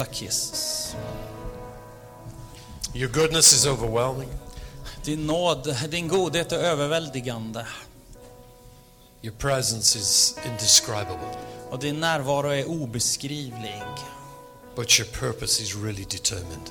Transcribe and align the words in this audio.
Tack 0.00 0.22
Jesus. 0.22 0.96
Your 2.94 3.08
goodness 3.08 3.52
is 3.52 3.66
overwhelming. 3.66 4.28
Din 5.04 5.26
nåd, 5.26 5.76
din 5.88 6.08
godhet 6.08 6.52
är 6.52 6.56
överväldigande. 6.56 7.66
Your 9.22 9.34
presence 9.36 9.98
is 9.98 10.36
indescribable. 10.46 11.36
Och 11.70 11.78
din 11.78 12.00
närvaro 12.00 12.48
är 12.48 12.68
obeskrivlig. 12.68 13.82
But 14.76 14.98
your 14.98 15.08
purpose 15.08 15.62
is 15.62 15.76
really 15.76 16.04
determined. 16.04 16.70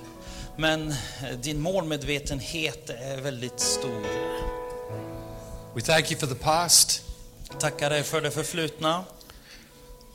Men 0.58 0.92
eh, 0.92 1.38
din 1.42 1.60
målmedvetenhet 1.60 2.90
är 2.90 3.22
väldigt 3.22 3.60
stor. 3.60 4.02
We 5.76 5.82
thank 5.82 6.12
you 6.12 6.20
for 6.20 6.28
the 6.28 6.44
past. 6.44 7.02
Tackar 7.60 7.90
dig 7.90 8.04
för 8.04 8.22
det 8.22 8.32
förflutna. 8.32 9.04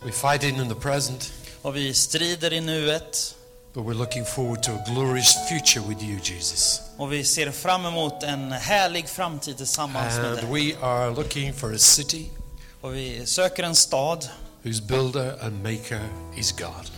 We're 0.02 0.32
fighting 0.32 0.60
in 0.60 0.68
the 0.68 0.80
present. 0.80 1.32
Och 1.64 1.76
vi 1.76 1.94
strider 1.94 2.52
i 2.52 2.60
nuet. 2.60 3.34
But 3.72 3.84
we're 3.84 3.94
looking 3.94 4.24
forward 4.24 4.62
to 4.62 4.72
a 4.72 4.84
glorious 4.88 5.34
future 5.48 5.88
with 5.88 6.04
you, 6.04 6.18
Jesus. 6.22 6.80
Och 6.96 7.12
vi 7.12 7.24
ser 7.24 7.50
fram 7.50 7.86
emot 7.86 8.22
en 8.22 8.52
härlig 8.52 9.08
framtid 9.08 9.56
tillsammans 9.56 10.16
med 10.16 10.26
And 10.26 10.36
dig. 10.36 10.72
we 10.72 10.86
are 10.86 11.10
looking 11.10 11.52
for 11.54 11.74
a 11.74 11.78
city 11.78 12.26
Och 12.80 12.94
vi 12.94 13.26
söker 13.26 13.62
en 13.62 13.74
stad 13.76 14.28
whose 14.62 14.82
builder 14.82 15.38
and 15.44 15.62
maker 15.62 16.00
is 16.36 16.52
God. 16.52 16.90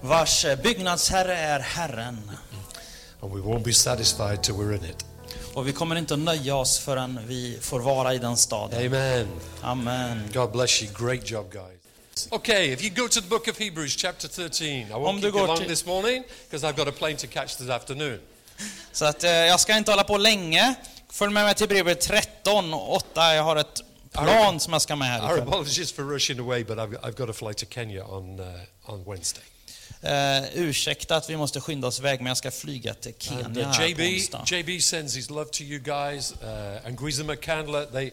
vars 0.00 0.46
byggnadsherre 0.62 1.36
är 1.38 1.60
Herren. 1.60 2.30
And 3.20 3.32
we 3.34 3.40
won't 3.40 3.62
be 3.64 3.72
satisfied 3.72 4.42
till 4.42 4.54
we're 4.54 4.74
in 4.76 4.84
it. 4.84 5.04
Och 5.54 5.68
vi 5.68 5.72
kommer 5.72 5.96
inte 5.96 6.14
att 6.14 6.20
nöja 6.20 6.56
oss 6.56 6.78
förrän 6.78 7.20
vi 7.26 7.58
får 7.60 7.80
vara 7.80 8.14
i 8.14 8.18
den 8.18 8.36
staden. 8.36 8.86
Amen. 8.86 9.26
Amen. 9.62 10.22
God 10.34 10.52
bless 10.52 10.82
you. 10.82 10.92
Great 10.98 11.30
job, 11.30 11.52
guys. 11.52 11.77
Okay, 12.30 12.72
if 12.72 12.82
you 12.82 12.90
go 12.90 13.08
to 13.08 13.20
the 13.20 13.28
book 13.28 13.48
of 13.48 13.58
Hebrews, 13.58 13.96
chapter 13.96 14.28
13. 14.28 14.86
I 14.86 14.92
won't 14.92 15.20
keep 15.22 15.34
you 15.34 15.46
long 15.46 15.56
till- 15.58 15.68
this 15.68 15.86
morning 15.86 16.24
because 16.50 16.66
I've 16.68 16.76
got 16.76 16.88
a 16.88 16.92
plane 16.98 17.16
to 17.16 17.26
catch 17.26 17.56
this 17.56 17.68
afternoon. 17.68 18.18
Så 18.92 19.04
att 19.04 19.24
eh, 19.24 19.30
jag 19.30 19.60
ska 19.60 19.76
inte 19.76 19.90
hålla 19.90 20.04
på 20.04 20.16
länge. 20.18 20.74
Följ 21.10 21.32
med 21.32 21.44
mig 21.44 21.54
till 21.54 21.68
brevet 21.68 22.00
13, 22.00 22.74
8. 22.74 23.34
Jag 23.34 23.42
har 23.42 23.56
ett 23.56 23.80
plan 24.12 24.60
som 24.60 24.72
jag 24.72 24.82
ska 24.82 24.96
med 24.96 25.08
här 25.08 25.20
Our 25.22 25.32
ikväll. 25.38 25.48
apologies 25.48 25.92
for 25.92 26.02
rushing 26.02 26.38
away, 26.38 26.64
but 26.64 26.78
I've, 26.78 27.00
I've 27.00 27.16
got 27.16 27.30
a 27.30 27.32
flight 27.32 27.56
to 27.56 27.66
Kenya 27.70 28.04
on, 28.04 28.40
uh, 28.40 28.46
on 28.86 29.04
Wednesday. 29.04 29.42
Eh, 30.02 30.44
ursäkta 30.54 31.16
att 31.16 31.30
vi 31.30 31.36
måste 31.36 31.60
skynda 31.60 31.88
oss 31.88 31.98
iväg, 31.98 32.18
men 32.20 32.26
jag 32.26 32.36
ska 32.36 32.50
flyga 32.50 32.94
till 32.94 33.14
And 33.30 33.54
Kenya 33.54 33.60
uh, 33.60 33.66
här 33.66 33.94
på 33.94 34.02
JB, 34.02 34.14
onsdag. 34.14 34.44
JB 34.46 34.82
sends 34.82 35.16
his 35.16 35.30
love 35.30 35.50
to 35.50 35.62
you 35.62 35.78
guys, 35.78 36.34
uh, 36.42 36.86
and 36.86 36.98
Guizama 36.98 37.36
Candler, 37.36 37.84
they, 37.86 38.10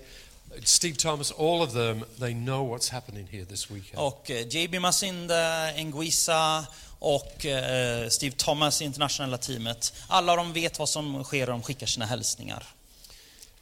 Steve 0.64 0.96
Thomas, 0.96 1.32
all 1.32 1.62
of 1.62 1.74
them, 1.74 2.06
they 2.20 2.34
know 2.34 2.64
what's 2.64 2.90
happening 2.90 3.28
here 3.32 3.46
this 3.46 3.72
weekend. 3.72 4.00
Och 4.00 4.32
eh, 4.32 4.48
JB 4.48 4.80
Masinde, 4.80 5.74
Nguisa 5.78 6.66
och 7.00 7.46
eh, 7.46 8.10
Steve 8.10 8.36
Thomas, 8.38 8.82
internationella 8.82 9.38
teamet. 9.38 9.94
Alla 10.08 10.36
de 10.36 10.54
vet 10.54 10.80
vad 10.80 10.90
som 10.90 11.24
sker 11.24 11.50
och 11.50 11.54
de 11.54 11.64
skickar 11.64 11.88
sina 11.88 12.06
hälsningar. 12.06 12.64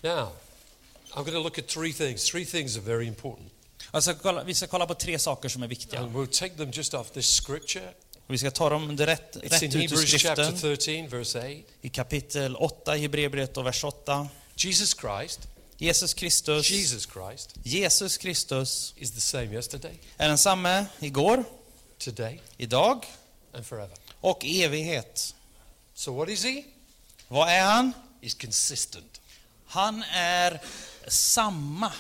Now, 0.02 0.32
I'm 1.14 1.24
going 1.24 1.34
to 1.34 1.44
look 1.44 1.60
at 1.60 1.68
three 1.68 1.94
things. 1.94 2.32
Three 2.32 2.46
things 2.46 2.78
are 2.78 2.84
very 2.84 3.08
important. 3.08 3.52
Kolla, 4.22 4.44
vi 4.44 4.54
ska 4.54 4.68
kolla 4.68 4.86
på 4.86 4.94
tre 4.94 5.20
saker 5.20 5.50
som 5.50 5.64
är 5.64 5.68
viktiga. 5.68 6.00
And 6.00 6.16
we'll 6.16 6.40
take 6.40 6.56
them 6.56 6.72
just 6.72 6.94
off 6.94 7.12
this 7.12 7.42
scripture. 7.44 7.90
Vi 8.28 8.38
ska 8.38 8.52
ta 8.52 8.70
dem 8.70 8.98
rätt, 8.98 9.36
It's 9.36 9.50
rätt 9.50 9.62
in 9.62 9.70
ut 9.70 9.76
ur 9.76 9.80
Hebrews 9.80 10.12
chapter 10.12 10.44
skriften. 10.44 10.78
13, 10.78 11.10
verse 11.10 11.40
8. 11.40 11.48
I 11.82 11.90
kapitel 11.90 12.56
8 12.56 12.98
i 12.98 13.02
Hebreerbrevet 13.02 13.58
och 13.58 13.66
vers 13.66 13.84
8. 13.84 14.28
Jesus 14.56 14.96
Christ, 15.00 15.40
Jesus 15.84 16.14
Kristus, 16.14 16.70
Jesus 16.70 17.06
Christ, 17.06 17.56
Jesus 17.64 18.18
Kristus 18.18 18.94
is 18.98 19.12
the 19.12 19.22
same 19.22 19.54
yesterday, 19.54 20.00
är 20.18 20.28
densamme 20.28 20.86
igår, 21.00 21.44
today, 21.98 22.42
idag 22.58 23.06
and 23.54 23.66
forever. 23.66 23.98
och 24.22 24.46
i 24.46 24.64
evighet. 24.64 25.36
So 25.94 26.14
what 26.14 26.30
is 26.30 26.44
he? 26.44 26.64
Vad 27.28 27.50
är 27.50 27.62
han? 27.62 27.94
He's 28.22 28.42
consistent. 28.42 29.22
Han 29.66 30.04
är 30.14 30.62
samma. 31.08 31.92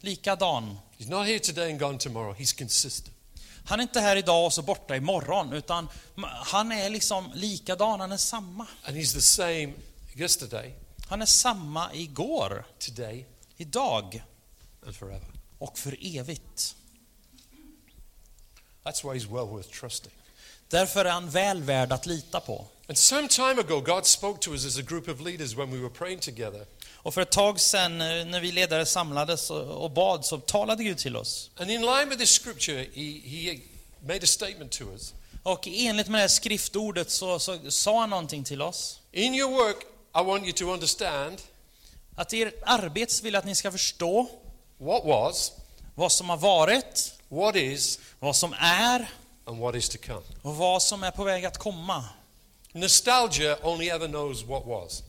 Likadan. 0.00 0.78
He's 0.98 1.10
not 1.10 1.26
here 1.26 1.38
today 1.38 1.70
and 1.70 1.80
gone 1.80 1.98
tomorrow. 1.98 2.34
He's 2.34 2.58
consistent. 2.58 3.16
Han 3.64 3.80
är 3.80 3.82
inte 3.82 4.00
här 4.00 4.16
idag 4.16 4.46
och 4.46 4.52
så 4.52 4.62
borta 4.62 4.96
imorgon, 4.96 5.52
utan 5.52 5.88
han 6.46 6.72
är 6.72 6.90
liksom 6.90 7.32
likadan, 7.34 8.00
han 8.00 8.12
är 8.12 8.16
samma. 8.16 8.66
And 8.84 8.96
he's 8.96 9.14
the 9.14 9.20
same 9.20 9.72
yesterday, 10.14 10.74
Han 11.10 11.22
är 11.22 11.26
samma 11.26 11.94
igår, 11.94 12.64
today, 12.78 13.26
idag 13.56 14.22
and 14.86 14.96
forever. 14.96 15.26
och 15.58 15.78
för 15.78 15.96
evigt. 16.16 16.76
That's 18.82 19.04
why 19.04 19.18
he's 19.18 19.34
well 19.34 19.46
worth 19.46 19.80
trusting. 19.80 20.12
Därför 20.68 21.04
är 21.04 21.10
han 21.10 21.30
väl 21.30 21.62
värd 21.62 21.92
att 21.92 22.06
lita 22.06 22.40
på. 22.40 22.66
And 22.88 22.98
some 22.98 23.28
time 23.28 23.60
ago, 23.60 23.80
God 23.80 24.06
spoke 24.06 24.40
to 24.40 24.50
us 24.50 24.66
as 24.66 24.78
a 24.78 24.82
group 24.82 25.08
of 25.08 25.20
leaders 25.20 25.54
when 25.54 25.70
we 25.70 25.78
were 25.78 25.90
praying 25.90 26.20
together. 26.20 26.66
Och 26.94 27.14
för 27.14 27.20
ett 27.20 27.30
tag 27.30 27.60
sedan 27.60 28.00
eh, 28.00 28.24
när 28.26 28.40
vi 28.40 28.52
ledare 28.52 28.86
samlades 28.86 29.50
och 29.50 29.84
och 29.84 29.90
bad 29.90 30.24
så 30.24 30.38
talade 30.38 30.84
Gud 30.84 30.98
till 30.98 31.16
oss. 31.16 31.50
And 31.56 31.70
in 31.70 31.80
line 31.80 32.08
with 32.08 32.18
this 32.18 32.42
scripture, 32.42 32.86
he, 32.94 33.20
he 33.24 33.58
made 34.00 34.22
a 34.22 34.26
statement 34.26 34.72
to 34.72 34.84
us. 34.92 35.14
Och 35.42 35.68
enligt 35.68 36.08
med 36.08 36.18
det 36.18 36.22
här 36.22 36.28
skriftordet 36.28 37.10
så, 37.10 37.38
så 37.38 37.70
sa 37.70 38.00
han 38.00 38.10
någonting 38.10 38.44
till 38.44 38.62
oss. 38.62 39.00
In 39.12 39.34
your 39.34 39.50
work, 39.50 39.86
I 40.14 40.22
want 40.22 40.44
you 40.44 40.52
to 40.52 40.64
understand 40.72 41.40
Att 42.16 42.32
i 42.32 42.42
ert 42.42 42.54
arbete 42.66 43.14
vill 43.22 43.34
jag 43.34 43.38
att 43.38 43.44
ni 43.46 43.54
ska 43.54 43.72
förstå 43.72 44.26
what 44.78 45.04
was, 45.04 45.52
vad 45.94 46.12
som 46.12 46.30
har 46.30 46.36
varit, 46.36 47.12
what 47.28 47.56
is, 47.56 47.98
vad 48.18 48.36
som 48.36 48.54
är 48.60 49.10
and 49.44 49.58
what 49.60 49.74
is 49.74 49.88
to 49.88 49.98
come. 50.06 50.22
och 50.42 50.56
vad 50.56 50.82
som 50.82 51.02
är 51.02 51.10
på 51.10 51.24
väg 51.24 51.44
att 51.44 51.58
komma. 51.58 52.04
Nostalgia 52.72 53.56
only 53.62 53.88
ever 53.88 54.08
knows 54.08 54.42
what 54.44 54.66
was. 54.66 55.02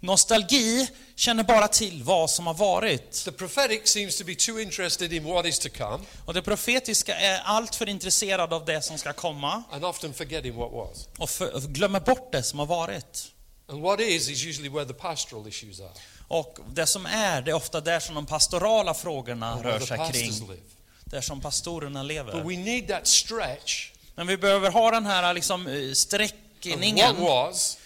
Nostalgi 0.00 0.88
känner 1.16 1.44
bara 1.44 1.68
till 1.68 2.02
vad 2.02 2.30
som 2.30 2.46
har 2.46 2.54
varit. 2.54 3.24
The 3.24 3.32
prophetic 3.32 3.80
seems 3.88 4.18
to 4.18 4.24
be 4.24 4.34
too 4.34 4.60
interested 4.60 5.12
in 5.12 5.24
what 5.24 5.46
is 5.46 5.58
to 5.58 5.68
come 5.76 6.04
Och 6.26 6.34
det 6.34 6.42
profetiska 6.42 7.16
är 7.16 7.40
alltför 7.44 7.88
intresserad 7.88 8.52
av 8.52 8.64
det 8.64 8.82
som 8.82 8.98
ska 8.98 9.12
komma 9.12 9.62
and 9.70 9.84
often 9.84 10.14
forgetting 10.14 10.56
what 10.56 10.72
was. 10.72 11.08
och 11.18 11.30
för, 11.30 11.54
och 11.54 11.62
glömmer 11.62 12.00
bort 12.00 12.32
det 12.32 12.42
som 12.42 12.58
har 12.58 12.66
varit. 12.66 13.32
And 13.70 13.82
what 13.82 14.00
is 14.00 14.28
is 14.28 14.44
usually 14.46 14.68
where 14.68 14.84
the 14.84 14.94
pastoral 14.94 15.46
issues 15.48 15.80
are, 15.80 15.90
Och 16.28 16.58
det 16.68 16.86
som 16.86 17.06
är, 17.06 17.42
det 17.42 17.50
är 17.50 17.54
ofta 17.54 17.80
där 17.80 18.00
som 18.00 18.14
de 18.14 18.26
pastorala 18.26 18.94
frågorna 18.94 19.52
and 19.52 19.62
rör 19.62 19.80
sig 19.80 19.98
kring. 20.12 20.30
live. 20.30 20.56
Där 21.04 21.20
som 21.20 21.40
pastorerna 21.40 22.00
But 22.02 22.08
lever. 22.08 22.44
we 22.44 22.56
need 22.56 22.88
that 22.88 23.06
stretch 23.06 23.90
Men 24.14 24.26
vi 24.26 24.36
behöver 24.36 24.70
ha 24.70 24.90
den 24.90 25.06
här 25.06 25.34
liksom 25.34 25.66
eh, 25.66 25.92
sträckningen 25.92 27.16
was, 27.20 27.78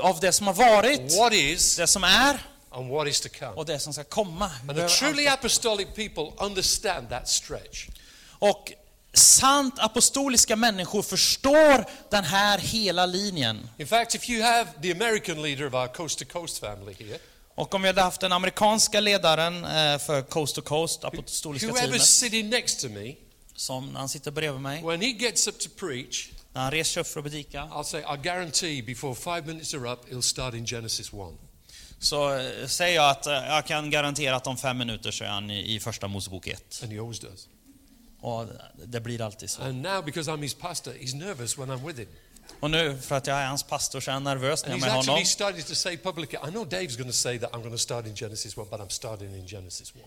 av 0.00 0.20
det 0.20 0.32
som 0.32 0.46
har 0.46 0.54
varit, 0.54 1.16
what 1.18 1.32
is, 1.32 1.76
det 1.76 1.86
som 1.86 2.04
är 2.04 2.38
and 2.70 2.90
what 2.90 3.08
is 3.08 3.20
to 3.20 3.28
come. 3.38 3.52
och 3.52 3.66
det 3.66 3.78
som 3.78 3.92
ska 3.92 4.04
komma. 4.04 4.50
And 4.68 4.76
the 4.76 4.88
truly 4.88 5.26
apostolic 5.26 5.88
people 5.94 6.32
understand 6.44 7.08
that 7.10 7.28
stretch. 7.28 7.88
Och 8.38 8.72
sant 9.18 9.74
apostoliska 9.78 10.56
människor 10.56 11.02
förstår 11.02 11.84
den 12.10 12.24
här 12.24 12.58
hela 12.58 13.06
linjen. 13.06 13.70
In 13.78 13.86
fact, 13.86 14.14
if 14.14 14.30
you 14.30 14.42
have 14.42 14.66
the 14.82 14.92
American 14.92 15.42
leader 15.42 15.66
of 15.66 15.74
our 15.74 15.86
coast 15.86 16.18
to 16.18 16.24
coast 16.24 16.58
family 16.58 16.94
here, 16.98 17.18
Och 17.54 17.74
om 17.74 17.82
vi 17.82 17.88
hade 17.88 18.02
haft 18.02 18.20
den 18.20 18.32
amerikanska 18.32 19.00
ledaren 19.00 19.64
eh, 19.64 19.98
för 19.98 20.22
Coast 20.22 20.54
to 20.54 20.62
Coast, 20.62 21.04
apostoliska 21.04 21.72
teamet, 21.72 22.02
sitting 22.02 22.50
next 22.50 22.80
to 22.80 22.88
me, 22.88 23.14
som 23.56 23.92
när 23.92 23.98
han 24.00 24.08
sitter 24.08 24.30
bredvid 24.30 24.60
mig, 24.60 24.82
when 24.84 25.00
he 25.00 25.08
gets 25.08 25.48
up 25.48 25.58
to 25.58 25.68
preach, 25.76 26.28
när 26.52 26.62
han 26.62 26.70
reser 26.70 27.00
upp 27.00 27.06
för 27.06 27.20
att 27.20 27.24
predika, 27.24 27.62
I'll 27.72 27.82
say, 27.82 28.00
I 28.00 28.16
guarantee 28.22 28.82
before 28.82 29.14
five 29.14 29.42
minutes 29.46 29.74
are 29.74 29.92
up, 29.92 30.00
he'll 30.10 30.20
start 30.22 30.54
in 30.54 30.66
Genesis 30.66 31.12
1. 31.12 31.14
så 31.98 32.34
eh, 32.38 32.66
säger 32.66 32.96
jag 32.96 33.10
att 33.10 33.26
eh, 33.26 33.32
jag 33.32 33.66
kan 33.66 33.90
garantera 33.90 34.36
att 34.36 34.46
om 34.46 34.56
fem 34.56 34.78
minuter 34.78 35.10
så 35.10 35.24
är 35.24 35.28
han 35.28 35.50
i, 35.50 35.74
i 35.74 35.80
första 35.80 36.08
Mosebok 36.08 36.46
1. 36.46 36.80
And 36.82 36.92
he 36.92 36.98
always 36.98 37.20
does. 37.20 37.48
Och 38.20 38.46
det 38.86 39.00
blir 39.00 39.20
alltid 39.22 39.50
så. 39.50 39.62
And 39.62 39.82
now, 39.82 40.04
because 40.04 40.30
I'm 40.30 40.42
his 40.42 40.54
pastor, 40.54 40.92
he's 40.92 41.16
nervous 41.16 41.58
when 41.58 41.70
I'm 41.70 41.86
with 41.86 41.98
him. 41.98 42.08
Och 42.60 42.70
nu, 42.70 42.98
för 43.02 43.16
att 43.16 43.26
jag 43.26 43.38
är 43.38 43.46
hans 43.46 43.62
pastor, 43.62 44.00
så 44.00 44.10
är 44.10 44.14
jag 44.14 44.22
nervös 44.22 44.62
när 44.62 44.70
jag 44.70 44.76
är 44.76 44.80
med 44.80 44.90
honom. 44.92 45.24
started 45.24 45.66
to 45.66 45.74
say 45.74 45.96
publicly, 45.96 46.38
I 46.48 46.50
know 46.50 46.66
Dave's 46.68 46.96
going 46.98 47.10
to 47.10 47.16
say 47.16 47.38
that 47.38 47.50
I'm 47.52 47.58
going 47.60 47.72
to 47.72 47.78
start 47.78 48.06
in 48.06 48.14
Genesis 48.16 48.56
1, 48.58 48.70
but 48.70 48.80
I'm 48.80 48.88
starting 48.88 49.34
in 49.36 49.46
Genesis 49.48 49.92
1. 49.96 50.02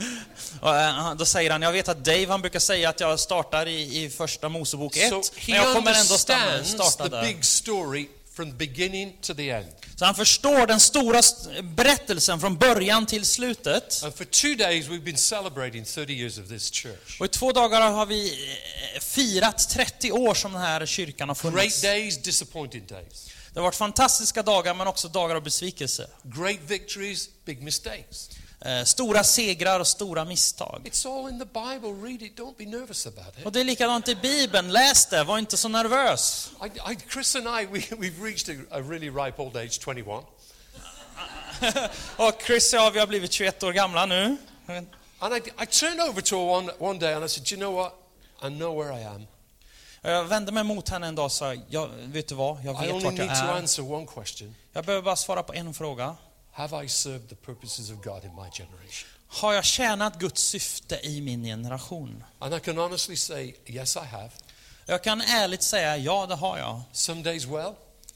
Och 0.60 0.76
eh, 0.76 0.90
han- 0.92 1.16
då 1.16 1.24
säger 1.24 1.50
han, 1.50 1.62
jag 1.62 1.72
vet 1.72 1.88
att 1.88 2.04
Dave 2.04 2.26
han 2.26 2.40
brukar 2.40 2.58
säga 2.58 2.88
att 2.88 3.00
jag 3.00 3.20
startar 3.20 3.66
i, 3.66 4.04
i 4.04 4.10
första 4.10 4.48
Mosebok 4.48 4.96
1, 4.96 5.08
So 5.10 5.22
men 5.48 5.56
jag 5.56 5.74
kommer 5.76 5.90
ändå 5.90 6.14
stanna, 6.18 6.64
starta 6.64 7.04
the 7.04 7.10
där. 7.10 7.22
big 7.22 7.44
story 7.44 8.08
from 8.32 8.50
the 8.50 8.56
beginning 8.56 9.16
to 9.22 9.34
the 9.34 9.50
end. 9.50 9.66
Så 10.00 10.04
han 10.06 10.14
förstår 10.14 10.66
den 10.66 10.80
stora 10.80 11.18
st- 11.18 11.62
berättelsen 11.62 12.40
från 12.40 12.56
början 12.58 13.06
till 13.06 13.24
slutet. 13.24 14.02
And 14.04 14.14
for 14.14 14.24
two 14.24 14.54
days, 14.54 14.86
we've 14.86 15.02
been 15.04 15.16
celebrating 15.16 15.84
30 15.84 16.12
years 16.12 16.38
of 16.38 16.48
this 16.48 16.70
church. 16.72 17.20
Och 17.20 17.26
i 17.26 17.28
två 17.28 17.52
dagar 17.52 17.90
har 17.90 18.06
vi 18.06 18.32
eh, 18.94 19.00
firat 19.00 19.68
30 19.70 20.12
år 20.12 20.34
som 20.34 20.52
den 20.52 20.60
här 20.60 20.86
kyrkan 20.86 21.28
har 21.28 21.34
Great 21.34 21.54
funnits. 21.54 21.82
days, 21.82 22.22
disappointing 22.22 22.86
days. 22.86 23.28
Det 23.52 23.58
har 23.60 23.64
varit 23.64 23.74
fantastiska 23.74 24.42
dagar, 24.42 24.74
men 24.74 24.86
också 24.86 25.08
dagar 25.08 25.34
av 25.36 25.42
besvikelse. 25.42 26.10
Great 26.22 26.60
victories, 26.66 27.28
big 27.44 27.62
mistakes. 27.62 28.30
Eh, 28.60 28.84
stora 28.84 29.24
segrar 29.24 29.80
och 29.80 29.86
stora 29.86 30.24
misstag. 30.24 30.90
Och 33.44 33.52
det 33.52 33.60
är 33.60 33.64
likadant 33.64 34.08
i 34.08 34.14
Bibeln, 34.14 34.72
läs 34.72 35.06
det, 35.06 35.24
var 35.24 35.38
inte 35.38 35.56
så 35.56 35.68
nervös. 35.68 36.50
I, 36.64 36.92
I, 36.92 36.96
Chris 37.12 37.36
and 37.36 37.46
I, 37.46 37.66
we, 37.72 37.80
we've 37.96 38.24
reached 38.24 38.56
a, 38.56 38.60
a 38.70 38.80
really 38.80 39.10
ripe 39.10 39.42
old 39.42 39.56
age, 39.56 39.80
21. 39.84 40.06
Och 42.16 42.42
Chris 42.46 42.72
och 42.72 42.78
jag, 42.78 42.90
vi 42.90 42.98
har 42.98 43.06
blivit 43.06 43.32
21 43.32 43.62
år 43.62 43.72
gamla 43.72 44.06
nu. 44.06 44.36
And 45.18 45.34
I, 45.34 45.36
I 45.62 45.66
turned 45.66 46.00
over 46.00 46.22
to 46.22 46.36
her 46.36 46.44
one, 46.44 46.72
one 46.78 46.98
day 46.98 47.14
and 47.14 47.24
I 47.24 47.28
said, 47.28 47.52
you 47.52 47.60
know 47.60 47.74
what? 47.74 47.92
I 48.42 48.48
know 48.48 48.84
where 48.84 49.00
I 49.00 49.04
am. 49.04 49.26
Jag 50.02 50.24
vände 50.24 50.52
mig 50.52 50.64
mot 50.64 50.88
henne 50.88 51.06
en 51.06 51.14
dag 51.14 51.24
och 51.24 51.32
sa, 51.32 51.54
jag, 51.68 51.88
vet 52.04 52.28
du 52.28 52.34
vad, 52.34 52.64
jag 52.64 52.80
vet 52.80 53.04
vart 53.04 53.18
jag 53.18 53.26
är. 53.26 53.62
Jag 54.72 54.84
behöver 54.84 55.02
bara 55.02 55.16
svara 55.16 55.42
på 55.42 55.54
en 55.54 55.74
fråga. 55.74 56.16
Have 56.52 56.84
I 56.84 56.88
served 56.88 57.28
the 57.28 57.34
purposes 57.34 57.90
of 57.90 57.96
God 58.04 58.24
in 58.24 58.34
my 58.34 58.50
generation? 58.52 59.08
Har 59.28 59.52
jag 59.52 59.64
tjänat 59.64 60.18
Guds 60.18 60.42
syfte 60.42 61.00
i 61.02 61.20
min 61.20 61.44
generation? 61.44 62.24
And 62.38 62.54
I 62.54 62.60
can 62.60 62.78
honestly 62.78 63.16
say, 63.16 63.54
yes, 63.66 63.96
I 63.96 64.00
have. 64.00 64.30
Jag 64.86 65.04
kan 65.04 65.20
ärligt 65.20 65.62
säga, 65.62 65.96
ja 65.96 66.26
det 66.26 66.34
har 66.34 66.58
jag. 66.58 66.82
Some 66.92 67.22
days 67.22 67.44
well, 67.44 67.72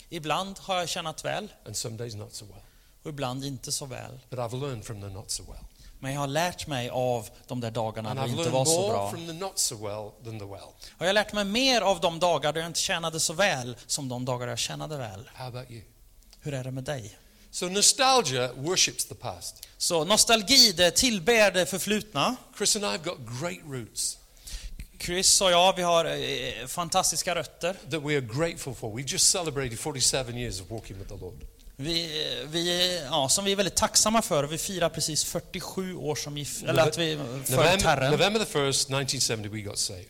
Ibland 0.08 0.58
har 0.58 0.76
jag 0.76 0.88
tjänat 0.88 1.24
väl, 1.24 1.52
and 1.66 1.76
some 1.76 1.96
days 1.96 2.14
not 2.14 2.34
so 2.34 2.44
well. 2.44 2.62
och 3.02 3.10
ibland 3.10 3.44
inte 3.44 3.72
så 3.72 3.86
väl. 3.86 4.20
But 4.30 4.38
I've 4.38 4.60
learned 4.60 4.84
from 4.84 5.00
the 5.00 5.08
not 5.08 5.30
so 5.30 5.42
well. 5.42 5.64
Men 5.98 6.12
jag 6.12 6.20
har 6.20 6.26
lärt 6.26 6.66
mig 6.66 6.90
av 6.90 7.28
de 7.46 7.60
där 7.60 7.70
dagarna 7.70 8.14
då 8.14 8.22
det 8.22 8.28
inte 8.28 8.50
var 8.50 8.64
så 8.64 8.88
bra. 8.88 9.52
so 9.54 9.76
well 9.76 10.10
well. 10.46 10.60
Och 10.98 10.98
jag 10.98 11.06
har 11.06 11.12
lärt 11.12 11.32
mig 11.32 11.44
mer 11.44 11.80
av 11.80 12.00
de 12.00 12.20
dagar 12.20 12.52
då 12.52 12.60
jag 12.60 12.66
inte 12.66 12.80
tjänade 12.80 13.20
så 13.20 13.32
väl 13.32 13.76
som 13.86 14.08
de 14.08 14.24
dagar 14.24 14.48
jag 14.48 14.58
tjänade 14.58 14.96
väl. 14.96 15.30
How 15.34 15.46
about 15.46 15.70
you? 15.70 15.82
Hur 16.40 16.54
är 16.54 16.64
det 16.64 16.70
med 16.70 16.84
dig? 16.84 17.16
So 17.54 17.68
nostalgia 17.68 18.50
worships 18.56 19.04
the 19.04 19.14
past. 19.14 19.68
Så 19.78 20.04
nostalgi, 20.04 20.72
det 20.72 20.90
tillber 20.90 21.50
det 21.50 21.66
förflutna. 21.66 22.36
Chris 22.56 22.76
and 22.76 22.84
I 22.84 22.88
have 22.88 23.04
got 23.04 23.18
great 23.40 23.60
roots 23.68 24.18
Chris 25.00 25.40
och 25.40 25.50
jag, 25.50 25.76
vi 25.76 25.82
har 25.82 26.04
eh, 26.04 26.66
fantastiska 26.66 27.34
rötter. 27.34 27.76
that 27.90 28.02
we 28.02 28.16
are 28.16 28.20
grateful 28.20 28.74
for. 28.74 28.96
We 28.96 29.02
just 29.02 29.30
celebrated 29.30 29.78
47 29.78 30.38
years 30.38 30.60
of 30.60 30.70
walking 30.70 30.98
with 30.98 31.08
the 31.08 31.16
Lord. 31.20 31.44
Vi, 31.76 32.26
vi, 32.50 33.00
ja, 33.04 33.28
som 33.28 33.44
vi 33.44 33.52
är 33.52 33.56
väldigt 33.56 33.76
tacksamma 33.76 34.22
för. 34.22 34.44
Vi 34.44 34.58
firar 34.58 34.88
precis 34.88 35.24
47 35.24 35.94
år 35.94 36.14
som 36.14 36.38
gift, 36.38 36.62
eller 36.62 36.82
att 36.82 36.98
vi 36.98 37.16
följt 37.16 37.50
November, 37.50 37.84
Herren. 37.84 38.10
November 38.10 38.40
the 38.44 38.58
1st, 38.58 38.68
1970, 38.68 39.48
we 39.52 39.60
got 39.60 39.78
saved. 39.78 40.06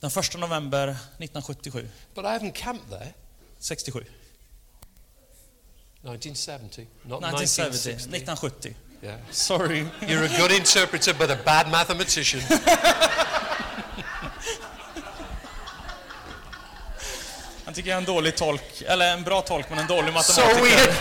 Den 0.00 0.10
1 0.10 0.38
november 0.38 0.88
1977. 0.88 1.88
But 2.14 2.24
I 2.24 2.28
haven't 2.28 2.52
camped 2.52 2.90
there. 2.90 3.14
67. 3.58 4.04
1970, 6.04 6.86
not 7.04 7.22
1970. 7.22 7.90
1960. 7.90 8.10
1970. 8.10 8.74
Yeah. 9.02 9.16
Sorry. 9.30 9.86
You're 10.08 10.24
a 10.24 10.38
good 10.38 10.52
interpreter, 10.52 11.14
but 11.14 11.30
a 11.30 11.38
bad 11.44 11.70
mathematician. 11.70 12.40
Han 17.64 17.74
tycker 17.74 17.90
jag 17.90 17.96
är 17.96 18.00
en 18.00 18.04
dålig 18.06 18.36
tolk, 18.36 18.82
eller 18.86 19.12
en 19.12 19.22
bra 19.22 19.42
tolk 19.42 19.70
men 19.70 19.78
en 19.78 19.86
dålig 19.86 20.12
so 20.12 20.40
matematiker. 20.40 20.92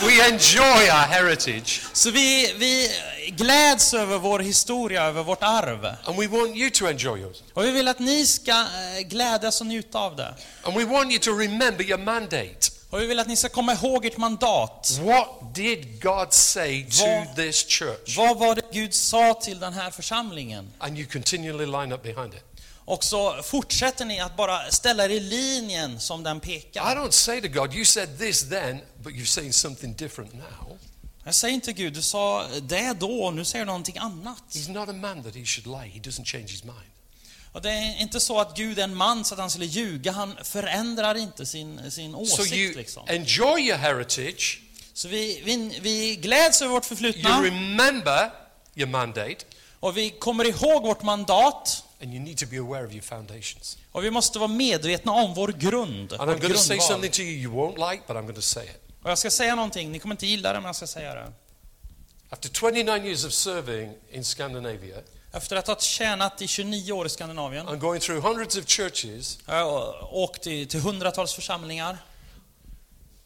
we, 0.00 0.06
we 0.06 0.28
enjoy 0.28 0.90
our 0.90 1.06
heritage, 1.08 1.82
Så 1.92 2.10
vi, 2.10 2.54
vi 2.58 2.90
gläds 3.28 3.94
över 3.94 4.18
vår 4.18 4.38
historia, 4.38 5.02
över 5.04 5.22
vårt 5.22 5.42
arv. 5.42 5.84
and 6.04 6.16
we 6.18 6.26
want 6.26 6.56
you 6.56 6.70
to 6.70 6.88
enjoy 6.88 7.20
yours. 7.20 7.36
Och 7.54 7.64
vi 7.64 7.70
vill 7.70 7.88
att 7.88 7.98
ni 7.98 8.26
ska 8.26 8.52
eh, 8.52 9.00
glädjas 9.04 9.60
och 9.60 9.66
njuta 9.66 9.98
av 9.98 10.16
det. 10.16 10.34
And 10.62 10.76
we 10.76 10.84
want 10.84 11.10
you 11.10 11.18
to 11.18 11.30
remember 11.38 11.84
your 11.84 11.98
mandate. 11.98 12.70
Och 12.92 13.00
vi 13.00 13.06
vill 13.06 13.18
att 13.18 13.28
ni 13.28 13.36
ska 13.36 13.48
komma 13.48 13.72
ihåg 13.72 14.06
ert 14.06 14.16
mandat. 14.16 14.98
What 15.02 15.54
did 15.54 16.02
God 16.02 16.32
say 16.32 16.84
to 16.90 17.04
Vad- 17.06 17.36
this 17.36 17.64
church? 17.68 18.16
Vad 18.16 18.38
var 18.38 18.54
det 18.54 18.62
Gud 18.72 18.94
sa 18.94 19.34
till 19.34 19.60
den 19.60 19.72
här 19.72 19.90
församlingen? 19.90 20.72
And 20.78 20.98
you 20.98 21.06
continually 21.08 21.66
line 21.66 21.92
up 21.92 22.02
behind 22.02 22.34
it. 22.34 22.44
Och 22.84 23.04
så 23.04 23.42
fortsätter 23.42 24.04
ni 24.04 24.20
att 24.20 24.36
bara 24.36 24.70
ställa 24.70 25.04
er 25.04 25.08
i 25.08 25.20
linjen 25.20 26.00
som 26.00 26.22
den 26.22 26.36
I 26.36 26.40
pekar. 26.40 26.82
don't 26.96 27.10
say 27.10 27.40
to 27.40 27.48
God, 27.48 27.74
you 27.74 27.84
said 27.84 28.18
this 28.18 28.48
then, 28.48 28.78
but 29.02 29.12
you're 29.12 29.24
saying 29.24 29.52
something 29.52 29.94
different 29.94 30.32
now. 30.34 30.78
Jag 31.24 31.34
säger 31.34 31.54
inte 31.54 31.72
Gud, 31.72 31.92
du 31.92 32.02
sa 32.02 32.46
det 32.62 32.92
då, 33.00 33.30
nu 33.30 33.44
säger 33.44 33.64
du 33.64 33.66
någonting 33.66 33.98
annat. 33.98 34.42
He's 34.50 34.70
not 34.70 34.88
a 34.88 34.92
man 34.92 35.22
that 35.22 35.34
he 35.34 35.44
should 35.44 35.66
lie. 35.66 35.90
He 35.90 36.00
doesn't 36.00 36.24
change 36.24 36.46
his 36.46 36.64
mind. 36.64 36.76
Och 37.52 37.62
det 37.62 37.70
är 37.70 38.00
inte 38.00 38.20
så 38.20 38.40
att 38.40 38.56
Gud 38.56 38.78
är 38.78 38.84
en 38.84 38.94
man 38.96 39.24
så 39.24 39.34
att 39.34 39.40
han 39.40 39.50
skulle 39.50 39.66
ljuga, 39.66 40.12
han 40.12 40.36
förändrar 40.44 41.14
inte 41.14 41.46
sin, 41.46 41.90
sin 41.90 42.12
So 42.12 42.18
åsikt 42.18 42.52
you 42.52 42.74
liksom. 42.74 43.02
enjoy 43.08 43.60
your 43.60 43.78
heritage, 43.78 44.60
Så 44.94 45.08
vi, 45.08 45.42
vi, 45.44 45.78
vi 45.82 46.16
gläds 46.16 46.62
över 46.62 46.72
vårt 46.72 46.84
you 46.84 46.88
förflutna 46.88 47.42
remember 47.42 48.30
your 48.74 48.88
mandate, 48.90 49.36
och 49.80 49.96
vi 49.96 50.10
kommer 50.10 50.44
ihåg 50.44 50.82
vårt 50.82 51.02
mandat 51.02 51.84
and 52.02 52.14
you 52.14 52.22
need 52.22 52.38
to 52.38 52.46
be 52.46 52.58
aware 52.58 52.86
of 52.86 52.92
your 52.92 53.02
foundations. 53.02 53.78
och 53.92 54.04
vi 54.04 54.10
måste 54.10 54.38
vara 54.38 54.48
medvetna 54.48 55.12
om 55.12 55.34
vår 55.34 55.48
grund, 55.48 56.12
And 56.12 56.30
I'm 56.30 56.40
going 56.40 56.52
to 56.52 56.58
say 56.58 56.78
something 56.80 57.10
to 57.10 57.20
you 57.22 57.30
you 57.42 57.52
won't 57.52 57.90
like, 57.90 58.02
but 58.06 58.16
I'm 58.16 58.22
going 58.22 58.34
to 58.34 58.40
say 58.42 58.64
it. 58.64 58.78
Och 59.02 59.10
jag 59.10 59.18
ska 59.18 59.30
säga 59.30 59.54
någonting, 59.54 59.92
ni 59.92 59.98
kommer 59.98 60.14
inte 60.14 60.26
gilla 60.26 60.52
det 60.52 60.58
men 60.60 60.66
jag 60.66 60.76
ska 60.76 60.86
säga 60.86 61.14
det. 61.14 61.32
After 62.30 62.48
29 62.48 62.96
years 63.06 63.24
of 63.24 63.32
serving 63.32 63.94
in 64.12 64.24
Scandinavia 64.24 64.96
Efter 65.32 65.56
att 65.56 65.66
ha 65.66 65.76
tjänat 65.76 66.42
i 66.42 66.46
29 66.46 66.92
år 66.92 67.06
i 67.06 67.08
Skandinavien, 67.08 67.68
and 67.68 67.80
going 67.80 68.00
through 68.00 68.22
hundreds 68.26 68.56
of 68.56 68.66
churches, 68.66 69.38
åkt 70.10 70.42
till, 70.42 70.68
till 70.68 70.80
hundratals 70.80 71.34
församlingar. 71.34 71.98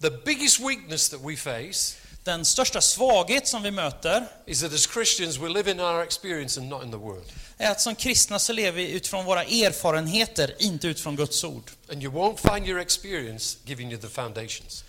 the 0.00 0.10
biggest 0.10 0.60
weakness 0.60 1.08
that 1.08 1.20
we 1.20 1.36
face 1.36 1.96
Den 2.24 2.44
största 2.44 2.80
svaghet 2.80 3.48
som 3.48 3.62
vi 3.62 3.70
möter 3.70 4.26
is 4.46 4.60
that 4.60 4.72
as 4.72 4.86
Christians 4.92 5.38
we 5.38 5.48
live 5.48 5.70
in 5.70 5.80
our 5.80 6.02
experience 6.02 6.60
and 6.60 6.68
not 6.68 6.84
in 6.84 6.90
the 6.90 6.96
Word. 6.96 7.22
är 7.58 7.70
att 7.70 7.80
som 7.80 7.94
kristna 7.94 8.38
så 8.38 8.52
lever 8.52 8.76
vi 8.76 8.90
utifrån 8.90 9.24
våra 9.24 9.44
erfarenheter, 9.44 10.54
inte 10.58 10.88
utifrån 10.88 11.16
Guds 11.16 11.44
ord. 11.44 11.70
And 11.92 12.02
you 12.02 12.12
won't 12.12 12.54
find 12.54 12.68
your 12.68 12.80
experience 12.80 13.58
giving 13.64 13.92
you 13.92 14.00
the 14.00 14.08
foundations. 14.08 14.84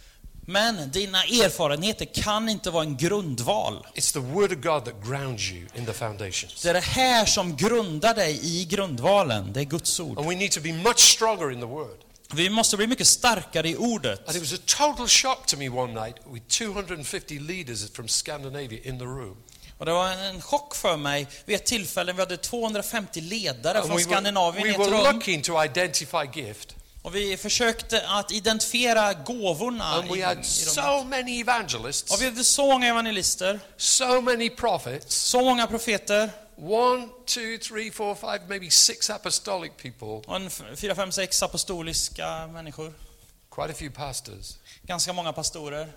Men 0.50 0.92
dina 0.92 1.24
erfarenheter 1.24 2.06
kan 2.06 2.50
inte 2.50 2.70
vara 2.72 2.84
en 2.84 2.98
grundval. 2.98 3.86
It's 3.96 4.14
the 4.14 4.20
Word 4.20 4.52
of 4.52 4.58
God 4.58 4.86
that 4.86 4.94
grounds 5.06 5.52
you 5.52 5.68
in 5.76 5.86
the 5.86 5.94
foundations. 5.94 6.62
Det 6.64 6.70
är 6.70 6.74
det 6.74 6.80
här 6.80 7.26
som 7.26 7.56
grundar 7.56 8.14
dig 8.16 8.40
i 8.44 8.66
grundvalen, 8.66 9.54
det 9.54 9.60
är 9.60 9.64
Guds 9.64 10.00
ord. 10.00 10.18
And 10.18 10.28
we 10.28 10.36
need 10.36 10.52
to 10.52 10.62
be 10.62 10.74
much 10.74 11.00
stronger 11.00 11.52
in 11.52 11.60
the 11.60 11.66
Word. 11.66 11.98
Vi 12.34 12.50
måste 12.50 12.78
bli 12.78 12.88
mycket 12.88 13.08
starkare 13.08 13.70
i 13.70 13.76
ordet. 13.76 14.28
And 14.28 14.36
it 14.38 14.42
was 14.42 14.54
a 14.54 14.64
total 14.66 15.08
shock 15.08 15.46
to 15.46 15.58
me 15.58 15.70
one 15.70 15.94
night 16.06 16.16
with 16.34 16.48
250 16.48 17.40
leaders 17.40 17.92
from 17.92 18.08
Scandinavia 18.08 18.80
in 18.84 19.00
the 19.00 19.06
room. 19.06 19.38
Och 19.78 19.86
det 19.86 19.92
var 19.92 20.10
en 20.12 20.42
chock 20.42 20.76
för 20.76 20.98
mig 20.98 21.28
vid 21.46 21.56
ett 21.56 21.66
tillfälle, 21.66 22.14
vi 22.14 22.20
hade 22.20 22.38
250 22.38 23.22
ledare 23.22 23.82
från 23.82 23.98
we 23.98 24.04
Skandinavien 24.04 24.64
were, 24.64 24.74
i 24.74 24.78
we 24.78 24.84
ett 24.84 24.92
were 24.92 25.08
rum. 25.10 25.16
looking 25.16 25.42
to 25.42 25.64
identify 25.64 26.40
gift. 26.42 26.76
Och 27.02 27.16
vi 27.16 27.38
försökte 27.38 28.08
att 28.08 28.32
identifiera 28.32 29.14
gåvorna 29.14 29.86
And 29.86 30.10
we 30.12 30.26
had 30.26 30.46
so 30.46 31.04
many 31.04 31.40
evangelists, 31.40 32.12
Och 32.12 32.22
vi 32.22 32.26
hade 32.26 32.44
så 32.44 32.66
många 32.68 32.88
evangelister, 32.88 33.60
so 33.78 34.22
many 34.22 34.50
prophets, 34.50 35.16
så 35.16 35.42
många 35.42 35.68
profeter, 35.68 36.30
one, 36.58 37.08
two, 37.26 37.58
three, 37.62 37.92
four, 37.92 38.16
five, 38.16 38.40
maybe 38.48 38.70
six 38.70 39.10
apostolic 39.10 39.72
people, 39.82 40.08
och 40.08 40.52
fyra, 40.76 40.96
fem, 40.96 41.12
sex 41.12 41.44
apostoliska 41.44 42.48
människor. 42.48 42.94
quite 43.50 43.72
a 43.72 43.76
few 43.76 43.96
pastors, 43.96 44.56
Ganska 44.84 45.14
många 45.14 45.34
pastorer 45.34 45.94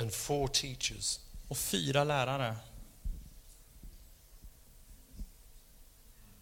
and 0.00 0.12
four 0.14 0.48
teachers. 0.48 1.18
och 1.48 1.58
fyra 1.58 2.04
lärare. 2.04 2.56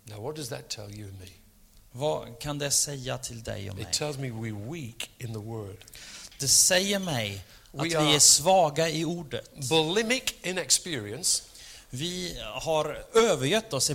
Now, 0.04 0.20
what 0.20 0.36
does 0.36 0.48
that 0.48 0.68
tell 0.70 0.90
you 0.94 1.08
and 1.08 1.18
me? 1.20 1.26
Vad 1.92 2.38
kan 2.38 2.58
det 2.58 2.70
säga 2.70 3.18
till 3.18 3.42
dig 3.42 3.70
och 3.70 3.76
mig? 3.76 3.84
It 3.84 3.92
tells 3.92 4.18
me 4.18 4.28
we're 4.28 4.72
weak 4.72 5.10
in 5.18 5.32
the 5.32 5.38
Word, 5.38 5.76
Det 6.38 6.48
säger 6.48 6.98
mig 6.98 7.44
att 7.72 7.80
We 7.80 7.88
vi 7.88 8.14
är 8.14 8.18
svaga 8.18 8.88
i 8.88 9.04
ordet. 9.04 9.50
bulimic 9.68 10.22
in 10.42 10.58
experience 10.58 11.42
Vi 11.90 12.40
har 12.44 13.04
övergött 13.14 13.72
oss, 13.72 13.90
är 13.90 13.94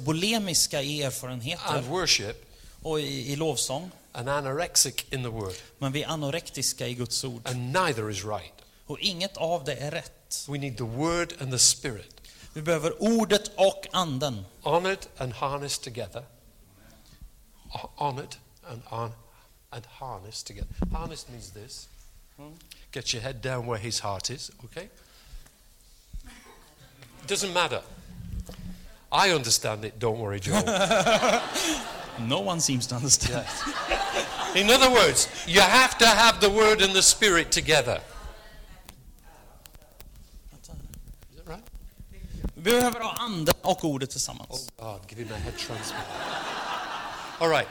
i 0.82 1.04
and 1.04 1.08
erfarenheter 1.08 1.82
worship, 1.82 2.46
och 2.82 3.00
i, 3.00 3.32
i 3.32 3.36
lovsång. 3.36 3.92
and 4.12 4.30
anorexic 4.30 4.96
in 5.12 5.24
the 5.24 5.30
Word. 5.30 5.54
Men 5.78 5.92
vi 5.92 6.04
är 6.04 6.08
anorektiska 6.08 6.88
i 6.88 6.94
Guds 6.94 7.24
ord. 7.24 7.48
And 7.48 7.72
neither 7.74 8.12
is 8.12 8.26
right. 8.26 8.54
Och 8.86 9.00
inget 9.00 9.38
av 9.38 9.64
det 9.64 9.76
är 9.76 9.92
rätt. 9.92 10.46
We 10.50 10.58
need 10.58 10.78
the 10.78 10.84
Word 10.84 11.34
and 11.40 11.52
the 11.52 11.60
Spirit, 11.60 12.16
Vi 12.54 12.62
behöver 12.62 13.04
ordet 13.04 13.52
och 13.56 13.88
anden. 13.92 14.46
honored 14.62 15.00
and 15.18 15.34
harnessed 15.34 15.84
together. 15.84 16.24
Ho- 17.74 17.90
Honored 17.98 18.36
and, 18.70 18.82
on, 18.92 19.12
and 19.72 19.86
harnessed 19.86 20.48
together. 20.48 20.68
Harnessed 20.92 21.30
means 21.30 21.52
this. 21.52 21.88
Get 22.92 23.14
your 23.14 23.22
head 23.22 23.42
down 23.42 23.66
where 23.68 23.80
his 23.80 24.00
heart 24.00 24.30
is, 24.30 24.52
okay? 24.66 24.90
Doesn't 27.28 27.54
matter. 27.54 27.82
I 29.12 29.30
understand 29.32 29.86
it, 29.86 30.00
don't 30.00 30.20
worry, 30.20 30.40
Joel. 30.40 30.64
No 32.20 32.42
one 32.42 32.62
seems 32.62 32.86
to 32.88 32.96
understand. 32.96 33.48
In 34.56 34.70
other 34.70 34.92
words, 34.92 35.28
you 35.48 35.62
have 35.62 35.98
to 35.98 36.06
have 36.06 36.40
the 36.40 36.50
Word 36.50 36.82
and 36.84 36.94
the 36.94 37.02
Spirit 37.02 37.52
together. 37.52 38.02
Is 40.62 40.70
that 41.38 41.48
right? 41.48 41.64
Vi 42.56 42.62
behöver 42.62 43.00
ha 43.00 43.16
anden 43.20 43.54
och 43.62 43.84
ordet 43.86 44.10
tillsammans. 44.10 44.50
Oh 44.78 44.86
God, 44.86 45.08
give 45.10 45.22
him 45.24 45.32
a 45.34 45.38
head 45.38 45.58
transplant. 45.58 46.08
All 47.40 47.50
right. 47.50 47.68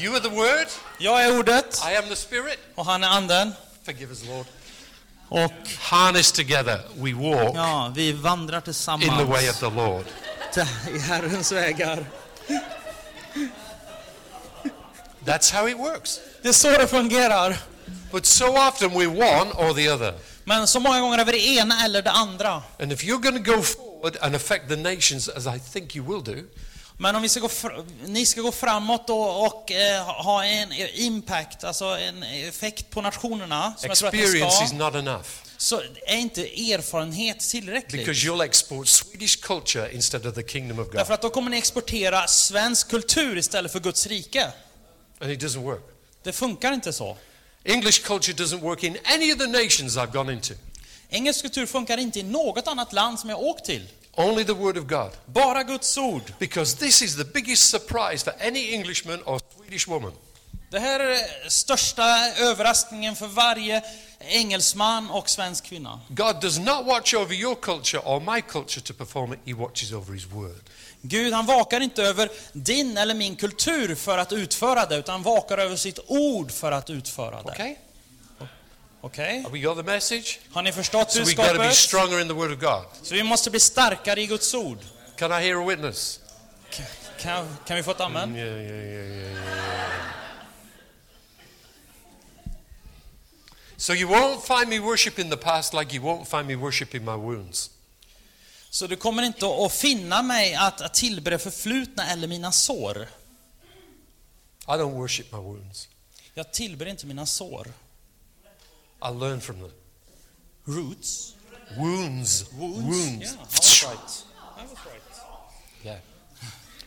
You 0.00 0.14
are 0.14 0.20
the 0.20 0.28
word. 0.28 0.66
Jag 0.98 1.24
är 1.24 1.38
ordet 1.38 1.82
I 1.92 1.96
am 1.96 2.08
the 2.08 2.16
spirit. 2.16 2.58
och 2.74 2.84
han 2.86 3.04
är 3.04 3.08
anden. 3.08 3.52
Forgive 3.84 4.10
us, 4.10 4.24
Lord. 4.24 4.46
Och 5.28 5.52
Harnessed 5.78 6.34
together, 6.34 6.80
we 6.94 7.12
walk 7.12 7.56
ja, 7.56 7.92
vi 7.94 8.12
vandrar 8.12 8.56
in 8.56 8.60
the 8.62 8.64
tillsammans 8.64 9.28
way 9.28 9.48
of 9.50 9.58
the 9.60 9.70
Lord. 9.70 10.04
i 10.94 10.98
Herrens 10.98 11.52
vägar. 11.52 12.04
That's 15.24 15.52
how 15.52 15.68
it 15.68 15.78
works. 15.78 16.20
Det 16.42 16.48
är 16.48 16.52
så 16.52 16.70
det 16.70 16.86
fungerar. 16.88 17.56
But 18.10 18.26
so 18.26 18.56
often 18.68 18.90
we're 18.90 19.08
one 19.08 19.52
or 19.52 19.74
the 19.74 19.90
other. 19.90 20.14
Men 20.44 20.66
så 20.66 20.80
många 20.80 21.00
gånger 21.00 21.18
är 21.18 21.24
vi 21.24 21.32
det 21.32 21.46
ena 21.46 21.84
eller 21.84 22.02
det 22.02 22.10
andra. 22.10 22.62
And 22.80 22.92
if 22.92 23.04
you're 23.04 23.20
going 23.20 23.44
to 23.44 23.52
go 23.52 23.62
forward 23.62 24.16
and 24.20 24.36
affect 24.36 24.68
the 24.68 24.76
nations, 24.76 25.28
as 25.28 25.46
I 25.46 25.60
think 25.72 25.96
you 25.96 26.04
will 26.04 26.22
do, 26.36 26.42
Men 27.00 27.16
om 27.16 27.22
vi 27.22 27.28
ska 27.28 27.40
gå 27.40 27.50
ni 28.06 28.26
ska 28.26 28.40
gå 28.40 28.52
framåt 28.52 29.10
och, 29.10 29.46
och 29.46 29.72
eh, 29.72 30.04
ha 30.04 30.44
en 30.44 30.72
impact, 30.94 31.64
alltså 31.64 31.84
en 31.84 32.22
effekt 32.22 32.90
på 32.90 33.02
nationerna, 33.02 33.74
som 33.78 33.88
jag 33.88 33.96
tror 33.96 34.08
att 34.08 34.14
experience 34.14 34.64
is 34.64 34.68
ska, 34.68 34.78
not 34.78 34.94
enough. 34.94 35.28
så 35.56 35.80
är 36.06 36.16
inte 36.16 36.40
erfarenhet 36.72 37.40
tillräckligt. 37.40 38.06
Because 38.06 38.26
you'll 38.26 38.44
export 38.44 38.88
Swedish 38.88 39.40
culture 39.40 39.94
instead 39.94 40.26
of 40.26 40.34
the 40.34 40.42
kingdom 40.42 40.78
of 40.78 40.86
God. 40.86 40.94
Därför 40.94 41.14
att 41.14 41.22
då 41.22 41.30
kommer 41.30 41.50
ni 41.50 41.58
exportera 41.58 42.26
svensk 42.26 42.90
kultur 42.90 43.38
istället 43.38 43.72
för 43.72 43.80
Guds 43.80 44.06
rike. 44.06 44.52
And 45.20 45.30
it 45.30 45.42
doesn't 45.42 45.62
work. 45.62 45.82
Det 46.22 46.32
funkar 46.32 46.72
inte 46.72 46.92
så. 46.92 47.16
English 47.64 48.02
culture 48.02 48.44
doesn't 48.44 48.60
work 48.60 48.82
in 48.82 48.98
any 49.04 49.32
of 49.32 49.38
the 49.38 49.46
nations 49.46 49.96
I've 49.96 50.12
gone 50.12 50.32
into. 50.32 50.54
Engelsk 51.10 51.42
kultur 51.42 51.66
funkar 51.66 51.98
inte 51.98 52.18
i 52.18 52.22
något 52.22 52.66
annat 52.66 52.92
land 52.92 53.20
som 53.20 53.30
jag 53.30 53.40
åkt 53.40 53.64
till. 53.64 53.88
Only 54.20 54.44
the 54.44 54.54
Word 54.54 54.76
of 54.76 54.84
God. 54.88 55.10
Bara 55.26 55.64
Guds 55.64 55.98
ord. 55.98 56.22
Because 56.38 56.76
this 56.76 57.02
is 57.02 57.16
the 57.16 57.24
biggest 57.24 57.70
surprise 57.70 58.24
for 58.24 58.32
any 58.40 58.74
Englishman 58.74 59.22
or 59.22 59.40
Swedish 59.56 59.88
woman. 59.88 60.12
Det 60.70 60.78
här 60.78 61.00
är 61.00 61.48
största 61.48 62.02
överraskningen 62.38 63.16
för 63.16 63.26
varje 63.26 63.82
engelsman 64.18 65.10
och 65.10 65.30
svensk 65.30 65.64
kvinna. 65.64 66.00
God 66.08 66.40
does 66.40 66.58
not 66.58 66.86
watch 66.86 67.14
over 67.14 67.34
your 67.34 67.54
culture 67.54 68.02
or 68.04 68.34
my 68.34 68.40
culture 68.40 68.80
to 68.80 68.94
perform 68.94 69.32
it, 69.32 69.38
He 69.44 69.54
watches 69.54 69.92
over 69.92 70.14
His 70.14 70.26
Word. 70.26 70.60
Gud 71.02 71.32
han 71.32 71.46
vakar 71.46 71.80
inte 71.80 72.02
över 72.02 72.30
din 72.52 72.96
eller 72.96 73.14
min 73.14 73.36
kultur 73.36 73.94
för 73.94 74.18
att 74.18 74.32
utföra 74.32 74.86
det, 74.86 74.96
utan 74.96 75.12
han 75.12 75.22
vakar 75.22 75.58
över 75.58 75.76
sitt 75.76 75.98
ord 76.06 76.50
för 76.50 76.72
att 76.72 76.90
utföra 76.90 77.42
det. 77.42 77.50
Okay? 77.50 77.74
Okej? 79.00 79.42
Have 79.42 79.52
we 79.52 79.60
got 79.60 79.76
the 79.76 79.82
message? 79.82 80.38
Har 80.52 80.62
ni 80.62 80.72
förstått 80.72 81.10
So 81.12 81.20
we've 81.20 81.24
got 81.24 81.36
to 81.36 81.52
be 81.52 81.58
budskapet? 81.58 81.76
stronger 81.76 82.20
in 82.20 82.28
the 82.28 82.34
Word 82.34 82.52
of 82.52 82.58
God. 82.60 82.84
Så 83.06 83.14
vi 83.14 83.22
måste 83.22 83.50
bli 83.50 83.60
starkare 83.60 84.22
i 84.22 84.26
Guds 84.26 84.54
ord. 84.54 84.78
Can 85.16 85.32
I 85.32 85.44
hear 85.44 85.62
a 85.62 85.66
witness? 85.66 86.20
Kan, 87.20 87.56
kan 87.66 87.76
vi 87.76 87.82
få 87.82 87.90
ett 87.90 88.00
amen? 88.00 88.36
Yeah, 88.36 88.48
yeah, 88.48 88.62
yeah, 88.62 88.84
yeah, 88.84 89.08
yeah, 89.08 89.32
yeah. 89.32 89.38
So 93.76 93.92
you 93.94 94.08
won't 94.08 94.42
find 94.42 94.68
me 94.68 94.78
worshiping 94.80 95.30
the 95.30 95.36
past 95.36 95.72
like 95.74 95.94
you 95.96 96.02
won't 96.04 96.26
find 96.26 96.46
me 96.46 96.54
worshiping 96.56 97.04
my 97.04 97.16
wounds. 97.16 97.70
Så 98.70 98.86
du 98.86 98.96
kommer 98.96 99.22
inte 99.22 99.46
att 99.46 99.72
finna 99.72 100.22
mig 100.22 100.54
att, 100.54 100.80
att 100.80 100.94
tillbe 100.94 101.30
det 101.30 101.38
förflutna 101.38 102.10
eller 102.10 102.28
mina 102.28 102.52
sår. 102.52 103.08
I 104.62 104.70
don't 104.70 104.94
worship 104.94 105.32
my 105.32 105.38
wounds. 105.38 105.88
Jag 106.34 106.52
tillber 106.52 106.86
inte 106.86 107.06
mina 107.06 107.26
sår. 107.26 107.72
I 109.02 109.10
learn 109.10 109.40
from 109.40 109.60
them. 109.60 109.72
Roots. 110.66 111.34
Wounds. 111.76 112.44
Wounds. 112.58 113.34
Yeah, 113.34 113.40
I 113.40 113.44
was 113.44 113.84
right. 113.84 114.24
I 114.58 114.62
was 114.62 114.78
right. 114.86 115.02
Yeah. 115.84 115.98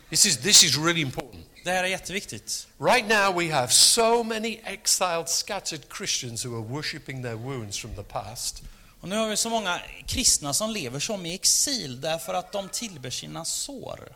This 0.09 0.25
is 0.25 0.37
this 0.37 0.63
is 0.63 0.77
really 0.77 1.01
important. 1.01 1.45
Det 1.63 1.71
här 1.71 1.83
är 1.83 1.87
jätteviktigt. 1.87 2.67
Right 2.79 3.07
now 3.07 3.39
we 3.39 3.51
have 3.51 3.71
so 3.71 4.23
many 4.23 4.59
exiled, 4.63 5.29
scattered 5.29 5.81
Christians 5.97 6.45
who 6.45 6.55
are 6.55 6.63
worshiping 6.63 7.23
their 7.23 7.37
wounds 7.37 7.77
from 7.77 7.95
the 7.95 8.03
past. 8.03 8.63
Och 9.01 9.09
nu 9.09 9.15
har 9.15 9.29
vi 9.29 9.37
så 9.37 9.49
många 9.49 9.81
kristna 10.07 10.53
som 10.53 10.69
lever 10.69 10.99
som 10.99 11.25
i 11.25 11.33
exil 11.33 12.01
därför 12.01 12.33
att 12.33 12.51
de 12.51 12.69
tillber 12.69 13.09
sina 13.09 13.45
sår. 13.45 14.15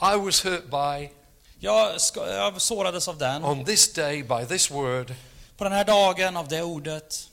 I 0.00 0.16
was 0.16 0.44
hurt 0.44 0.70
by 0.70 1.10
Jag, 1.60 2.00
ska, 2.00 2.28
jag 2.28 2.60
sårades 2.60 3.08
av 3.08 3.18
den, 3.18 3.44
on 3.44 3.64
this 3.64 3.92
day 3.92 4.22
by 4.22 4.46
this 4.48 4.70
word, 4.70 5.14
på 5.56 5.64
den 5.64 5.72
här 5.72 5.84
dagen 5.84 6.36
av 6.36 6.48
det 6.48 6.62
ordet. 6.62 7.28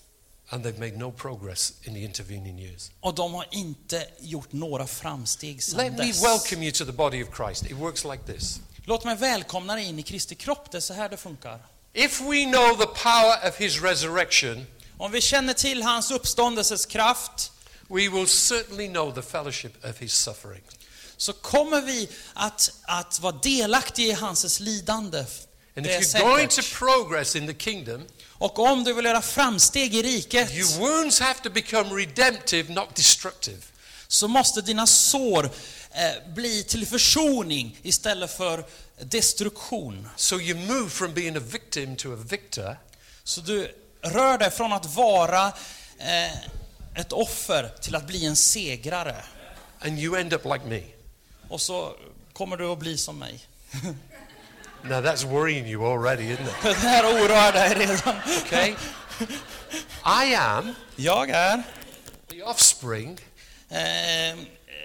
and 0.53 0.65
they've 0.65 0.79
made 0.79 0.97
no 0.97 1.11
progress 1.11 1.73
in 1.83 1.93
the 1.93 2.03
intervening 2.03 2.59
years. 2.59 2.91
Och 2.99 3.15
de 3.15 3.33
har 3.33 3.47
inte 3.51 4.07
gjort 4.19 4.51
några 4.51 4.87
framsteg 4.87 5.55
Let 5.55 5.63
sedan 5.63 5.93
me 5.95 6.07
dess. 6.07 6.23
welcome 6.23 6.63
you 6.65 6.71
to 6.71 6.85
the 6.85 6.91
body 6.91 7.23
of 7.23 7.29
Christ. 7.37 7.65
It 7.65 7.77
works 7.77 8.03
like 8.05 8.23
this. 8.33 8.59
Låt 8.85 9.05
mig 9.05 9.15
välkomna 9.15 9.75
dig 9.75 9.85
in 9.85 9.99
i 9.99 10.03
Kristi 10.03 10.35
kropp, 10.35 10.71
det 10.71 10.77
är 10.77 10.81
så 10.81 10.93
här 10.93 11.09
det 11.09 11.17
funkar. 11.17 11.59
If 11.93 12.21
we 12.21 12.45
know 12.45 12.77
the 12.77 12.85
power 12.85 13.49
of 13.49 13.55
his 13.57 13.81
resurrection, 13.81 14.65
Om 14.97 15.11
vi 15.11 15.21
känner 15.21 15.53
till 15.53 15.83
hans 15.83 16.11
uppståndelses 16.11 16.85
kraft, 16.85 17.51
we 17.87 18.09
will 18.09 18.27
certainly 18.27 18.87
know 18.87 19.15
the 19.15 19.21
fellowship 19.21 19.85
of 19.85 19.97
his 19.99 20.13
suffering. 20.13 20.63
så 21.17 21.33
kommer 21.33 21.81
vi 21.81 22.09
att, 22.33 22.71
att 22.83 23.19
vara 23.19 23.35
delaktiga 23.43 24.07
i 24.07 24.11
hans 24.13 24.59
lidande. 24.59 25.25
And 25.75 25.85
Det 25.85 25.95
är 25.95 26.01
if 26.01 26.13
you're 26.15 26.19
going 26.35 26.47
to 26.47 26.61
progress 26.79 27.35
in 27.35 27.47
the 27.47 27.53
kingdom, 27.53 28.05
Och 28.29 28.59
om 28.59 28.83
du 28.83 28.93
vill 28.93 29.05
göra 29.05 29.21
framsteg 29.21 29.95
i 29.95 30.01
riket, 30.01 30.51
your 30.51 30.79
wounds 30.79 31.19
have 31.19 31.39
to 31.43 31.49
become 31.49 31.95
redemptive, 31.95 32.73
not 32.73 32.95
destructive. 32.95 33.57
så 34.07 34.27
måste 34.27 34.61
dina 34.61 34.87
sår 34.87 35.45
eh, 35.91 36.33
bli 36.33 36.63
till 36.63 36.87
försoning 36.87 37.79
istället 37.83 38.37
för 38.37 38.65
destruktion. 39.01 40.09
So 40.15 40.39
you 40.39 40.59
move 40.59 40.89
from 40.89 41.13
being 41.13 41.37
a 41.37 41.41
victim 41.51 41.95
to 41.95 42.13
a 42.13 42.15
victor, 42.29 42.77
Så 43.23 43.41
du 43.41 43.75
rör 44.01 44.37
dig 44.37 44.51
från 44.51 44.73
att 44.73 44.95
vara 44.95 45.47
eh, 45.97 46.33
ett 46.95 47.13
offer 47.13 47.71
till 47.81 47.95
att 47.95 48.07
bli 48.07 48.25
en 48.25 48.35
segrare. 48.35 49.15
and 49.79 49.99
you 49.99 50.19
end 50.19 50.33
up 50.33 50.45
like 50.45 50.65
me. 50.65 50.81
Och 51.49 51.61
så 51.61 51.95
kommer 52.33 52.57
du 52.57 52.65
att 52.65 52.79
bli 52.79 52.97
som 52.97 53.19
mig. 53.19 53.39
Now 54.83 55.01
that's 55.01 55.23
worrying 55.25 55.67
you 55.67 55.85
already, 55.85 56.23
isn't 56.31 56.47
it? 56.47 56.55
Det 56.63 56.73
här 56.73 57.03
oroar 57.05 57.51
dig 57.51 57.73
redan. 57.75 58.15
Okay? 58.45 58.75
I 60.05 60.35
am 60.35 60.75
Jag 60.95 61.29
är 61.29 61.63
the 62.29 62.43
offspring 62.43 63.19
eh, 63.69 64.39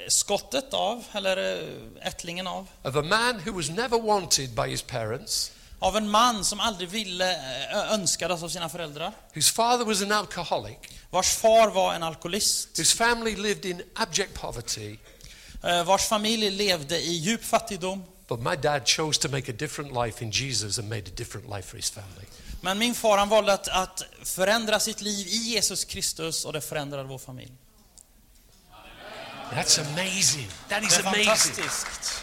skottet 0.08 0.74
av, 0.74 1.04
eller 1.12 1.36
eh, 1.62 2.06
ättlingen 2.08 2.46
av, 2.46 2.66
of 2.82 2.96
a 2.96 3.02
man 3.02 3.40
who 3.46 3.52
was 3.52 3.68
never 3.70 3.98
wanted 3.98 4.50
by 4.54 4.68
his 4.70 4.82
parents, 4.82 5.52
av 5.78 5.96
en 5.96 6.10
man 6.10 6.44
som 6.44 6.60
aldrig 6.60 6.88
ville, 6.88 7.32
eh, 7.32 7.92
önskades 7.92 8.42
av 8.42 8.48
sina 8.48 8.68
föräldrar. 8.68 9.12
whose 9.34 9.52
father 9.52 9.84
was 9.84 10.02
an 10.02 10.12
alcoholic, 10.12 10.78
Vars 11.10 11.28
far 11.36 11.70
var 11.70 11.94
en 11.94 12.02
alkoholist. 12.02 12.78
whose 12.78 12.96
family 12.96 13.36
lived 13.36 13.64
in 13.64 13.82
abject 13.94 14.34
poverty, 14.34 14.96
Eh, 15.64 15.84
vars 15.84 16.08
familj 16.08 16.50
levde 16.50 16.98
i 17.00 17.12
djup 17.12 17.44
fattigdom. 17.44 18.04
But 18.28 18.40
my 18.40 18.56
dad 18.56 18.84
chose 18.84 19.18
to 19.20 19.28
make 19.28 19.48
a 19.52 19.54
different 19.54 19.92
life 19.92 20.24
in 20.24 20.30
Jesus 20.32 20.78
and 20.78 20.88
made 20.88 21.08
a 21.08 21.14
different 21.16 21.48
life 21.48 21.68
for 21.68 21.76
his 21.76 21.90
family. 21.90 22.26
Men 22.60 22.78
min 22.78 22.94
far 22.94 23.18
han 23.18 23.28
valde 23.28 23.52
att, 23.52 23.68
att 23.68 24.02
förändra 24.22 24.80
sitt 24.80 25.00
liv 25.00 25.26
i 25.26 25.36
Jesus 25.36 25.84
Kristus 25.84 26.44
och 26.44 26.52
det 26.52 26.60
förändrade 26.60 27.04
vår 27.08 27.18
familj. 27.18 27.52
That's 29.52 29.78
amazing. 29.80 30.48
That 30.68 30.82
is 30.82 30.96
Det 30.96 31.02
är 31.02 31.06
amazing. 31.06 31.24
fantastiskt. 31.24 32.22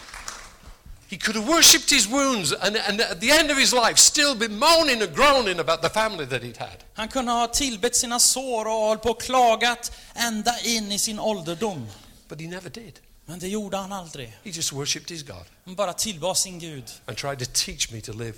He 1.09 1.17
could 1.17 1.35
have 1.35 1.45
worshipped 1.47 1.89
his 1.91 2.07
wounds 2.07 2.53
and, 2.53 2.75
and 2.77 3.01
at 3.01 3.19
the 3.21 3.31
end 3.31 3.51
of 3.51 3.57
his 3.57 3.71
life 3.73 3.97
still 3.97 4.35
been 4.35 4.57
moaning 4.59 5.01
and 5.01 5.15
groaning 5.15 5.59
about 5.59 5.81
the 5.81 5.89
family 5.89 6.25
that 6.25 6.41
he'd 6.43 6.57
had. 6.57 6.83
Han 6.93 7.07
kunde 7.07 7.31
ha 7.31 7.47
tillbett 7.47 7.95
sina 7.95 8.19
sår 8.19 8.65
och 8.65 8.71
hållit 8.71 9.01
på 9.01 9.09
och 9.09 9.21
klagat 9.21 9.91
ända 10.15 10.59
in 10.59 10.91
i 10.91 10.99
sin 10.99 11.19
ålderdom. 11.19 11.87
But 12.27 12.41
he 12.41 12.47
never 12.47 12.69
did. 12.69 12.99
Men 13.25 13.39
det 13.39 13.47
gjorde 13.47 13.77
han 13.77 13.91
aldrig. 13.91 14.27
He 14.43 14.49
just 14.51 14.71
worshipped 14.73 15.09
his 15.11 15.23
God 15.23 15.45
Han 15.65 15.75
bara 15.75 15.93
tillbad 15.93 16.37
sin 16.37 16.59
Gud. 16.59 16.91
and 17.05 17.17
tried 17.17 17.39
to 17.39 17.45
teach 17.53 17.91
me 17.91 18.01
to 18.01 18.13
live 18.13 18.37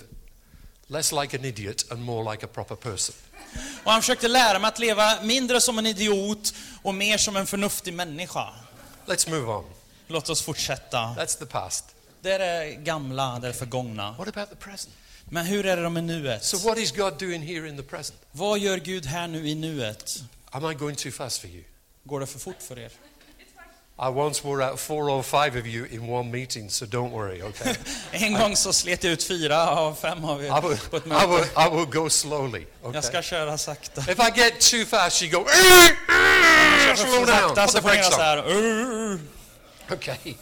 less 0.87 1.11
like 1.11 1.37
an 1.37 1.45
idiot 1.45 1.91
and 1.91 2.01
more 2.01 2.31
like 2.31 2.45
a 2.45 2.49
proper 2.53 2.75
person. 2.75 3.15
Och 3.83 3.91
han 3.91 4.01
försökte 4.01 4.27
lära 4.27 4.59
mig 4.59 4.67
att 4.67 4.79
leva 4.79 5.21
mindre 5.21 5.61
som 5.61 5.79
en 5.79 5.85
idiot 5.85 6.53
och 6.83 6.95
mer 6.95 7.17
som 7.17 7.35
en 7.35 7.47
förnuftig 7.47 7.93
människa. 7.93 8.53
Let's 9.05 9.29
move 9.29 9.51
on. 9.51 9.65
Låt 10.07 10.29
oss 10.29 10.41
fortsätta. 10.41 10.97
That's 10.97 11.39
the 11.39 11.45
past. 11.45 11.85
Det 12.21 12.31
är 12.31 12.39
det 12.39 12.75
gamla, 12.75 13.39
det 13.39 13.47
är 13.47 13.53
förgångna. 13.53 14.11
What 14.11 14.27
about 14.27 14.49
the 14.49 14.55
present? 14.55 14.95
Men 15.29 15.45
hur 15.45 15.65
är 15.65 15.77
det 15.77 15.89
med 15.89 16.03
nuet? 16.03 16.43
So, 16.43 16.57
what 16.57 16.77
is 16.77 16.91
God 16.91 17.19
doing 17.19 17.41
here 17.41 17.69
in 17.69 17.77
the 17.77 17.83
present? 17.83 18.19
Vad 18.31 18.59
gör 18.59 18.77
Gud 18.77 19.05
här 19.05 19.27
nu 19.27 19.47
i 19.49 19.55
nuet? 19.55 20.23
Am 20.49 20.71
I 20.71 20.73
going 20.73 20.95
too 20.95 21.11
fast 21.11 21.41
for 21.41 21.49
you? 21.49 21.63
Går 22.03 22.19
det 22.19 22.27
för 22.27 22.39
fort 22.39 22.61
för 22.61 22.79
er? 22.79 22.91
I 23.97 24.09
once 24.09 24.43
wore 24.43 24.61
out 24.61 24.77
four 24.79 25.09
or 25.09 25.23
five 25.23 25.55
of 25.55 25.65
you 25.65 25.85
in 25.85 26.07
one 26.07 26.29
meeting, 26.31 26.69
so 26.69 26.85
don't 26.85 27.11
worry, 27.11 27.41
okay? 27.41 27.75
En 28.11 28.33
gång 28.33 28.55
så 28.55 28.73
slet 28.73 29.03
jag 29.03 29.13
ut 29.13 29.23
fyra 29.23 29.69
av 29.69 29.95
fem 29.95 30.25
av 30.25 30.43
I 30.43 30.47
er 30.47 30.61
will, 30.61 30.77
på 30.89 30.97
ett 30.97 31.05
I 31.05 31.09
will, 31.09 31.29
möte. 31.29 31.61
I 31.61 31.69
will 31.75 31.85
go 31.85 32.09
slowly, 32.09 32.65
Jag 32.93 33.03
ska 33.03 33.11
okay? 33.11 33.21
köra 33.23 33.57
sakta. 33.57 34.01
If 34.01 34.19
I 34.19 34.31
get 34.39 34.59
too 34.59 34.85
fast, 34.85 35.21
you 35.21 35.31
go, 35.31 35.45
slow 36.95 37.25
down, 37.25 37.55
put 37.55 37.69
så 37.69 37.77
the 37.77 37.81
får 37.81 37.89
ni 37.89 37.95
brakes 37.95 38.11
göra 38.11 38.11
så 38.11 38.17
on. 38.17 38.21
här. 38.21 38.47
"Urr." 38.47 39.19
Okay. 39.91 40.17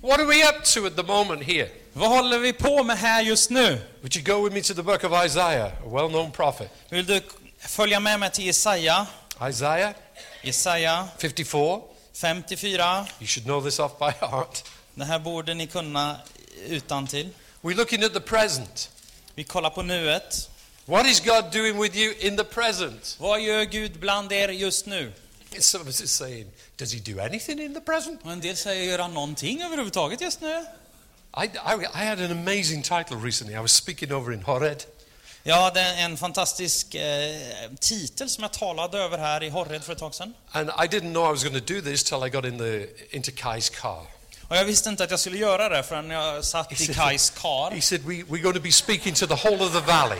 what 0.00 0.20
are 0.20 0.26
we 0.26 0.48
up 0.48 0.64
to 0.64 0.86
at 0.86 0.96
the 0.96 1.02
moment 1.02 1.42
here? 1.42 1.68
Vad 1.92 2.08
håller 2.08 2.38
vi 2.38 2.52
på 2.52 2.82
med 2.82 2.98
här 2.98 3.22
just 3.22 3.50
nu? 3.50 3.78
Would 4.02 4.16
you 4.16 4.24
go 4.24 4.44
with 4.44 4.54
me 4.54 4.62
to 4.62 4.74
the 4.74 4.82
book 4.82 5.04
of 5.04 5.24
Isaiah, 5.26 5.66
a 5.66 5.88
well 5.90 6.08
known 6.08 6.30
prophet? 6.30 6.70
Vill 6.88 7.06
du 7.06 7.20
följa 7.60 8.00
med 8.00 8.20
mig 8.20 8.30
till 8.30 8.46
Jesaja? 8.46 9.06
Isaiah 9.50 9.90
Jesaja 10.42 11.08
54. 11.18 11.82
54. 12.12 13.06
You 13.20 13.26
should 13.26 13.44
know 13.44 13.64
this 13.64 13.78
off 13.78 13.98
by 13.98 14.10
heart. 14.26 14.64
Det 14.94 15.04
här 15.04 15.18
borde 15.18 15.54
ni 15.54 15.66
kunna 15.66 16.16
utan 16.66 17.06
till. 17.06 17.28
We're 17.62 17.76
looking 17.76 18.04
at 18.04 18.12
the 18.12 18.20
present. 18.20 18.90
Vi 19.34 19.44
kollar 19.44 19.70
på 19.70 19.82
nuet. 19.82 20.50
What 20.86 21.06
is 21.06 21.20
God 21.20 21.52
doing 21.52 21.78
with 21.78 21.96
you 21.96 22.14
in 22.20 22.36
the 22.36 22.44
present? 22.44 23.16
Vad 23.20 23.40
gör 23.40 23.64
Gud 23.64 24.00
bland 24.00 24.32
er 24.32 24.48
just 24.48 24.86
nu? 24.86 25.12
Some 25.58 25.90
is 25.90 26.10
saying, 26.10 26.46
does 26.76 26.92
he 26.92 27.00
do 27.00 27.20
anything 27.20 27.60
in 27.60 27.74
the 27.74 27.80
present? 27.80 28.20
Och 28.24 28.32
en 28.32 28.40
del 28.40 28.56
säger, 28.56 28.84
gör 28.84 28.98
han 28.98 29.14
någonting 29.14 29.62
överhuvudtaget 29.62 30.20
just 30.20 30.40
nu? 30.40 30.64
I, 31.36 31.44
I, 31.44 31.86
I 31.94 32.04
had 32.04 32.20
an 32.20 32.30
amazing 32.30 32.82
title 32.82 33.16
recently. 33.16 33.54
I 33.54 33.60
was 33.60 33.72
speaking 33.72 34.12
over 34.12 34.32
in 34.32 34.42
Horeb. 34.42 34.78
Jag 35.48 35.62
hade 35.62 35.80
en 35.80 36.16
fantastisk 36.16 36.94
eh, 36.94 37.36
titel 37.80 38.30
som 38.30 38.42
jag 38.42 38.52
talade 38.52 38.98
över 38.98 39.18
här 39.18 39.42
i 39.42 39.48
Horred 39.48 39.84
för 39.84 39.92
ett 39.92 39.98
tag 39.98 40.14
sedan. 40.14 40.34
And 40.52 40.68
I 40.68 40.72
didn't 40.72 41.12
know 41.12 41.26
I 41.26 41.32
was 41.32 41.44
going 41.44 41.60
to 41.60 41.74
do 41.74 41.80
this 41.80 42.04
till 42.04 42.16
I 42.26 42.30
got 42.30 42.44
in 42.44 42.58
the, 42.58 42.86
into 43.10 43.30
Kai's 43.30 43.80
car. 43.80 44.06
Och 44.48 44.56
jag 44.56 44.64
visste 44.64 44.88
inte 44.88 45.04
att 45.04 45.10
jag 45.10 45.20
skulle 45.20 45.38
göra 45.38 45.68
det 45.68 45.82
förrän 45.82 46.10
jag 46.10 46.44
satt 46.44 46.80
i 46.80 46.86
Kais 46.86 47.30
kar. 47.30 47.70
He 47.70 47.80
said, 47.80 48.04
we, 48.04 48.14
We're 48.14 48.42
going 48.42 48.54
to 48.54 48.60
be 48.60 48.72
speaking 48.72 49.14
to 49.14 49.26
the 49.26 49.34
whole 49.34 49.64
of 49.66 49.72
the 49.72 49.80
valley. 49.80 50.18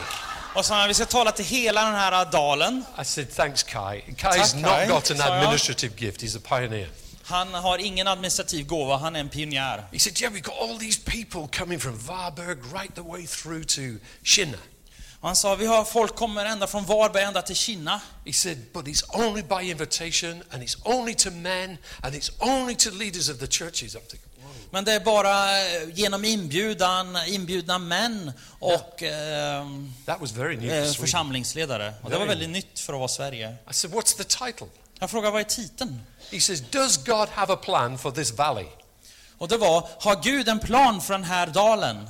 Och 0.55 0.65
sa 0.65 0.75
han, 0.75 0.87
vi 0.87 0.93
ska 0.93 1.05
tala 1.05 1.31
till 1.31 1.45
hela 1.45 1.85
den 1.85 1.95
här 1.95 2.31
dalen. 2.31 2.83
I 3.01 3.05
said, 3.05 3.31
Thanks, 3.35 3.63
Kai. 3.63 4.01
Kai's 4.17 4.51
Tack, 4.51 4.55
not 4.55 4.71
Kai, 4.71 4.87
got 4.87 5.11
an 5.11 5.21
administrative 5.21 5.93
gift, 5.97 6.23
he's 6.23 6.37
a 6.37 6.59
pioneer. 6.59 6.89
Han 7.23 7.53
har 7.53 7.77
ingen 7.77 8.07
administrativ 8.07 8.65
gåva, 8.65 8.97
han 8.97 9.15
är 9.15 9.19
en 9.19 9.29
pionjär. 9.29 9.83
He 9.91 9.99
said, 9.99 10.21
Yeah, 10.21 10.33
we've 10.33 10.43
got 10.43 10.55
all 10.61 10.79
these 10.79 10.99
people 11.05 11.59
coming 11.59 11.79
from 11.79 11.99
Varberg 11.99 12.73
right 12.73 12.95
the 12.95 13.03
way 13.03 13.27
through 13.27 13.63
to 13.63 13.81
Shinna. 14.23 14.57
Och 15.21 15.27
han 15.27 15.35
sa, 15.35 15.55
vi 15.55 15.65
har 15.65 15.85
folk 15.85 16.15
kommer 16.15 16.45
ända 16.45 16.67
från 16.67 16.85
Varberg 16.85 17.23
ända 17.23 17.41
till 17.41 17.55
Kina. 17.55 18.01
He 18.25 18.33
said, 18.33 18.57
But 18.73 18.85
it's 18.85 19.03
only 19.27 19.41
by 19.43 19.71
invitation, 19.71 20.43
and 20.51 20.63
it's 20.63 20.77
only 20.83 21.15
to 21.15 21.31
men, 21.31 21.77
and 22.01 22.15
it's 22.15 22.31
only 22.39 22.75
to 22.75 22.89
leaders 22.89 23.29
of 23.29 23.39
the 23.39 23.47
churches. 23.47 23.95
I'm 23.95 23.99
thinking, 23.99 24.29
Whoa. 24.41 24.49
Men 24.71 24.85
det 24.85 24.93
är 24.93 24.99
bara 24.99 25.59
eh, 25.59 25.89
genom 25.93 26.25
inbjudan, 26.25 27.17
inbjudna 27.27 27.77
män 27.77 28.31
och 28.59 29.01
new 29.01 29.11
eh, 30.07 30.23
Sweden. 30.25 30.93
församlingsledare. 30.93 31.93
Och 32.01 32.09
det 32.09 32.17
var 32.17 32.25
väldigt 32.25 32.49
nytt 32.49 32.79
för 32.79 32.93
att 32.93 32.99
vara 32.99 33.07
Sverige. 33.07 33.55
I 33.69 33.73
said, 33.73 33.93
What's 33.93 34.17
the 34.17 34.23
title? 34.23 34.67
Jag 34.99 35.09
frågade, 35.09 35.31
vad 35.31 35.41
är 35.41 35.45
titeln? 35.45 36.01
He 36.31 36.41
says, 36.41 36.61
Does 36.71 36.97
God 36.97 37.29
have 37.29 37.53
a 37.53 37.57
plan 37.57 37.97
for 37.97 38.11
this 38.11 38.31
valley? 38.31 38.67
Och 39.37 39.47
det 39.47 39.57
var, 39.57 39.89
har 39.99 40.23
Gud 40.23 40.47
en 40.49 40.59
plan 40.59 41.01
för 41.01 41.13
den 41.13 41.23
här 41.23 41.47
dalen? 41.47 42.09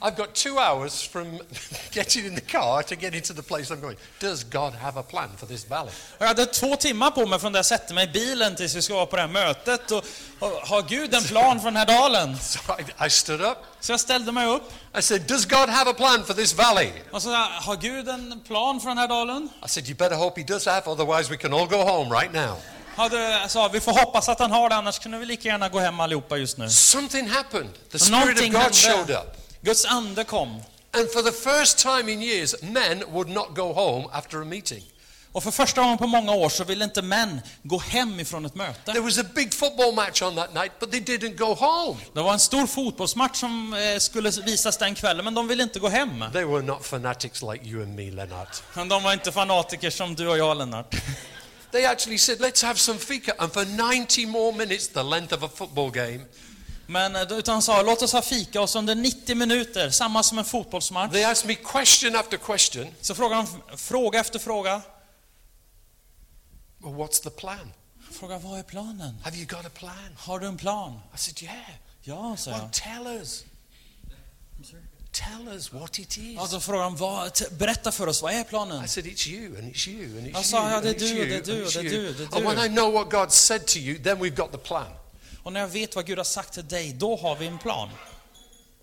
I've 0.00 0.16
got 0.16 0.34
two 0.34 0.58
hours 0.58 1.02
from 1.02 1.40
getting 1.90 2.26
in 2.26 2.34
the 2.34 2.40
car 2.40 2.82
to 2.82 2.94
getting 2.94 3.20
to 3.22 3.32
the 3.32 3.42
place 3.42 3.70
I'm 3.74 3.80
going. 3.80 3.96
Does 4.20 4.44
God 4.44 4.74
have 4.74 4.96
a 4.96 5.02
plan 5.02 5.28
for 5.36 5.46
this 5.46 5.64
valley? 5.64 5.92
Jag 6.18 6.26
hade 6.26 6.46
två 6.46 6.76
timmar 6.76 7.10
på 7.10 7.26
mig 7.26 7.38
från 7.38 7.52
där 7.52 7.58
jag 7.58 7.66
sätter 7.66 7.94
mig 7.94 8.04
i 8.04 8.12
bilen 8.12 8.56
tills 8.56 8.74
vi 8.74 8.82
ska 8.82 8.94
vara 8.94 9.06
på 9.06 9.16
det 9.16 9.22
här 9.22 9.28
mötet. 9.28 9.90
Och, 9.90 10.04
och, 10.38 10.48
har 10.50 10.82
Gud 10.82 11.14
en 11.14 11.24
plan 11.24 11.60
för 11.60 11.64
den 11.64 11.76
här 11.76 11.86
dalen? 11.86 12.36
So 12.42 12.58
I, 12.78 13.06
I 13.06 13.10
stood 13.10 13.40
up. 13.40 13.58
Så 13.80 13.92
jag 13.92 14.00
ställde 14.00 14.32
mig 14.32 14.46
upp 14.46 14.72
I 14.98 15.02
said, 15.02 15.22
Does 15.22 15.44
God 15.44 15.68
have 15.68 15.90
a 15.90 15.94
plan 15.94 16.24
for 16.24 16.34
this 16.34 16.54
valley? 16.54 16.90
och 17.10 17.22
så 17.22 17.30
har 17.34 17.76
Gud 17.76 18.08
en 18.08 18.40
plan 18.46 18.80
för 18.80 18.88
den 18.88 18.98
här 18.98 19.08
dalen? 19.08 19.48
I 19.64 19.68
said, 19.68 19.88
You 19.88 19.96
better 19.96 20.16
hope 20.16 20.40
He 20.40 20.46
does 20.46 20.66
have, 20.66 20.82
otherwise 20.86 21.30
we 21.30 21.36
can 21.36 21.54
all 21.54 21.66
go 21.66 21.76
home 21.76 22.14
right 22.20 22.32
now. 22.32 22.56
Jag 22.96 23.50
sa, 23.50 23.68
vi 23.68 23.80
får 23.80 23.92
hoppas 23.92 24.28
att 24.28 24.38
han 24.38 24.50
har 24.50 24.68
det, 24.68 24.74
annars 24.74 24.98
kunde 24.98 25.18
vi 25.18 25.26
lika 25.26 25.48
gärna 25.48 25.68
gå 25.68 25.78
hem 25.78 26.00
allihopa 26.00 26.36
just 26.36 26.58
nu. 26.58 26.70
Something 26.70 27.28
happened. 27.28 27.70
The 27.90 27.98
Spirit 27.98 28.40
of 28.40 28.62
God 28.62 28.74
showed 28.74 28.96
hände. 28.96 29.18
up. 29.18 29.37
Guds 29.62 29.84
ande 29.84 30.24
kom. 30.24 30.62
And 30.92 31.10
for 31.10 31.22
the 31.22 31.32
first 31.32 31.78
time 31.78 32.12
in 32.12 32.22
years, 32.22 32.54
men 32.62 33.04
would 33.12 33.28
not 33.28 33.54
go 33.56 33.72
home 33.72 34.08
after 34.12 34.42
a 34.42 34.44
meeting. 34.44 34.82
Och 35.32 35.42
för 35.42 35.50
första 35.50 35.80
gången 35.82 35.98
på 35.98 36.06
många 36.06 36.32
år 36.32 36.48
så 36.48 36.64
ville 36.64 36.84
inte 36.84 37.02
män 37.02 37.40
gå 37.62 37.78
hem 37.78 38.20
ifrån 38.20 38.46
ett 38.46 38.54
möte. 38.54 38.92
There 38.92 39.00
was 39.00 39.18
a 39.18 39.24
big 39.34 39.54
football 39.54 39.94
match 39.94 40.22
on 40.22 40.36
that 40.36 40.54
night, 40.54 40.72
but 40.80 40.90
they 40.90 41.00
didn't 41.00 41.36
go 41.36 41.54
home. 41.54 42.00
Det 42.12 42.22
var 42.22 42.32
en 42.32 42.38
stor 42.38 42.66
fotbollsmatch 42.66 43.38
som 43.40 43.74
eh, 43.74 43.98
skulle 43.98 44.30
visas 44.30 44.76
den 44.76 44.94
kvällen, 44.94 45.24
men 45.24 45.34
de 45.34 45.48
ville 45.48 45.62
inte 45.62 45.78
gå 45.78 45.88
hem. 45.88 46.24
They 46.32 46.44
were 46.44 46.62
not 46.62 46.86
fanatics 46.86 47.42
like 47.42 47.64
you 47.64 47.82
and 47.82 47.94
me, 47.96 48.10
Lennart. 48.10 48.62
Men 48.74 48.88
de 48.88 49.02
var 49.02 49.12
inte 49.12 49.32
fanatiker 49.32 49.90
som 49.90 50.14
du 50.14 50.28
och 50.28 50.38
jag, 50.38 50.56
Lennart. 50.56 50.94
They 51.70 51.84
actually 51.84 52.18
said, 52.18 52.40
let's 52.40 52.64
have 52.66 52.78
some 52.78 52.98
fika. 52.98 53.34
And 53.38 53.52
for 53.52 53.64
90 53.64 54.26
more 54.26 54.56
minutes, 54.56 54.88
the 54.88 55.02
length 55.02 55.34
of 55.34 55.42
a 55.42 55.48
football 55.54 55.90
game, 55.90 56.20
Men 56.90 57.16
eh, 57.16 57.32
utan 57.32 57.62
sa, 57.62 57.82
låt 57.82 58.02
oss 58.02 58.12
ha 58.12 58.22
fika 58.22 58.66
så 58.66 58.78
under 58.78 58.94
90 58.94 59.34
minuter, 59.36 59.90
samma 59.90 60.22
som 60.22 60.38
en 60.38 60.44
fotbollsmatch, 60.44 61.12
they 61.12 61.24
asked 61.24 61.48
me 61.48 61.54
question 61.54 62.16
after 62.16 62.36
question. 62.38 62.86
så 63.00 63.14
frågade 63.14 63.46
de 63.70 63.76
fråga 63.76 64.20
efter 64.20 64.38
fråga. 64.38 64.82
Well, 66.78 66.94
what's 66.94 67.22
the 67.22 67.30
plan? 67.30 67.72
Fråga, 68.12 68.38
vad 68.38 68.58
är 68.58 68.62
planen? 68.62 69.20
Have 69.24 69.36
you 69.36 69.46
got 69.46 69.66
a 69.66 69.70
plan? 69.74 70.16
Har 70.16 70.38
du 70.38 70.46
en 70.46 70.56
plan? 70.56 71.00
I 71.14 71.18
said, 71.18 71.42
yeah. 71.42 71.56
Ja, 72.02 72.36
sa 72.36 72.50
jag. 72.50 72.58
Well, 72.58 72.70
tell 72.72 73.06
us. 73.06 73.44
Tell 75.12 75.48
us 75.48 75.72
what 75.72 75.98
it 75.98 76.18
is. 76.18 76.64
Frågade 76.64 76.84
de, 76.84 76.96
vad, 76.96 77.32
berätta 77.58 77.92
för 77.92 78.06
oss, 78.06 78.22
vad 78.22 78.32
är 78.32 78.44
planen? 78.44 78.84
I 78.84 78.88
said, 78.88 79.06
it's 79.06 79.28
you, 79.28 79.58
and 79.58 79.74
it's 79.74 79.88
you, 79.88 80.18
and 80.18 80.26
it's 80.26 80.32
Jag 80.32 80.44
sa, 80.44 80.58
you, 80.58 80.70
ja, 80.70 80.76
and 80.76 80.84
det 80.84 80.90
är 80.90 80.94
it's 80.94 80.98
du, 80.98 81.06
you, 81.06 81.24
det 81.26 81.34
är 81.34 81.36
and 81.36 81.46
du, 81.46 81.64
it's 81.64 81.72
det 81.72 81.78
är 81.80 81.92
you. 81.92 82.12
du, 82.12 82.12
det 82.14 82.22
är 82.24 82.36
And 82.36 82.46
when 82.46 82.56
du. 82.56 82.64
I 82.64 82.68
know 82.68 82.92
what 82.92 83.10
God 83.10 83.32
said 83.32 83.66
to 83.66 83.78
you, 83.78 83.98
then 83.98 84.18
we've 84.18 84.36
got 84.36 84.52
the 84.52 84.58
plan. 84.58 84.86
Och 85.48 85.52
när 85.52 85.60
jag 85.60 85.68
vet 85.68 85.96
vad 85.96 86.06
Gud 86.06 86.18
har 86.18 86.24
sagt 86.24 86.52
till 86.52 86.68
dig, 86.68 86.92
då 86.92 87.16
har 87.16 87.36
vi 87.36 87.46
en 87.46 87.58
plan. 87.58 87.88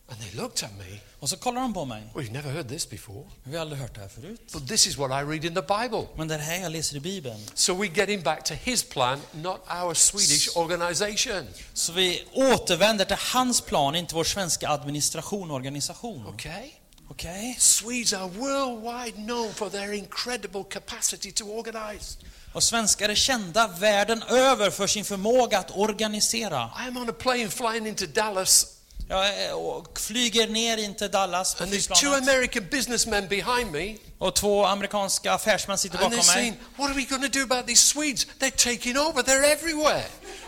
And 0.10 0.20
they 0.22 0.32
looked 0.32 0.70
at 0.70 0.78
me. 0.78 1.00
Och 1.20 1.30
så 1.30 1.38
kollar 1.38 1.62
de 1.62 1.74
på 1.74 1.86
mig. 1.86 2.04
We've 2.14 2.32
never 2.32 2.52
heard 2.52 2.70
this 2.70 2.90
before. 2.90 3.24
Vi 3.44 3.56
har 3.56 3.62
aldrig 3.62 3.82
hört 3.82 3.96
det 3.96 4.02
här 4.02 4.08
förut. 4.08 4.42
But 4.54 4.68
this 4.68 4.88
is 4.88 4.98
what 4.98 5.12
I 5.12 5.26
read 5.26 5.46
in 5.46 5.56
the 5.56 5.62
Bible. 5.62 6.08
Men 6.18 6.28
det 6.28 6.34
är 6.34 6.38
det 6.38 6.44
här 6.44 6.62
jag 6.62 6.72
läser 6.72 6.96
i 6.96 7.00
Bibeln. 7.00 7.40
So 7.54 7.74
we're 7.74 7.98
getting 7.98 8.22
back 8.22 8.44
to 8.44 8.54
his 8.54 8.84
plan, 8.84 9.22
not 9.32 9.60
our 9.84 9.94
Swedish 9.94 10.58
organization. 10.58 11.48
Så 11.74 11.92
vi 11.92 12.28
återvänder 12.34 13.06
till 13.06 13.18
hans 13.34 13.62
plan, 13.62 13.96
inte 13.96 14.16
vår 14.16 14.24
svenska 14.24 14.70
administration 14.70 15.52
och 15.52 15.56
organisation. 15.56 16.28
Okay? 16.28 16.72
Okej? 17.10 17.56
Swedes 17.60 18.14
are 18.14 18.28
worldwide 18.28 19.16
known 19.16 19.54
for 19.54 19.70
their 19.70 19.94
incredible 19.94 20.64
capacity 20.64 21.32
to 21.32 21.46
organize. 21.46 22.18
Och 22.56 22.64
svenskar 22.64 23.10
är 23.10 23.16
kända 23.16 23.68
världen 23.68 24.24
över 24.24 24.70
för 24.70 24.88
sin 24.88 25.06
förmåga 25.06 25.60
att 25.60 25.78
organisera. 25.78 26.70
I 26.86 26.88
am 26.88 26.98
on 26.98 27.10
a 27.10 27.14
plane 27.20 27.50
flying 27.50 27.88
into 27.88 28.06
Dallas, 28.06 28.66
Jag 29.10 29.26
eh, 29.28 29.84
flyger 29.96 30.48
ner 30.48 30.78
in 30.78 30.96
till 30.96 31.12
Dallas 31.12 31.56
på 31.56 31.64
and 31.64 31.74
there's 31.74 32.02
two. 32.02 32.14
American 32.32 32.68
businessmen 32.72 33.28
behind 33.28 33.72
me, 33.72 33.96
Och 34.18 34.36
två 34.36 34.66
amerikanska 34.66 35.34
affärsmän 35.34 35.78
sitter 35.78 35.98
bakom 35.98 36.22
saying, 36.22 36.52
mig. 36.52 36.60
What 36.76 36.90
are 36.90 36.96
we 36.96 37.04
going 37.04 37.32
to 37.32 37.40
do 37.40 37.44
about 37.44 37.68
these 37.68 37.82
Swedes? 37.86 38.28
They're 38.40 38.76
taking 38.76 38.98
over, 38.98 39.24
they're 39.24 39.52
everywhere. 39.52 40.04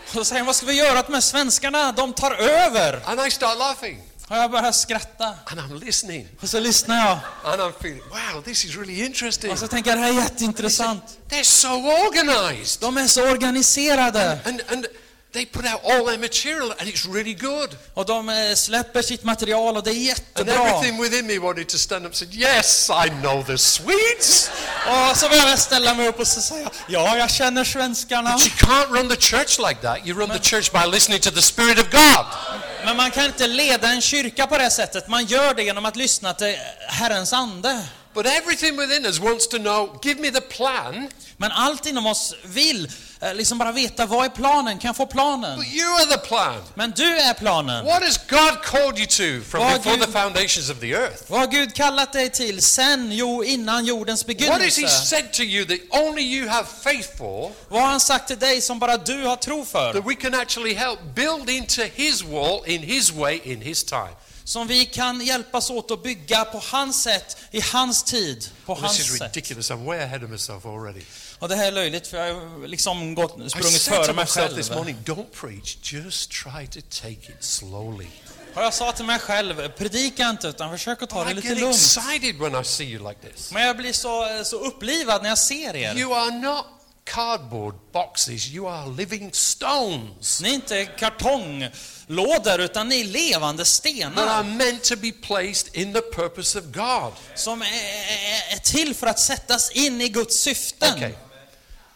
Och 0.06 0.12
så 0.12 0.24
säger 0.24 0.44
vad 0.44 0.56
ska 0.56 0.66
vi 0.66 0.72
göra 0.74 0.98
åt 1.00 1.06
de 1.06 1.14
här 1.14 1.20
svenskarna? 1.20 1.92
De 1.92 2.12
tar 2.12 2.34
över! 2.34 3.02
And 3.04 3.26
I 3.26 3.30
start 3.30 3.58
laughing, 3.58 4.02
Och 4.28 4.36
jag 4.36 4.50
börjar 4.50 4.72
skratta. 4.72 5.34
and 5.46 5.60
I'm 5.60 5.84
listening, 5.84 6.28
Och 6.42 6.48
så 6.48 6.60
lyssnar 6.60 6.96
jag. 6.96 7.18
and 7.52 7.60
I'm 7.60 7.72
feeling, 7.80 8.02
Wow, 8.10 8.42
this 8.42 8.64
is 8.64 8.76
really 8.76 9.04
interesting. 9.04 9.50
Och 9.50 9.58
så 9.58 9.68
tänker 9.68 9.90
jag, 9.90 9.98
det 9.98 10.02
här 10.02 10.10
är 10.10 10.22
jätteintressant. 10.22 11.02
They're 11.28 11.42
so 11.42 11.68
organized. 12.08 12.80
De 12.80 12.96
är 12.96 13.06
så 13.06 13.30
organiserade. 13.30 14.38
And, 14.44 14.60
and 14.68 14.86
they 15.32 15.46
put 15.46 15.64
out 15.66 15.80
all 15.84 16.04
their 16.06 16.18
material, 16.18 16.72
and 16.78 16.88
it's 16.88 17.06
really 17.14 17.34
good. 17.34 17.76
Och 17.94 18.06
de 18.06 18.28
eh, 18.28 18.54
släpper 18.54 19.02
sitt 19.02 19.24
material 19.24 19.76
och 19.76 19.82
det 19.82 19.90
är 19.90 19.92
And 19.92 20.02
jättebra. 20.02 20.54
everything 20.54 21.02
within 21.02 21.26
me 21.26 21.38
wanted 21.38 21.68
to 21.68 21.78
stand 21.78 22.04
up 22.06 22.10
and 22.10 22.16
say, 22.16 22.28
Yes, 22.32 22.90
I 22.90 23.10
know 23.10 23.42
the 23.44 23.58
Swedes. 23.58 24.50
Och 24.86 25.16
så 25.16 25.28
börjar 25.28 25.48
jag 25.48 25.58
ställa 25.58 25.94
mig 25.94 26.08
upp 26.08 26.20
och 26.20 26.26
jag, 26.50 26.72
ja, 26.88 27.16
jag 27.16 27.30
känner 27.30 27.64
svenskarna. 27.64 28.32
But 28.32 28.46
you 28.46 28.54
can't 28.56 28.90
run 28.90 29.08
the 29.08 29.16
church 29.16 29.58
like 29.58 29.80
that. 29.82 30.06
You 30.06 30.18
run 30.18 30.30
the 30.30 30.38
church 30.38 30.72
by 30.72 30.90
listening 30.90 31.20
to 31.20 31.30
the 31.30 31.42
Spirit 31.42 31.78
of 31.78 31.90
God. 31.90 32.26
Men 32.84 32.96
man 32.96 33.10
kan 33.10 33.24
inte 33.24 33.46
leda 33.46 33.88
en 33.88 34.00
kyrka 34.00 34.46
på 34.46 34.58
det 34.58 34.70
sättet. 34.70 35.08
Man 35.08 35.26
gör 35.26 35.54
det 35.54 35.62
genom 35.62 35.84
att 35.84 35.96
lyssna 35.96 36.34
till 36.34 36.56
Herrens 36.88 37.32
ande. 37.32 37.84
But 38.14 38.26
everything 38.26 38.76
within 38.76 39.06
us 39.06 39.18
wants 39.18 39.48
to 39.48 39.58
know, 39.58 40.00
give 40.02 40.20
me 40.20 40.30
the 40.30 40.40
plan. 40.40 41.08
Men 41.36 41.52
allt 41.52 41.86
inom 41.86 42.06
oss 42.06 42.34
vill 42.44 42.90
liksom 43.34 43.58
bara 43.58 43.72
veta, 43.72 44.06
vad 44.06 44.24
är 44.24 44.28
planen? 44.28 44.78
Kan 44.78 44.88
jag 44.88 44.96
få 44.96 45.06
planen? 45.06 45.58
But 45.58 45.66
you 45.68 45.94
are 45.94 46.06
the 46.06 46.18
plan. 46.18 46.62
Men 46.74 46.90
du 46.90 47.18
är 47.18 47.34
planen. 47.34 47.84
What 47.84 48.02
has 48.02 48.18
God 48.28 48.62
called 48.64 48.98
you 48.98 49.06
to 49.06 49.44
from 49.50 49.60
Vad 49.64 49.72
before 49.76 49.96
Gud- 49.96 50.06
the 50.06 50.12
foundations 50.12 50.70
of 50.70 50.80
the 50.80 50.92
earth? 50.92 51.22
Vad 51.26 51.40
har 51.40 51.46
Gud 51.46 51.74
kallat 51.74 52.12
dig 52.12 52.30
till 52.30 52.62
sen, 52.62 53.12
jo, 53.12 53.44
innan 53.44 53.84
jordens 53.84 54.24
What 54.28 54.36
has 54.38 54.48
He 54.48 54.56
begynnelse? 54.56 54.88
said 54.88 55.32
to 55.32 55.42
you 55.42 55.64
that 55.66 55.78
only 56.02 56.22
you 56.22 56.48
have 56.48 56.66
faith 56.82 57.16
for, 57.18 57.52
Vad 57.68 57.82
har 57.82 57.88
han 57.88 58.00
sagt 58.00 58.28
till 58.28 58.38
dig 58.38 58.60
som 58.60 58.78
bara 58.78 58.96
du 58.96 59.24
har 59.26 59.36
tro 59.36 59.64
för? 59.64 59.92
that 59.92 60.06
we 60.06 60.14
can 60.14 60.34
actually 60.34 60.74
help 60.74 60.98
build 61.14 61.50
into 61.50 61.82
His 61.94 62.22
wall 62.24 62.62
in 62.66 62.82
His 62.82 63.12
way, 63.12 63.40
in 63.44 63.60
His 63.60 63.84
time? 63.84 64.10
som 64.44 64.66
vi 64.66 64.84
kan 64.84 65.20
hjälpas 65.20 65.70
åt 65.70 65.90
att 65.90 66.02
bygga 66.02 66.44
på 66.44 66.62
hans 66.64 67.02
sätt, 67.02 67.36
i 67.50 67.60
hans 67.60 68.02
tid, 68.02 68.48
på 68.66 68.74
This 68.74 68.84
is 69.00 69.08
hans 69.08 69.18
sätt. 69.18 69.32
Och 71.38 71.48
det 71.48 71.56
här 71.56 71.66
är 71.66 71.72
löjligt 71.72 72.06
för 72.06 72.26
jag 72.26 72.34
har 72.34 72.66
liksom 72.66 73.14
gått, 73.14 73.50
sprungit 73.50 73.82
före 73.82 74.12
mig 74.12 74.24
myself 74.24 74.54
this 74.54 74.68
själv. 74.68 74.78
morning, 74.78 74.96
don't 75.04 75.30
preach, 75.40 75.76
just 75.92 76.30
try 76.30 76.66
to 76.66 76.80
take 76.90 77.32
it 77.32 77.44
slowly. 77.44 78.06
Och 78.54 78.62
jag 78.62 78.74
sa 78.74 78.92
till 78.92 79.04
mig 79.04 79.18
själv, 79.18 79.68
predika 79.68 80.28
inte 80.28 80.48
utan 80.48 80.70
försök 80.70 81.02
att 81.02 81.10
ta 81.10 81.24
det 81.24 81.34
lite 81.34 81.54
lugnt. 81.54 81.74
excited 81.74 82.38
when 82.38 82.60
I 82.60 82.64
see 82.64 82.84
you 82.84 83.08
like 83.08 83.20
this. 83.32 83.52
Men 83.52 83.62
jag 83.62 83.76
blir 83.76 83.92
så, 83.92 84.44
så 84.44 84.56
upplivad 84.56 85.22
när 85.22 85.28
jag 85.28 85.38
ser 85.38 85.76
er. 85.76 85.98
You 85.98 86.14
are 86.14 86.30
not 86.30 86.66
cardboard 87.04 87.74
boxes, 87.92 88.48
you 88.48 88.68
are 88.68 88.90
living 88.90 89.30
stones 89.32 90.40
Ni 90.40 90.48
är 90.48 90.54
inte 90.54 90.84
kartonglådor 90.84 92.60
utan 92.60 92.88
ni 92.88 93.00
är 93.00 93.04
levande 93.04 93.60
that 93.60 93.66
stenar 93.66 94.26
are 94.26 94.44
meant 94.44 94.84
to 94.84 94.96
be 94.96 95.12
placed 95.12 95.76
in 95.76 95.92
the 95.92 96.00
purpose 96.00 96.58
of 96.58 96.64
God. 96.64 97.12
som 97.34 97.62
är, 97.62 97.66
är, 97.66 98.54
är 98.54 98.58
till 98.58 98.94
för 98.94 99.06
att 99.06 99.18
sättas 99.18 99.70
in 99.70 100.00
i 100.00 100.08
Guds 100.08 100.40
syften. 100.40 100.94
Okay, 100.94 101.12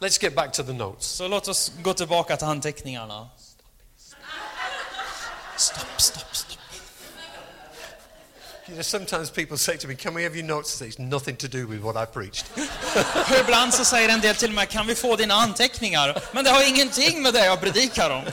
let's 0.02 0.18
get 0.18 0.34
back 0.34 0.52
to 0.52 0.62
the 0.62 0.72
notes. 0.72 1.06
Så 1.06 1.28
låt 1.28 1.48
oss 1.48 1.72
gå 1.82 1.94
tillbaka 1.94 2.36
till 2.36 2.46
anteckningarna. 2.46 3.28
Stopp, 5.56 6.00
stopp, 6.00 6.36
stopp. 6.36 6.58
You 8.68 8.74
know, 8.74 8.82
sometimes 8.82 9.30
people 9.30 9.58
say 9.58 9.76
to 9.76 9.88
me, 9.88 9.94
Can 9.94 10.14
we 10.14 10.22
have 10.22 10.36
your 10.36 10.46
notes? 10.46 10.82
It's 10.82 10.98
nothing 10.98 11.36
to 11.36 11.48
do 11.48 11.66
with 11.66 11.82
what 11.82 11.96
I 11.96 12.06
preached. 12.06 12.46
Ibland 13.40 13.74
så 13.74 13.84
säger 13.84 14.08
en 14.08 14.20
del 14.20 14.34
till 14.34 14.52
mig, 14.52 14.66
kan 14.66 14.86
vi 14.86 14.94
få 14.94 15.16
dina 15.16 15.34
anteckningar? 15.34 16.22
Men 16.32 16.44
det 16.44 16.50
har 16.50 16.68
ingenting 16.68 17.22
med 17.22 17.34
det 17.34 17.46
jag 17.46 17.60
predikar 17.60 18.10
om. 18.10 18.24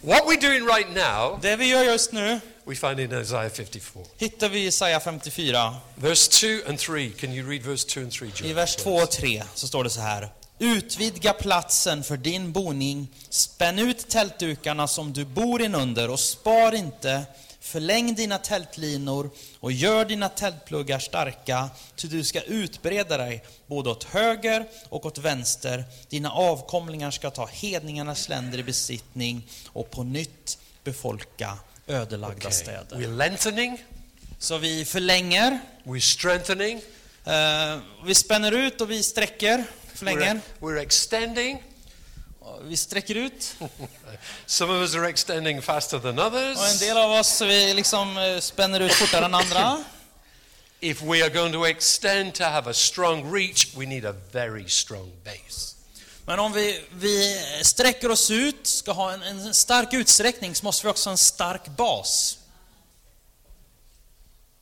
What 0.00 0.22
we're 0.26 0.40
doing 0.40 0.64
right 0.66 0.88
now, 0.94 1.38
Det 1.42 1.56
vi 1.56 1.66
gör 1.66 1.84
just 1.84 2.12
nu 2.12 2.40
we 2.68 2.74
find 2.74 3.00
in 3.00 3.20
Isaiah 3.20 3.50
54. 3.50 4.04
hittar 4.18 4.48
vi 4.48 4.58
i 4.58 4.64
Jesaja 4.64 5.00
54. 5.00 5.74
Verse 5.94 6.30
2 6.30 6.68
and 6.68 6.78
3. 6.78 7.10
Can 7.10 7.32
you 7.32 7.50
read 7.50 7.62
verse 7.62 7.88
2 7.88 8.00
and 8.00 8.12
3, 8.12 8.28
John? 8.34 8.50
I 8.50 8.52
vers 8.52 8.76
2 8.76 8.94
och 8.94 9.10
3 9.10 9.42
så 9.54 9.68
står 9.68 9.84
det 9.84 9.90
så 9.90 10.00
här. 10.00 10.28
Utvidga 10.58 11.32
platsen 11.32 12.04
för 12.04 12.16
din 12.16 12.52
boning, 12.52 13.08
spänn 13.28 13.78
ut 13.78 14.08
tältdukarna 14.08 14.88
som 14.88 15.12
du 15.12 15.24
bor 15.24 15.62
inunder 15.62 16.10
och 16.10 16.20
spar 16.20 16.74
inte. 16.74 17.22
Förläng 17.60 18.14
dina 18.14 18.38
tältlinor 18.38 19.30
och 19.60 19.72
gör 19.72 20.04
dina 20.04 20.28
tältpluggar 20.28 20.98
starka, 20.98 21.70
ty 21.96 22.08
du 22.08 22.24
ska 22.24 22.40
utbreda 22.40 23.16
dig 23.16 23.44
både 23.66 23.90
åt 23.90 24.04
höger 24.04 24.66
och 24.88 25.06
åt 25.06 25.18
vänster. 25.18 25.84
Dina 26.08 26.30
avkomlingar 26.30 27.10
ska 27.10 27.30
ta 27.30 27.46
hedningarnas 27.46 28.28
länder 28.28 28.58
i 28.58 28.62
besittning 28.62 29.46
och 29.66 29.90
på 29.90 30.02
nytt 30.02 30.58
befolka 30.84 31.58
ödelagda 31.88 32.36
Okay. 32.36 32.52
städer. 32.52 32.96
We're 32.96 33.16
lengthening, 33.16 33.84
Så 34.38 34.58
vi 34.58 34.84
förlänger, 34.84 35.58
we're 35.84 36.00
strengthening, 36.00 36.80
eh, 37.24 37.78
vi 38.04 38.14
spänner 38.14 38.52
ut 38.52 38.80
och 38.80 38.90
vi 38.90 39.02
sträcker, 39.02 39.64
förlänger. 39.94 40.34
we're, 40.34 40.40
we're 40.60 40.80
extending. 40.80 41.62
Vi 42.62 42.76
sträcker 42.76 43.14
ut 43.14 43.54
Some 44.46 44.72
of 44.72 44.80
us 44.80 44.94
are 44.94 45.08
extending 45.08 45.62
faster 45.62 45.98
than 45.98 46.18
others. 46.18 46.58
och 46.58 46.66
en 46.68 46.78
del 46.78 46.96
av 46.98 47.10
oss 47.10 47.40
vi 47.42 47.74
liksom 47.74 48.18
eh, 48.18 48.38
spänner 48.40 48.80
ut 48.80 48.92
fortare 48.92 49.24
än 49.24 49.34
andra. 49.34 49.84
If 50.80 51.02
we 51.02 51.22
are 51.24 51.28
going 51.30 51.52
to 51.52 51.66
extend 51.66 52.34
to 52.34 52.44
have 52.44 52.70
a 52.70 52.74
strong 52.74 53.34
reach, 53.34 53.68
we 53.76 53.86
need 53.86 54.04
a 54.04 54.14
very 54.32 54.68
strong 54.68 55.10
base. 55.24 55.74
Men 56.28 56.38
om 56.38 56.52
vi, 56.52 56.80
vi 56.90 57.40
sträcker 57.62 58.10
oss 58.10 58.30
ut, 58.30 58.66
ska 58.66 58.92
ha 58.92 59.12
en, 59.12 59.22
en 59.22 59.54
stark 59.54 59.92
utsträckning, 59.92 60.54
så 60.54 60.64
måste 60.64 60.86
vi 60.86 60.90
också 60.90 61.08
ha 61.08 61.12
en 61.12 61.18
stark 61.18 61.68
bas. 61.68 62.38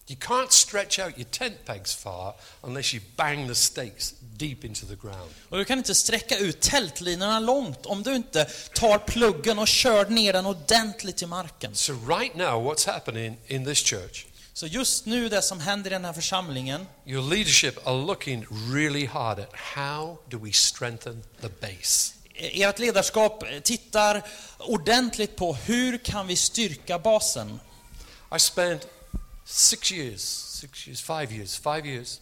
You 0.09 0.19
can't 0.21 0.51
stretch 0.51 0.99
out 0.99 1.19
your 1.19 1.31
tent 1.31 1.65
pegs 1.65 1.95
far 1.95 2.35
unless 2.61 2.95
you 2.95 3.03
bang 3.17 3.49
the 3.49 3.55
stakes 3.55 4.15
deep 4.21 4.65
into 4.65 4.87
the 4.87 4.95
ground. 4.95 5.31
Och 5.49 5.59
du 5.59 5.65
kan 5.65 5.79
inte 5.79 5.95
sträcka 5.95 6.39
ut 6.39 6.61
tältlinorna 6.61 7.41
långt 7.41 7.87
om 7.87 8.03
du 8.03 8.17
inte 8.17 8.45
tar 8.75 8.99
pluggen 8.99 9.59
och 9.59 9.69
kör 9.69 10.07
ner 10.07 10.33
den 10.33 10.47
ordentligt 10.47 11.23
i 11.23 11.27
marken. 11.27 11.75
So, 11.75 11.93
right 11.93 12.37
now, 12.37 12.73
what's 12.73 12.87
happening 12.87 13.39
in 13.47 13.65
this 13.65 13.79
church, 13.79 14.27
Så 14.57 14.67
just 14.67 15.07
nu, 15.07 15.29
det 15.29 15.43
som 15.43 15.61
händer 15.61 15.91
i 15.91 15.93
den 15.93 16.05
här 16.05 16.13
församlingen, 16.13 16.87
your 17.07 17.31
leadership 17.31 17.87
are 17.87 18.07
looking 18.07 18.47
really 18.73 19.07
hard 19.07 19.39
at 19.39 19.49
how 19.53 20.19
do 20.29 20.39
we 20.39 20.53
strengthen 20.53 21.23
the 21.41 21.49
base. 21.49 22.15
ert 22.35 22.79
ledarskap 22.79 23.45
tittar 23.63 24.23
ordentligt 24.59 25.37
på 25.37 25.55
hur 25.55 25.99
kan 25.99 26.27
vi 26.27 26.37
styrka 26.37 26.99
basen. 26.99 27.61
I 28.37 28.39
spent 28.39 28.87
six 29.45 29.93
years, 29.93 30.23
six 30.61 30.89
years, 30.89 31.01
five 31.01 31.35
years, 31.35 31.57
five 31.57 31.89
years 31.89 32.21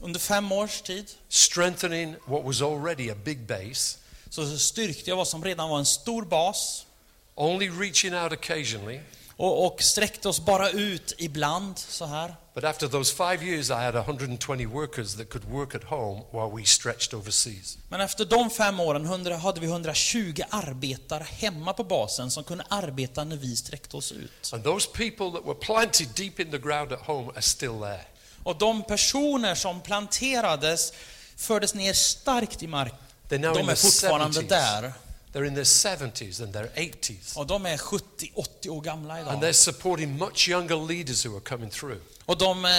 Under 0.00 0.20
fem 0.20 0.52
års 0.52 0.82
tid 0.82 1.10
strengthening 1.28 2.14
what 2.26 2.44
was 2.44 2.62
already 2.62 3.10
a 3.10 3.16
big 3.24 3.38
base, 3.38 3.98
så 4.30 4.58
styrkte 4.58 5.10
jag 5.10 5.16
vad 5.16 5.28
som 5.28 5.44
redan 5.44 5.68
var 5.68 5.78
en 5.78 5.86
stor 5.86 6.22
bas 6.24 6.86
only 7.34 7.68
reaching 7.68 8.14
out 8.14 8.32
occasionally. 8.32 9.00
Och, 9.36 9.66
och 9.66 9.82
sträckte 9.82 10.28
oss 10.28 10.40
bara 10.40 10.70
ut 10.70 11.14
ibland 11.18 11.78
så 11.78 12.04
här. 12.06 12.34
But 12.54 12.64
after 12.64 12.88
those 12.88 13.14
five 13.14 13.44
years, 13.46 13.70
I 13.70 13.72
had 13.72 13.96
120 13.96 14.66
workers 14.66 15.14
that 15.14 15.30
could 15.30 15.44
work 15.44 15.74
at 15.74 15.84
home 15.84 16.22
while 16.32 16.60
we 16.60 16.66
stretched 16.66 17.14
overseas. 17.14 17.78
Men 17.88 18.00
efter 18.00 18.24
de 18.24 18.50
fem 18.50 18.80
åren 18.80 19.04
100, 19.04 19.36
hade 19.36 19.60
vi 19.60 19.66
120 19.66 20.42
arbetare 20.50 21.22
hemma 21.30 21.72
på 21.72 21.84
basen 21.84 22.30
som 22.30 22.44
kunde 22.44 22.64
arbeta 22.68 23.24
när 23.24 23.36
vi 23.36 23.56
sträckte 23.56 23.96
oss 23.96 24.12
ut. 24.12 24.50
And 24.52 24.64
those 24.64 24.88
people 24.92 25.30
that 25.30 25.46
were 25.46 25.54
planted 25.54 26.08
deep 26.14 26.40
in 26.40 26.50
the 26.50 26.58
ground 26.58 26.92
at 26.92 27.00
home 27.00 27.30
are 27.30 27.42
still 27.42 27.78
there. 27.80 28.00
Och 28.42 28.58
de 28.58 28.82
personer 28.82 29.54
som 29.54 29.80
planterades 29.80 30.92
fördes 31.36 31.74
ner 31.74 31.92
starkt 31.92 32.62
i 32.62 32.66
mark. 32.66 32.92
They're 33.28 33.38
now 33.38 33.58
in 33.58 33.66
De 33.66 33.72
är 33.72 33.76
fortfarande 33.76 34.40
70s. 34.40 34.48
där. 34.48 34.92
They're 35.36 35.44
in 35.48 35.54
their 35.54 35.64
70s 35.64 36.42
and 36.42 36.52
their 36.52 36.70
80s. 36.74 37.36
Och 37.36 37.46
de 37.46 37.66
är 37.66 37.76
70-80 37.76 38.68
år 38.68 38.80
gamla 38.80 39.14
And 39.14 39.22
idag. 39.28 39.42
they're 39.42 39.52
supporting 39.52 40.18
much 40.18 40.48
younger 40.48 40.88
leaders 40.88 41.26
who 41.26 41.34
are 41.36 41.40
coming 41.40 41.70
through. 41.70 41.98
Och 42.24 42.38
de 42.38 42.64
eh, 42.64 42.70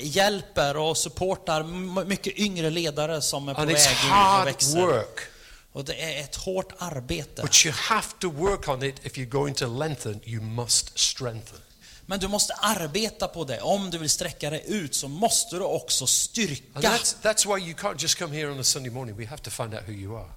hjälper 0.00 0.76
och 0.76 0.96
supportar 0.96 1.62
mycket 2.04 2.38
yngre 2.38 2.70
ledare 2.70 3.22
som 3.22 3.48
är 3.48 3.54
på 3.54 3.60
And 3.60 3.70
väg 3.70 3.80
ut 3.80 3.86
och 3.86 3.94
hard 3.94 4.44
växer. 4.44 4.80
work. 4.86 5.20
Och 5.72 5.84
det 5.84 5.94
är 5.94 6.20
ett 6.20 6.36
hårt 6.36 6.72
arbete. 6.78 7.42
But 7.42 7.64
you 7.66 7.74
have 7.76 8.06
to 8.18 8.30
work 8.30 8.68
on 8.68 8.82
it 8.82 9.06
if 9.06 9.12
you're 9.16 9.24
going 9.28 9.54
to 9.54 9.66
lengthen, 9.66 10.20
you 10.24 10.42
must 10.42 10.98
strengthen. 10.98 11.58
Men 12.06 12.18
du 12.20 12.28
måste 12.28 12.52
arbeta 12.54 13.28
på 13.28 13.44
det. 13.44 13.60
Om 13.60 13.90
du 13.90 13.98
vill 13.98 14.10
sträcka 14.10 14.50
dig 14.50 14.64
ut 14.66 14.94
så 14.94 15.08
måste 15.08 15.56
du 15.56 15.62
också 15.62 16.04
And 16.04 16.08
styrka. 16.08 16.62
that's, 16.80 17.16
that's 17.22 17.46
why 17.56 17.64
you 17.68 17.74
can't 17.78 18.02
just 18.02 18.18
come 18.18 18.36
here 18.36 18.50
on 18.50 18.60
a 18.60 18.64
Sunday 18.64 18.90
morning. 18.92 19.16
We 19.16 19.26
have 19.26 19.42
to 19.42 19.50
find 19.50 19.74
out 19.74 19.82
who 19.86 19.92
you 19.92 20.16
are. 20.16 20.28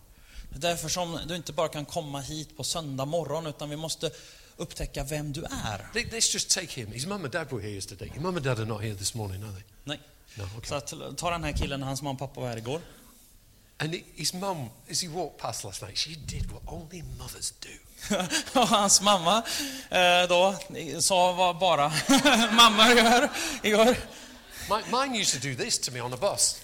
Det 0.56 0.68
är 0.68 0.72
därför 0.72 0.89
som 0.89 1.20
du 1.28 1.36
inte 1.36 1.54
bara 1.54 1.68
kan 1.68 1.86
komma 1.86 2.20
hit 2.22 2.58
på 2.58 2.63
söndag 2.63 3.06
morgon 3.06 3.48
utan 3.48 3.70
vi 3.70 3.76
måste 3.76 4.12
upptäcka 4.58 5.04
vem 5.04 5.34
du 5.34 5.44
är. 5.44 5.88
Let- 5.94 6.12
Let's 6.12 6.34
just 6.34 6.50
take 6.50 6.82
him. 6.82 6.92
His 6.92 7.06
mum 7.06 7.24
and 7.24 7.32
dad 7.34 7.48
were 7.52 7.62
here 7.62 7.72
yesterday. 7.74 8.08
Your 8.08 8.22
mum 8.22 8.36
and 8.36 8.46
dad 8.46 8.60
are 8.60 8.66
not 8.66 8.82
here 8.82 8.96
this 8.96 9.13
morning, 9.13 9.44
are 9.44 9.52
they? 9.52 9.63
Nej. 9.84 10.00
No, 10.36 10.44
okay. 10.44 10.70
Så 10.70 10.76
att, 10.76 11.18
ta 11.18 11.30
den 11.32 11.44
här 11.44 11.52
killen, 11.52 11.84
hans 11.84 12.02
mamma 12.02 12.13
och 12.13 12.20
pappa 12.20 12.42
var 12.42 12.48
här 12.50 12.58
igår. 12.58 12.82
And 13.78 13.96
his 14.16 14.34
mum, 14.34 14.70
as 14.92 15.02
he 15.04 15.08
walked 15.10 15.38
past 15.38 15.63
last 15.63 15.82
night, 15.82 15.98
she 15.98 16.10
did 16.28 16.52
what 16.52 16.62
only 16.66 17.02
mothers 17.20 17.52
do. 17.60 17.70
Och 18.60 18.68
hans 18.68 19.02
mamma 19.02 19.38
eh, 19.89 20.28
då 20.30 20.56
sa 21.02 21.32
vad 21.34 21.58
bara 21.58 21.92
mamma 22.52 22.94
gör 22.94 23.30
igår. 23.63 23.96
Mine 24.69 25.21
used 25.21 25.41
to 25.41 25.49
do 25.49 25.56
this 25.56 25.80
to 25.80 25.91
me 25.91 25.99
on 25.99 26.12
the 26.12 26.17
bus. 26.17 26.62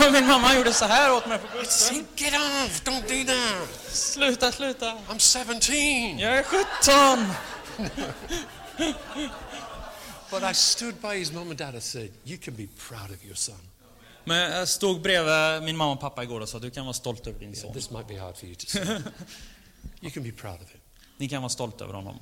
Min 0.12 0.26
mamma 0.26 0.54
gjorde 0.54 0.72
så 0.72 0.84
här 0.84 1.12
åt 1.12 1.26
mig 1.26 1.38
på 1.38 1.58
bussen. 1.58 1.94
Say, 1.94 2.04
get 2.16 2.34
off! 2.34 2.82
Don't 2.84 3.02
do 3.08 3.24
that! 3.32 3.68
Sluta, 3.94 4.52
sluta. 4.52 4.98
I'm 5.08 5.18
17! 5.18 6.18
Jag 6.18 6.38
är 6.38 6.42
17. 6.42 7.34
But 10.30 10.42
I 10.42 10.54
stood 10.54 10.94
by 11.02 11.18
his 11.18 11.32
mum 11.32 11.48
and 11.50 11.58
dad 11.58 11.74
and 11.74 11.82
said, 11.82 12.10
You 12.24 12.38
can 12.38 12.54
be 12.54 12.66
proud 12.88 13.10
of 13.10 13.24
your 13.24 13.34
son. 13.34 13.58
Men 14.24 14.52
jag 14.52 14.68
stod 14.68 15.02
bredvid 15.02 15.62
min 15.62 15.76
mamma 15.76 15.92
och 15.92 16.00
pappa 16.00 16.22
igår 16.22 16.40
och 16.40 16.48
sa 16.48 16.58
du 16.58 16.70
kan 16.70 16.84
vara 16.84 16.94
stolt 16.94 17.26
över 17.26 17.38
din 17.38 17.56
son. 17.56 17.72
This 17.72 17.90
might 17.90 18.08
be 18.08 18.18
hard 18.18 18.36
for 18.36 18.46
you 18.46 18.54
to 18.54 18.66
see. 18.66 18.80
you 20.00 20.10
can 20.10 20.22
be 20.22 20.32
proud 20.32 20.62
of 20.62 20.70
him. 20.70 20.80
Ni 21.16 21.28
kan 21.28 21.42
vara 21.42 21.50
stolta 21.50 21.84
över 21.84 21.94
honom. 21.94 22.18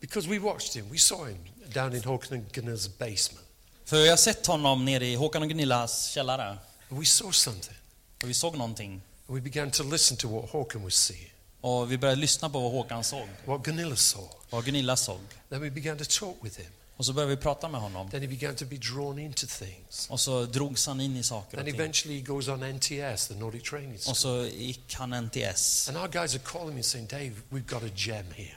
Because 0.00 0.28
we 0.28 0.38
watched 0.38 0.76
him, 0.76 0.90
we 0.90 0.98
saw 0.98 1.24
him 1.24 1.38
down 1.72 1.94
in 1.94 2.02
Håkan 2.02 2.44
Gunnar's 2.52 2.88
basement. 2.98 3.46
För 3.84 3.96
jag 4.04 4.12
har 4.12 4.16
sett 4.16 4.46
honom 4.46 4.84
nere 4.84 5.06
i 5.06 5.14
Håkan 5.14 5.42
och 5.42 5.48
Gunillas 5.48 6.06
källare. 6.10 6.58
And 6.90 6.98
we 7.00 7.04
saw 7.04 7.32
something. 7.32 7.76
Och 8.22 8.28
vi 8.28 8.34
såg 8.34 8.56
någonting. 8.56 8.90
And 9.28 9.34
we 9.36 9.40
began 9.40 9.70
to 9.70 9.82
listen 9.82 10.16
to 10.16 10.28
what 10.28 10.50
Håkan 10.50 10.82
was 10.84 10.94
seeing, 10.94 11.30
Och 11.60 11.92
vi 11.92 11.98
började 11.98 12.20
lyssna 12.20 12.50
på 12.50 12.60
vad 12.60 12.72
Håkan 12.72 13.04
såg. 13.04 13.28
what 13.44 13.62
Gunilla 13.62 13.96
saw. 13.96 14.28
Vad 14.50 14.64
Gunilla 14.64 14.96
såg. 14.96 15.18
Then 15.48 15.60
we 15.60 15.70
began 15.70 15.98
to 15.98 16.04
talk 16.20 16.36
with 16.42 16.58
him. 16.60 16.70
Och 16.96 17.06
så 17.06 17.12
började 17.12 17.34
vi 17.36 17.42
prata 17.42 17.68
med 17.68 17.80
honom. 17.80 18.10
Then 18.10 18.20
he 18.22 18.28
began 18.28 18.54
to 18.56 18.64
be 18.64 18.76
drawn 18.76 19.18
into 19.18 19.46
things. 19.46 20.06
Och 20.10 20.20
så 20.20 20.44
drogs 20.44 20.86
han 20.86 21.00
in 21.00 21.16
i 21.16 21.22
saker 21.22 21.56
och 21.56 21.60
And 21.60 21.66
ting. 21.72 21.80
eventually 21.80 22.18
he 22.18 22.24
goes 22.24 22.48
on 22.48 22.62
NTS, 22.62 23.28
the 23.28 23.34
Nordic 23.34 23.62
Training 23.70 23.94
Och 23.94 24.00
School. 24.02 24.14
så 24.16 24.46
gick 24.46 24.94
han 24.94 25.12
NTS. 25.24 25.88
And 25.88 25.96
our 25.96 26.08
guys 26.08 26.34
are 26.34 26.42
calling 26.44 26.76
me 26.76 26.82
saying, 26.82 27.06
Dave, 27.06 27.32
we've 27.50 27.66
got 27.66 27.82
a 27.82 27.92
gem 27.96 28.26
here. 28.34 28.54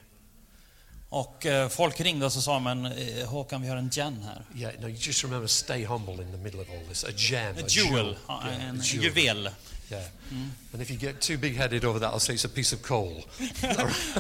Och 1.10 1.46
eh, 1.46 1.70
folk 1.70 2.00
ringde 2.02 2.26
och 2.26 2.34
så 2.34 2.42
sa, 2.42 2.60
men 2.60 2.86
eh, 2.86 3.28
Håkan, 3.28 3.62
vi 3.62 3.68
har 3.68 3.78
en 3.78 3.90
gen 3.94 4.24
här. 4.26 4.42
Yeah, 4.62 4.74
no, 4.82 4.88
you 4.88 4.98
just 5.00 5.24
remember 5.24 5.48
stay 5.48 5.86
humble 5.86 6.14
in 6.14 6.32
the 6.32 6.38
middle 6.38 6.62
of 6.62 6.68
all 6.70 6.88
this. 6.90 7.04
A 7.04 7.08
gem, 7.16 7.56
a, 7.58 7.60
A 7.60 7.64
jewel, 7.68 8.18
ja, 8.28 8.44
Yeah, 8.48 8.70
en 8.70 8.80
a 8.80 8.84
jewel. 8.84 9.06
juvel. 9.06 9.50
Yeah. 9.92 10.04
And 10.74 10.82
if 10.82 10.90
you 10.92 11.00
get 11.00 11.22
too 11.22 11.38
big 11.38 11.58
headed 11.58 11.86
over 11.86 12.00
that, 12.00 12.14
I'll 12.14 12.20
say 12.20 12.36
it's 12.36 12.46
a 12.46 12.50
piece 12.56 12.76
of 12.76 12.82
coal. 12.82 13.24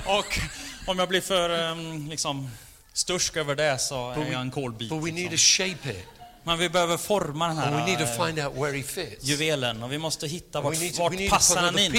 Och 0.05 0.39
om 0.85 0.99
jag 0.99 1.09
blir 1.09 1.21
för 1.21 1.69
eh, 1.71 1.75
liksom, 2.09 2.49
stursk 2.93 3.37
över 3.37 3.55
det 3.55 3.77
så 3.81 4.13
But 4.15 4.23
är 4.23 4.29
we- 4.29 4.31
jag 4.31 4.41
en 4.41 4.51
kolbit. 4.51 4.89
But 4.89 5.03
we 5.03 5.11
need 5.11 5.25
to 5.25 5.31
Liksom. 5.31 5.65
shape 5.65 5.89
it. 5.89 6.05
Men 6.43 6.57
vi 6.57 6.69
behöver 6.69 6.97
forma 6.97 7.47
den 7.47 7.57
And 7.57 7.75
we 7.75 7.85
need 7.85 7.99
här 7.99 8.15
to 8.15 8.21
eh, 8.21 8.25
find 8.27 8.39
out 8.47 8.55
where 8.57 8.77
he 8.77 8.83
fits. 8.83 9.25
juvelen 9.25 9.83
och 9.83 9.91
vi 9.91 9.97
måste 9.97 10.27
hitta 10.27 10.61
vart, 10.61 10.75
we 10.75 10.79
need 10.79 10.93
to, 10.95 11.01
vart 11.03 11.13
we 11.13 11.17
need 11.17 11.29
to 11.29 11.35
put 11.35 11.39
passar 11.39 11.61
han 11.61 11.75
other 11.75 11.85
in. 11.85 11.91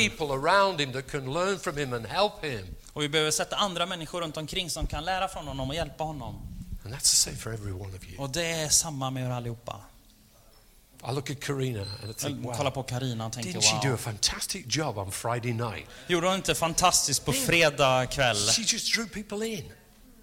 Och 2.98 3.04
vi 3.04 3.08
behöver 3.08 3.30
sätta 3.30 3.56
andra 3.56 3.86
människor 3.86 4.20
runt 4.20 4.36
omkring 4.36 4.70
som 4.70 4.86
kan 4.86 5.04
lära 5.04 5.28
från 5.28 5.48
honom 5.48 5.68
och 5.68 5.74
hjälpa 5.74 6.04
honom. 6.04 6.34
And 6.84 6.94
that's 6.94 7.00
the 7.00 7.06
same 7.06 7.36
for 7.36 7.52
every 7.52 7.72
one 7.72 7.96
of 7.96 8.08
you. 8.08 8.18
Och 8.18 8.30
det 8.30 8.46
är 8.46 8.68
samma 8.68 9.10
med 9.10 9.26
er 9.26 9.30
allihopa. 9.30 9.80
I 11.10 11.12
look 11.12 11.30
at 11.30 11.40
Karina 11.40 11.80
and 11.80 12.10
I 12.10 12.14
think, 12.14 12.44
wow, 12.44 12.70
på 12.70 12.82
Karina 12.82 13.26
och 13.26 13.32
tänker 13.32 13.50
didn't 13.50 13.62
she 13.62 13.88
do 13.88 13.88
a 13.88 13.90
wow. 13.90 13.96
fantastic 13.96 14.64
job 14.68 14.98
on 14.98 15.12
Friday 15.12 15.52
night? 15.52 15.86
Gjorde 16.06 16.26
hon 16.26 16.36
inte 16.36 16.54
fantastiskt 16.54 17.24
på 17.24 17.32
fredag 17.32 18.06
kväll? 18.06 18.36
She 18.36 18.62
just 18.62 18.94
drew 18.94 19.08
people 19.08 19.48
in. 19.48 19.72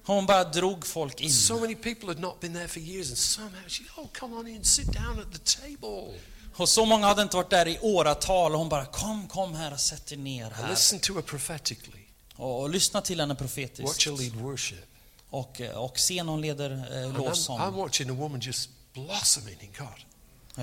Hon 0.05 0.25
bara 0.25 0.43
drog 0.43 0.85
folk 0.85 1.21
in. 1.21 1.31
So 1.31 1.59
many 1.59 1.75
people 1.75 2.07
had 2.07 2.19
not 2.19 2.39
been 2.39 2.53
there 2.53 2.67
for 2.67 2.81
years, 2.81 3.09
and 3.09 3.17
somehow 3.17 3.67
she, 3.67 3.83
oh, 3.97 4.07
come 4.19 4.35
on 4.35 4.47
in, 4.47 4.63
sit 4.63 4.87
down 4.93 5.19
at 5.19 5.31
the 5.33 5.61
table. 5.61 6.19
Och 6.55 6.69
så 6.69 6.85
många 6.85 7.07
hade 7.07 7.21
inte 7.21 7.35
varit 7.35 7.49
där 7.49 7.67
i 7.67 7.79
åratal 7.81 8.51
och 8.51 8.59
hon 8.59 8.69
bara 8.69 8.85
kom, 8.85 9.27
kom 9.27 9.55
här 9.55 9.73
och 9.73 9.79
sätt 9.79 10.11
er 10.11 10.17
ner 10.17 10.49
här. 10.49 10.69
listen 10.69 10.99
to 10.99 11.13
her 11.13 11.21
prophetically. 11.21 12.04
Och, 12.35 12.61
och 12.61 12.69
lyssna 12.69 13.01
till 13.01 13.19
henne 13.19 13.33
Watch 13.33 13.39
profetiskt. 13.41 14.05
her 14.05 14.17
lead 14.17 14.35
worship. 14.35 14.85
Och, 15.29 15.61
eh, 15.61 15.71
och 15.77 15.99
se 15.99 16.23
när 16.23 16.31
hon 16.31 16.41
leder 16.41 16.71
eh, 16.71 16.77
And 16.77 16.89
I'm, 17.15 17.19
I'm 17.19 17.25
lovsång. 17.25 17.73
watching 17.75 18.09
a 18.09 18.13
woman 18.13 18.39
just 18.39 18.69
blossoming 18.93 19.57
in 19.61 19.69
God. 19.77 19.87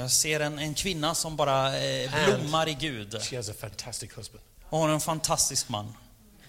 Jag 0.03 0.11
ser 0.11 0.41
en, 0.41 0.59
en 0.59 0.75
kvinna 0.75 1.15
som 1.15 1.37
bara 1.37 1.79
eh, 1.79 2.11
blommar 2.27 2.69
i 2.69 2.75
Gud. 2.75 3.23
She 3.23 3.37
has 3.37 3.49
a 3.49 3.55
fantastic 3.59 4.11
husband. 4.17 4.45
Och 4.69 4.79
hon 4.79 4.91
är 4.91 4.95
en 4.95 5.01
fantastisk 5.01 5.69
man. 5.69 5.95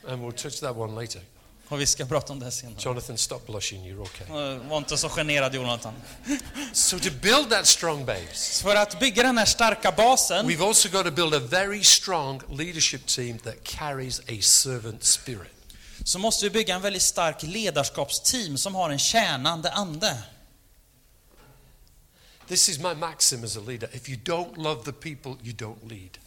And 0.08 0.22
we'll 0.22 0.32
touch 0.32 0.60
that 0.60 0.76
one 0.78 1.02
later. 1.02 1.22
Och 1.68 1.82
vi 1.82 1.86
ska 1.86 2.06
prata 2.06 2.34
om 2.34 2.40
det 2.40 2.52
senare. 2.52 2.76
Jonathan, 2.80 3.18
stop 3.18 3.40
blushing, 3.46 3.82
you're 3.82 4.02
okay. 4.02 4.28
Var 4.70 4.78
inte 4.78 4.98
så 4.98 5.10
generad 5.10 5.56
Jonathan. 5.56 5.94
So, 6.74 7.00
to 7.00 7.10
build 7.22 7.50
that 7.50 7.68
strong 7.68 8.06
base, 8.06 8.64
För 8.64 8.76
att 8.76 9.00
bygga 9.00 9.24
den 9.24 9.38
här 9.38 9.46
starka 9.46 9.92
basen 9.92 10.50
we've 10.50 10.68
also 10.68 10.90
got 10.90 11.06
to 11.06 11.12
build 11.12 11.34
a 11.34 11.40
very 11.40 11.84
strong 11.84 12.42
leadership 12.50 13.06
team 13.06 13.40
that 13.40 13.64
carries 13.64 14.20
a 14.20 14.42
servant 14.42 15.04
spirit. 15.04 15.52
så 16.04 16.20
måste 16.20 16.46
vi 16.46 16.50
bygga 16.50 16.76
en 16.76 16.82
väldigt 16.82 17.02
stark 17.02 17.44
ledarskapsteam 17.44 18.58
som 18.58 18.76
har 18.76 18.90
en 18.90 19.00
tjänande 19.00 19.72
ande. 19.72 20.18
This 22.48 22.70
is 22.70 22.80
my 22.80 22.94
maxim 22.96 23.44
as 23.44 23.58
a 23.58 23.62
leader. 23.68 23.90
If 23.94 24.10
you 24.10 24.18
don't 24.18 24.58
love 24.58 24.84
the 24.84 24.92
people, 24.92 25.36
you 25.44 25.54
don't 25.54 25.90
lead. 25.90 26.18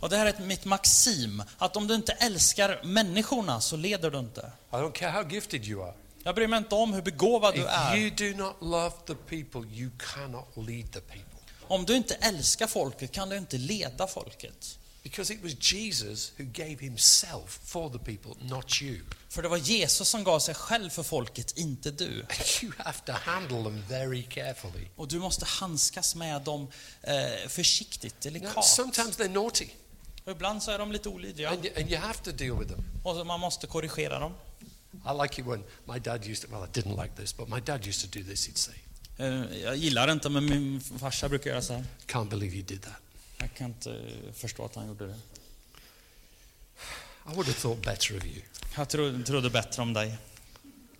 Och 0.00 0.08
det 0.08 0.16
här 0.16 0.26
är 0.26 0.46
mitt 0.46 0.64
maxim, 0.64 1.42
att 1.58 1.76
om 1.76 1.86
du 1.86 1.94
inte 1.94 2.12
älskar 2.12 2.80
människorna 2.84 3.60
så 3.60 3.76
leder 3.76 4.10
du 4.10 4.18
inte. 4.18 4.52
I 4.72 4.74
don't 4.74 4.92
care 4.92 5.10
how 5.10 5.30
gifted 5.30 5.64
you 5.64 5.82
are. 5.82 5.94
Jag 6.22 6.34
bryr 6.34 6.48
mig 6.48 6.58
inte 6.58 6.74
om 6.74 6.92
hur 6.92 7.02
begåvad 7.02 7.54
du 7.54 7.66
är. 7.66 7.96
you 7.96 8.10
do 8.10 8.44
not 8.44 8.56
love 8.60 8.94
the 9.06 9.14
people, 9.14 9.70
you 9.70 9.90
cannot 10.14 10.46
lead 10.56 10.92
the 10.92 11.00
people. 11.00 11.38
Om 11.68 11.84
du 11.84 11.96
inte 11.96 12.14
älskar 12.14 12.66
folket 12.66 13.12
kan 13.12 13.28
du 13.28 13.36
inte 13.36 13.58
leda 13.58 14.06
folket. 14.06 14.78
Because 15.02 15.34
it 15.34 15.42
was 15.42 15.72
Jesus 15.72 16.32
who 16.36 16.44
gave 16.44 16.76
himself 16.80 17.60
for 17.64 17.90
the 17.90 17.98
people, 17.98 18.34
not 18.48 18.82
you. 18.82 19.00
För 19.28 19.42
det 19.42 19.48
var 19.48 19.56
Jesus 19.56 20.08
som 20.08 20.24
gav 20.24 20.38
sig 20.38 20.54
själv 20.54 20.90
för 20.90 21.02
folket, 21.02 21.56
inte 21.56 21.90
du. 21.90 22.26
You 22.62 22.72
have 22.78 22.98
to 23.06 23.12
handle 23.12 23.62
them 23.62 23.84
very 23.88 24.22
carefully. 24.22 24.88
Och 24.96 25.08
du 25.08 25.18
måste 25.18 25.44
handskas 25.44 26.14
med 26.14 26.42
dem 26.42 26.68
eh, 27.02 27.48
försiktigt, 27.48 28.20
delikat. 28.20 28.64
sometimes 28.64 29.18
they're 29.18 29.28
naughty, 29.28 29.68
Och 30.26 30.32
ibland 30.32 30.62
så 30.62 30.70
är 30.70 30.78
de 30.78 30.92
lite 30.92 31.08
olydiga. 31.08 31.50
and 31.50 31.64
you, 31.64 31.74
and 31.80 31.90
you 31.90 32.00
have 32.00 32.18
to 32.22 32.32
deal 32.32 32.58
with 32.58 32.70
them. 32.72 32.84
Och 33.02 33.14
så 33.16 33.24
man 33.24 33.40
måste 33.40 33.66
korrigera 33.66 34.18
dem. 34.18 34.32
I 34.92 35.22
like 35.22 35.40
it 35.40 35.46
when 35.46 35.64
my 35.84 35.98
dad 35.98 36.26
used 36.26 36.42
to, 36.50 36.56
well, 36.56 36.64
I 36.68 36.80
didn't 36.80 37.02
like 37.02 37.14
this, 37.16 37.36
but 37.36 37.48
my 37.48 37.60
dad 37.60 37.86
used 37.86 38.10
to 38.12 38.18
do 38.18 38.24
this. 38.24 38.48
He'd 38.48 38.56
say, 38.58 38.74
Eh, 39.18 39.56
Jag 39.62 39.76
gillar 39.76 40.06
det 40.06 40.12
inte, 40.12 40.28
men 40.28 40.44
min 40.44 40.80
farsa 40.80 41.28
brukar 41.28 41.50
göra 41.50 41.62
så 41.62 41.72
här. 41.72 41.84
Can't 42.06 42.28
believe 42.28 42.54
you 42.56 42.64
did 42.64 42.82
that. 42.82 42.92
Jag 43.38 43.54
kan 43.54 43.66
inte 43.66 43.90
eh, 43.92 44.32
förstå 44.32 44.64
att 44.64 44.74
han 44.74 44.86
gjorde 44.86 45.06
det. 45.06 45.14
I 47.28 47.34
would 47.34 47.46
have 47.46 47.58
thought 47.60 47.82
better 47.84 48.16
of 48.16 48.24
you. 48.24 48.42
Jag 48.76 48.88
tro, 48.88 49.22
trodde 49.26 49.50
bättre 49.50 49.82
om 49.82 49.92
dig. 49.92 50.16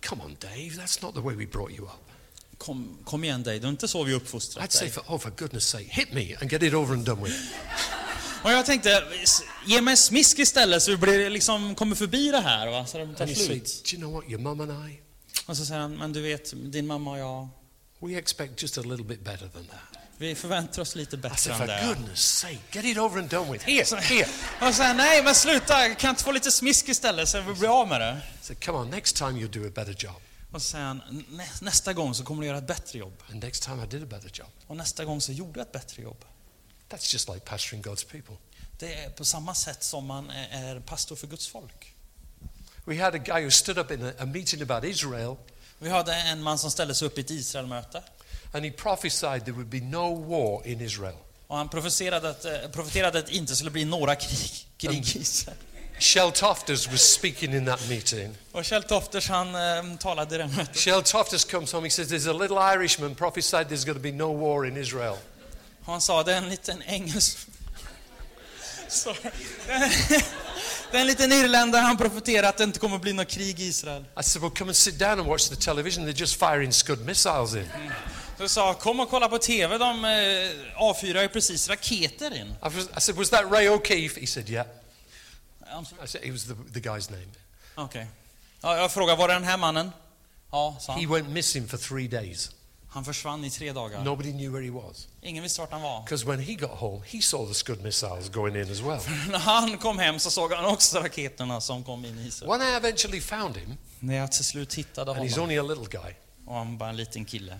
Come 0.05 0.23
on, 0.23 0.37
Dave, 0.39 0.69
that's 0.69 1.01
not 1.01 1.15
the 1.15 1.21
way 1.21 1.35
we 1.35 1.45
brought 1.45 1.71
you 1.71 1.83
up. 1.85 1.91
Kom, 2.57 2.97
kom 3.03 3.23
igen 3.23 3.43
dig, 3.43 3.59
det 3.59 3.67
är 3.67 3.69
inte 3.69 3.87
så 3.87 4.03
vi 4.03 4.13
I'd 4.13 4.15
uppfostrat 4.15 4.71
say, 4.71 4.85
dig. 4.87 4.91
for, 4.93 5.03
oh, 5.07 5.19
for 5.19 5.29
goodness 5.29 5.65
sake, 5.67 5.83
hit 5.89 6.13
me 6.13 6.35
and 6.41 6.51
get 6.51 6.63
it 6.63 6.73
over 6.73 6.93
and 6.93 7.05
done 7.05 7.23
with. 7.23 7.35
Och 8.43 8.51
jag 8.51 8.65
tänkte, 8.65 9.03
ge 9.65 9.81
mig 9.81 9.91
en 9.91 9.97
smisk 9.97 10.39
istället 10.39 10.83
så 10.83 10.91
vi 10.91 10.97
blir, 10.97 11.29
liksom, 11.29 11.75
kommer 11.75 11.95
förbi 11.95 12.31
det 12.31 12.39
här, 12.39 12.67
va? 12.67 12.85
så 12.85 12.97
det 12.97 13.15
tar 13.15 13.25
you 13.25 13.35
say, 13.35 13.45
slut. 13.45 13.83
do 13.85 13.91
you 13.91 13.97
know 14.01 14.13
what, 14.13 14.29
your 14.29 14.41
mum 14.41 14.61
and 14.61 14.89
I, 14.91 14.99
Och 15.45 15.57
så 15.57 15.65
säger 15.65 15.81
han, 15.81 15.97
men 15.97 16.13
du 16.13 16.21
vet, 16.21 16.53
din 16.71 16.87
mamma 16.87 17.11
och 17.11 17.19
jag, 17.19 17.49
we 17.99 18.17
expect 18.17 18.61
just 18.61 18.77
a 18.77 18.81
little 18.81 19.05
bit 19.05 19.21
better 19.21 19.47
than 19.47 19.65
that. 19.65 19.99
vi 20.17 20.35
förväntar 20.35 20.81
oss 20.81 20.95
lite 20.95 21.17
bättre 21.17 21.37
said, 21.37 21.51
än 21.53 21.57
for 21.59 21.67
det. 21.67 21.83
goodness 21.87 22.19
sake, 22.39 22.57
get 22.71 22.85
it 22.85 22.97
over 22.97 23.19
and 23.19 23.29
done 23.29 23.51
with. 23.51 23.65
Here, 23.65 24.01
here. 24.01 24.27
Och 24.61 24.67
så 24.67 24.73
säger 24.73 24.87
han, 24.87 24.97
nej 24.97 25.23
men 25.23 25.35
sluta, 25.35 25.95
kan 25.95 26.09
inte 26.09 26.23
få 26.23 26.31
lite 26.31 26.51
smisk 26.51 26.89
istället 26.89 27.29
så 27.29 27.41
vi 27.41 27.53
blir 27.53 27.81
av 27.81 27.87
med 27.87 28.01
det? 28.01 28.17
Said, 28.41 28.63
come 28.65 28.77
on, 28.77 28.89
next 28.89 29.15
time 29.15 29.31
you'll 29.31 29.59
do 29.61 29.67
a 29.67 29.71
better 29.75 29.95
job. 30.05 30.21
Och 30.51 30.61
så 30.61 30.69
säger 30.71 30.85
han, 30.85 31.01
"Nä, 31.29 31.45
nästa 31.61 31.93
gång 31.93 32.13
så 32.15 32.23
kommer 32.23 32.41
du 32.41 32.47
göra 32.47 32.57
ett 32.57 32.67
bättre 32.67 32.99
jobb. 32.99 33.23
And 33.31 33.43
next 33.43 33.63
time 33.63 33.83
I 33.83 33.87
did 33.87 34.03
a 34.03 34.05
better 34.09 34.29
job. 34.33 34.47
Och 34.67 34.77
nästa 34.77 35.05
gång 35.05 35.21
så 35.21 35.31
gjorde 35.31 35.59
jag 35.59 35.65
ett 35.65 35.71
bättre 35.71 36.03
jobb. 36.03 36.25
That's 36.89 37.13
just 37.13 37.29
like 37.29 37.45
pastoring 37.45 37.83
God's 37.83 38.11
people. 38.11 38.35
Det 38.77 38.93
är 38.93 39.09
på 39.09 39.25
samma 39.25 39.55
sätt 39.55 39.83
som 39.83 40.05
man 40.05 40.29
är 40.51 40.79
pastor 40.79 41.15
för 41.15 41.27
Guds 41.27 41.47
folk. 41.47 41.93
We 42.85 43.03
had 43.03 43.15
a 43.15 43.17
guy 43.17 43.43
who 43.43 43.51
stood 43.51 43.77
up 43.77 43.91
in 43.91 44.05
a, 44.05 44.11
a 44.19 44.25
meeting 44.25 44.61
about 44.61 44.83
Israel 44.83 45.35
Vi 45.79 45.89
hade 45.89 46.13
en 46.13 46.43
man 46.43 46.57
som 46.57 46.71
ställde 46.71 46.95
sig 46.95 47.05
upp 47.05 47.17
i 47.17 47.21
ett 47.21 47.29
Israelmöte 47.29 48.03
and 48.51 48.65
he 48.65 48.71
prophesied 48.71 49.45
there 49.45 49.55
would 49.55 49.69
be 49.69 49.79
no 49.79 50.15
war 50.15 50.67
in 50.67 50.81
Israel. 50.81 51.15
och 51.47 51.57
han 51.57 51.69
profeterade 51.69 52.29
att, 52.29 52.45
eh, 52.45 52.53
profeterade 52.71 53.19
att 53.19 53.25
det 53.25 53.35
inte 53.35 53.55
skulle 53.55 53.71
bli 53.71 53.85
några 53.85 54.15
krig, 54.15 54.67
krig 54.77 55.15
i 55.15 55.19
Israel. 55.19 55.57
Shell 55.99 56.31
Tofters 56.31 56.87
was 56.87 57.01
speaking 57.01 57.53
in 57.53 57.65
that 57.65 57.89
meeting. 57.89 58.35
Och 58.51 58.65
Kjell 58.65 58.83
Tofters 58.83 59.29
han 59.29 59.55
eh, 59.55 59.97
talade 59.99 60.35
i 60.35 60.37
det 60.37 60.47
mötet. 60.47 60.77
Shell 60.77 61.03
Tofters 61.03 61.45
comes 61.45 61.71
home. 61.71 61.87
He 61.87 61.89
says, 61.89 62.11
There's 62.11 62.29
a 62.29 62.33
little 62.33 62.57
Irishman 62.57 63.15
prophesied 63.15 63.67
there's 63.67 63.85
going 63.85 63.97
to 63.97 64.03
be 64.03 64.11
no 64.11 64.31
war 64.31 64.67
in 64.67 64.77
Israel. 64.77 65.17
Han 65.91 66.01
sa, 66.01 66.23
det 66.23 66.33
är 66.33 66.37
en 66.37 66.49
liten 66.49 66.83
engelsk... 66.83 67.37
Det 70.91 70.97
är 70.97 71.01
en 71.01 71.07
liten 71.07 71.31
irländare, 71.31 71.81
han 71.81 71.97
profeterar 71.97 72.49
att 72.49 72.57
det 72.57 72.63
inte 72.63 72.79
kommer 72.79 72.97
bli 72.97 73.13
något 73.13 73.27
krig 73.27 73.59
i 73.59 73.63
Israel. 73.63 74.05
I 74.19 74.23
said, 74.23 74.41
Well, 74.41 74.51
come 74.51 74.69
and 74.69 74.75
sit 74.75 74.99
down 74.99 75.19
and 75.19 75.27
watch 75.27 75.49
the 75.49 75.55
television. 75.55 76.07
They're 76.07 76.19
just 76.19 76.39
firing 76.39 76.71
Scud 76.73 77.05
missiles 77.05 77.55
in. 77.55 77.69
Så 78.37 78.49
sa, 78.49 78.73
kom 78.73 78.99
och 78.99 79.09
kolla 79.09 79.29
på 79.29 79.37
TV, 79.37 79.77
de 79.77 80.05
eh, 80.05 80.51
avfyrar 80.75 81.21
ju 81.21 81.29
precis 81.29 81.69
raketer 81.69 82.35
in. 82.35 82.47
I, 82.47 82.55
was, 82.61 82.89
I 82.97 82.99
said, 82.99 83.15
Was 83.15 83.29
that 83.29 83.51
Ray 83.51 83.67
O'Keefe? 83.69 84.19
He 84.19 84.27
said, 84.27 84.49
Yeah. 84.49 84.67
I'm 85.73 85.85
sorry. 85.85 86.03
I 86.03 86.07
said, 86.07 86.23
It 86.23 86.31
was 86.31 86.43
the, 86.45 86.53
the 86.73 86.79
guy's 86.89 87.11
name. 87.11 87.27
Okej. 87.75 88.07
Ja, 88.61 88.77
jag 88.77 88.91
frågade, 88.91 89.17
var 89.17 89.27
det 89.27 89.33
den 89.33 89.43
här 89.43 89.57
mannen? 89.57 89.91
Ja, 90.51 90.77
sa 90.79 90.93
He 90.93 91.01
han. 91.01 91.13
went 91.13 91.29
missing 91.29 91.67
for 91.67 91.77
three 91.77 92.07
days. 92.07 92.51
Han 92.97 93.05
försvann 93.05 93.45
i 93.45 93.49
tre 93.49 93.73
dagar. 93.73 94.03
Nobody 94.03 94.31
knew 94.31 94.53
where 94.53 94.65
he 94.65 94.71
was. 94.71 95.07
Ingen 95.21 95.43
visste 95.43 95.61
vart 95.61 95.71
han 95.71 95.81
var. 95.81 96.03
Because 96.03 96.25
when 96.25 96.39
he 96.39 96.53
got 96.53 96.69
home, 96.69 97.03
he 97.05 97.21
saw 97.21 97.47
the 97.47 97.53
Scud 97.53 97.83
missiles 97.83 98.29
going 98.29 98.55
in 98.55 98.71
as 98.71 98.79
well. 98.79 98.99
När 99.29 99.39
han 99.39 99.77
kom 99.77 99.99
hem 99.99 100.19
så 100.19 100.31
såg 100.31 100.51
han 100.53 100.65
också 100.65 100.99
raketerna 100.99 101.61
som 101.61 101.83
kom 101.83 102.05
in 102.05 102.19
i 102.19 102.27
Israel. 102.27 102.51
When 102.59 102.69
I 102.69 102.75
eventually 102.75 103.21
found 103.21 103.57
him, 103.57 103.77
När 103.99 104.15
jag 104.15 104.31
till 104.31 104.45
slut 104.45 104.73
hittade 104.73 105.11
and 105.11 105.19
he's 105.19 105.31
honom, 105.31 105.43
only 105.43 105.57
a 105.57 105.63
little 105.63 105.99
guy, 106.01 106.13
och 106.45 106.55
han 106.55 106.77
var 106.77 106.89
en 106.89 106.95
liten 106.97 107.25
kille, 107.25 107.59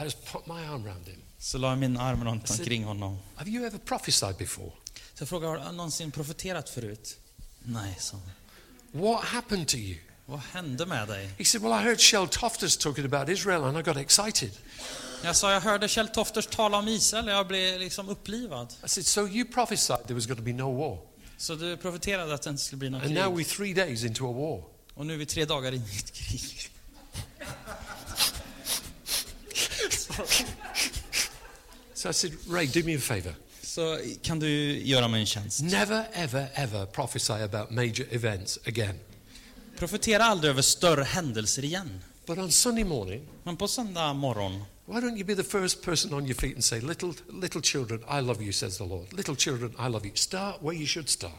I 0.00 0.04
just 0.04 0.32
put 0.32 0.46
my 0.46 0.54
arm 0.66 0.86
around 0.86 1.08
him. 1.08 1.20
så 1.38 1.58
la 1.58 1.68
jag 1.68 1.78
min 1.78 1.96
arm 1.96 2.24
runt 2.24 2.50
omkring 2.50 2.84
honom. 2.84 3.18
Have 3.34 3.50
you 3.50 3.66
ever 3.66 3.78
prophesied 3.78 4.36
before? 4.36 4.70
Så 5.14 5.22
jag 5.22 5.28
frågade, 5.28 5.58
har 5.58 5.70
du 5.70 5.76
någonsin 5.76 6.10
profeterat 6.12 6.68
förut? 6.68 7.16
Nej, 7.62 7.96
sa 7.98 8.16
han. 8.16 9.02
What 9.02 9.24
happened 9.24 9.68
to 9.68 9.76
you? 9.76 9.98
Vad 10.26 10.40
hände 10.40 10.86
med 10.86 11.08
dig? 11.08 11.30
He 11.38 11.44
said, 11.44 11.62
Well, 11.62 11.72
I 11.80 11.84
heard 11.84 12.00
Shell 12.00 12.28
Tofters 12.28 12.76
talking 12.76 13.04
about 13.04 13.28
Israel 13.28 13.64
and 13.64 13.78
I 13.78 13.82
got 13.82 13.96
excited. 13.96 14.50
Jag 15.24 15.36
sa, 15.36 15.52
jag 15.52 15.60
hörde 15.60 15.88
Kjell 15.88 16.08
Tofters 16.08 16.46
tala 16.46 16.78
om 16.78 16.88
Israel 16.88 17.24
och 17.24 17.30
jag 17.34 17.46
blev 17.46 17.80
liksom 17.80 18.08
upplivad. 18.08 18.72
I 18.84 18.88
said, 18.88 19.06
So 19.06 19.28
you 19.28 19.44
prophesied 19.44 20.06
there 20.06 20.14
was 20.14 20.26
going 20.26 20.36
to 20.38 20.42
be 20.44 20.52
no 20.52 20.78
war. 20.78 20.98
Så 21.36 21.54
du 21.54 21.76
profeterade 21.76 22.34
att 22.34 22.42
det 22.42 22.50
inte 22.50 22.62
skulle 22.62 22.78
bli 22.78 22.90
något 22.90 23.02
And 23.02 23.14
now 23.14 23.36
krig. 23.36 23.46
we're 23.46 23.56
three 23.56 23.74
days 23.74 24.04
into 24.04 24.30
a 24.30 24.32
war. 24.32 24.62
Och 24.94 25.06
nu 25.06 25.12
är 25.14 25.18
vi 25.18 25.26
tre 25.26 25.44
dagar 25.44 25.72
in 25.72 25.82
i 25.92 25.96
ett 25.98 26.12
krig. 26.12 26.70
So 31.94 32.08
I 32.08 32.12
said, 32.12 32.32
Ray, 32.48 32.66
do 32.66 32.82
me 32.84 32.94
a 32.96 33.00
favor. 33.00 33.34
Så 33.62 33.98
kan 34.22 34.38
du 34.38 34.78
göra 34.82 35.08
mig 35.08 35.20
en 35.20 35.26
tjänst. 35.26 35.62
Never, 35.62 36.04
ever, 36.12 36.46
ever 36.54 36.86
prophesy 36.86 37.32
about 37.32 37.70
major 37.70 38.06
events 38.10 38.58
again. 38.66 38.98
Profetera 39.78 40.24
aldrig 40.24 40.50
över 40.50 40.62
större 40.62 41.04
händelser 41.04 41.64
igen. 41.64 42.02
But 42.26 42.38
on 42.38 42.52
Sunday 42.52 42.84
morning, 42.84 43.28
Men 43.42 43.56
på 43.56 43.68
söndag 43.68 44.12
morgon, 44.12 44.64
why 44.86 44.94
don't 44.94 45.16
you 45.16 45.24
be 45.24 45.36
the 45.36 45.44
first 45.44 45.82
person 45.82 46.14
on 46.14 46.24
your 46.24 46.34
feet 46.34 46.54
and 46.54 46.64
say, 46.64 46.80
little, 46.80 47.12
little 47.42 47.60
children, 47.62 48.00
I 48.18 48.20
love 48.20 48.42
you, 48.42 48.52
says 48.52 48.78
the 48.78 48.84
Lord. 48.84 49.12
Little 49.12 49.36
children, 49.36 49.70
I 49.86 49.88
love 49.90 50.06
you. 50.06 50.16
Start 50.16 50.56
where 50.62 50.76
you 50.76 50.86
should 50.86 51.08
start. 51.08 51.32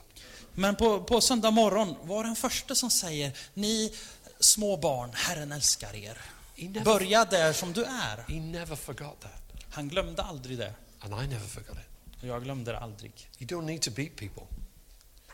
men 0.56 0.76
på, 0.76 1.04
på 1.04 1.21
söndag 1.21 1.52
morgon, 1.52 1.95
var 2.04 2.23
den 2.23 2.36
första 2.36 2.76
som 2.76 2.89
säger, 2.89 3.32
ni 3.54 3.93
små 4.39 4.78
barn, 4.78 5.10
Herren 5.13 5.52
älskar 5.52 5.95
er. 5.95 6.17
He 6.56 6.67
never, 6.69 6.86
Börja 6.86 7.26
där 7.26 7.54
som 7.54 7.73
du 7.73 7.84
är. 7.84 8.17
he 8.34 8.39
never 8.39 8.76
forgot 8.76 9.19
that. 9.21 9.63
Han 9.69 9.88
glömde 9.89 10.21
aldrig 10.23 10.58
det. 10.58 10.73
And 11.00 11.13
I 11.13 11.28
never 11.28 11.47
forgot 11.47 11.78
it. 11.78 12.21
Och 12.21 12.28
jag 12.28 12.43
glömde 12.43 12.71
det 12.71 12.80
aldrig. 12.80 13.12
You 13.39 13.47
don't 13.47 13.65
need 13.65 13.82
to 13.82 13.91
beat 13.91 14.15
people. 14.15 14.43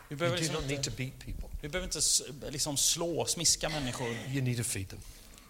Vi 0.08 0.16
behöver, 0.16 0.38
liksom 0.38 0.70
inte, 0.70 0.90
to 0.90 0.96
beat 0.96 1.18
people. 1.18 1.48
vi 1.60 1.68
behöver 1.68 1.86
inte 1.86 2.50
liksom 2.50 2.76
slå, 2.76 3.26
smiska 3.26 3.68
människor. 3.68 4.08
You 4.08 4.42
need 4.42 4.56
to 4.56 4.64
feed 4.64 4.88
them. 4.88 5.00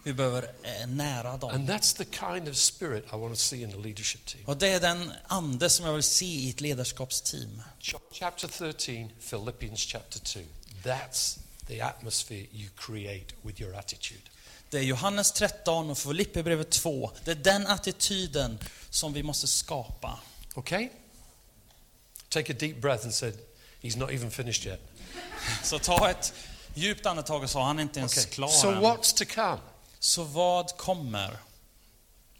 Vi 0.03 0.13
behöver 0.13 0.43
eh, 0.63 0.87
nära 0.87 1.37
dem. 1.37 1.49
And 1.49 1.69
that's 1.69 1.97
the 1.97 2.05
kind 2.05 2.49
of 2.49 2.55
spirit 2.55 3.05
I 3.13 3.15
want 3.15 3.33
to 3.33 3.39
see 3.39 3.61
in 3.61 3.71
the 3.71 3.77
leadership 3.77 4.25
team. 4.25 4.43
Och 4.45 4.57
det 4.57 4.67
är 4.67 4.79
den 4.79 5.11
ande 5.27 5.69
som 5.69 5.85
jag 5.85 5.93
vill 5.93 6.03
se 6.03 6.25
i 6.25 6.49
ett 6.49 6.61
ledarskapsteam. 6.61 7.61
Ch- 7.81 7.95
Chapter 8.11 8.47
13, 8.47 9.09
Philippians 9.29 9.79
chapter 9.79 10.19
2. 10.19 10.39
That's 10.83 11.37
the 11.67 11.81
atmosphere 11.81 12.45
you 12.51 12.69
create 12.75 13.25
with 13.41 13.61
your 13.61 13.75
attitude. 13.75 14.21
Det 14.69 14.77
är 14.77 14.81
Johannes 14.83 15.31
13 15.31 15.89
och 15.89 15.97
Filipperbrevet 15.97 16.69
2. 16.69 17.11
Det 17.23 17.31
är 17.31 17.35
den 17.35 17.67
attityden 17.67 18.59
som 18.89 19.13
vi 19.13 19.23
måste 19.23 19.47
skapa. 19.47 20.19
Okay? 20.55 20.89
Take 22.29 22.53
a 22.53 22.55
deep 22.59 22.81
breath 22.81 23.03
and 23.03 23.13
said, 23.13 23.33
He's 23.85 23.97
not 23.97 24.11
even 24.11 24.31
finished 24.31 24.65
yet. 24.65 24.79
Så 25.63 25.79
ta 25.79 26.09
ett 26.09 26.33
djupt 26.73 27.05
andetag 27.05 27.43
och 27.43 27.49
sa, 27.49 27.63
han 27.65 27.77
är 27.79 27.83
inte 27.83 27.99
ens 27.99 28.17
Okay. 28.17 28.29
klar 28.31 28.47
So 28.47 28.67
än. 28.71 28.81
what's 28.83 29.17
to 29.17 29.25
come? 29.35 29.57
Så 29.99 30.23
vad 30.23 30.77
kommer? 30.77 31.37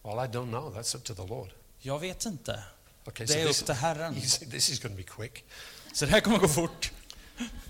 Well, 0.04 0.14
I 0.26 0.28
don't 0.28 0.50
know. 0.50 0.76
That's 0.78 0.96
up 0.96 1.04
to 1.04 1.16
the 1.16 1.28
Lord. 1.28 1.50
Jag 1.80 2.00
vet 2.00 2.26
inte. 2.26 2.64
Okay, 3.06 3.26
Det 3.26 3.34
so 3.34 3.40
är 3.40 3.46
this, 3.48 3.60
upp 3.62 3.66
till 3.66 3.76
Herren. 3.76 4.16
this 4.52 4.70
is 4.70 4.80
going 4.80 4.96
to 4.96 5.04
be 5.04 5.10
quick. 5.28 5.44
Så 5.94 6.06
det 6.06 6.12
här 6.12 6.20
kommer 6.20 6.38
gå 6.38 6.48
fort. 6.48 6.92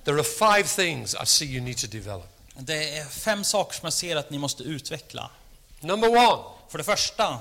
There 0.04 0.16
are 0.20 0.24
five 0.24 0.64
things 0.86 1.16
I 1.24 1.26
see 1.26 1.46
you 1.46 1.62
need 1.62 1.78
to 1.78 1.88
develop. 1.88 2.28
Det 2.60 2.98
är 2.98 3.06
fem 3.06 3.44
saker 3.44 3.74
som 3.74 3.86
jag 3.86 3.94
ser 3.94 4.16
att 4.16 4.30
ni 4.30 4.38
måste 4.38 4.64
utveckla. 4.64 5.32
Number 5.80 6.10
one, 6.10 6.44
För 6.70 6.78
det 6.78 6.84
första, 6.84 7.40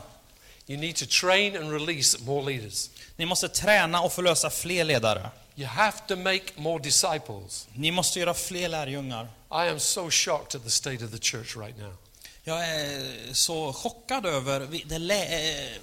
you 0.66 0.79
need 0.81 0.97
to 0.97 1.05
train 1.20 1.57
and 1.57 1.73
release 1.73 2.18
more 2.23 2.53
leaders. 2.53 2.90
ni 3.16 3.27
måste 3.27 3.49
träna 3.49 4.01
och 4.01 4.12
förlösa 4.12 4.51
fler 4.51 4.85
ledare. 4.85 5.31
You 5.57 5.67
have 5.69 5.99
to 6.09 6.17
make 6.17 6.43
more 6.57 6.83
disciples. 6.83 7.69
Ni 7.75 7.90
måste 7.90 8.19
göra 8.21 8.35
fler 8.35 8.69
lärjungar. 8.69 9.25
I 9.51 9.69
am 9.71 9.81
so 9.81 10.11
shocked 10.11 10.55
at 10.55 10.64
the 10.64 10.71
state 10.71 11.05
of 11.05 11.11
the 11.11 11.19
church 11.19 11.57
right 11.57 11.79
now. 11.79 11.97
Jag 12.45 12.69
är 12.69 13.35
så 13.35 13.73
chockad 13.73 14.27
över 14.27 14.61
det 14.99 15.75
eh, 15.75 15.81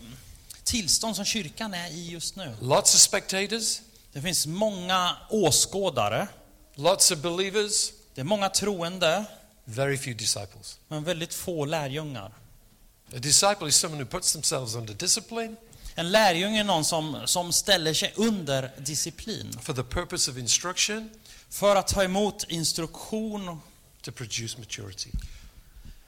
tillstånd 0.64 1.16
som 1.16 1.26
kyrkan 1.26 1.74
är 1.74 1.90
i 1.92 2.10
just 2.10 2.36
nu. 2.36 2.56
Lots 2.62 2.96
of 2.96 3.02
spectators, 3.02 3.80
Det 4.14 4.22
finns 4.22 4.48
många 4.48 5.18
åskådare, 5.30 6.28
lots 6.76 7.12
of 7.12 7.20
believers, 7.20 7.92
det 8.16 8.22
är 8.22 8.26
många 8.26 8.50
troende, 8.50 9.26
very 9.66 9.98
few 9.98 10.14
disciples. 10.20 10.80
men 10.88 11.04
väldigt 11.04 11.34
få 11.34 11.66
lärjungar. 11.66 12.32
A 13.14 13.18
disciple 13.20 13.68
is 13.68 13.76
someone 13.76 14.04
who 14.04 14.10
puts 14.10 14.34
themselves 14.34 14.76
under 14.76 14.94
discipline 14.94 15.58
En 15.96 16.12
lärjunge 16.12 16.60
är 16.60 16.64
någon 16.64 16.86
som, 16.86 17.22
som 17.26 17.54
ställer 17.54 17.94
sig 17.94 18.14
under 18.16 18.72
disciplin 18.78 19.60
for 19.62 19.74
the 19.74 19.84
purpose 19.84 20.32
of 20.32 20.38
instruction 20.38 21.10
för 21.50 21.76
att 21.76 21.88
ta 21.88 22.04
emot 22.04 22.44
instruktion 22.50 23.62
to 24.02 24.12
produce 24.12 24.58
maturity. 24.58 25.10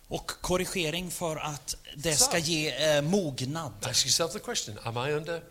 och 0.07 0.31
korrigering 0.41 1.11
för 1.11 1.35
att 1.35 1.75
det 1.95 2.15
ska 2.15 2.37
ge 2.37 2.95
eh, 2.95 3.01
mognad. 3.01 3.73
Ask 3.81 4.05
yourself 4.05 4.33
the 4.33 4.39
question 4.39 4.79
Am 4.83 5.07
I 5.09 5.11
under? 5.11 5.43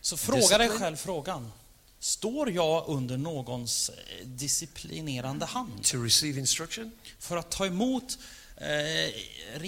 Så 0.00 0.16
fråga 0.16 0.58
dig 0.58 0.68
själv 0.68 0.96
frågan. 0.96 1.52
Står 2.00 2.50
jag 2.50 2.84
under 2.88 3.16
någons 3.16 3.88
eh, 3.90 4.26
disciplinerande 4.26 5.46
hand? 5.46 5.84
To 5.84 6.02
receive 6.02 6.40
instruction, 6.40 6.92
För 7.18 7.36
att 7.36 7.50
ta 7.50 7.66
emot 7.66 8.18
eh, 8.56 9.62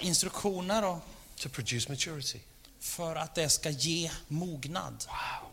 instruktioner 0.00 0.84
och 0.84 0.98
to 1.36 1.48
produce 1.48 1.88
maturity. 1.88 2.40
För 2.82 3.16
att 3.16 3.34
det 3.34 3.48
ska 3.48 3.70
ge 3.70 4.10
mognad? 4.28 5.04
Wow, 5.08 5.50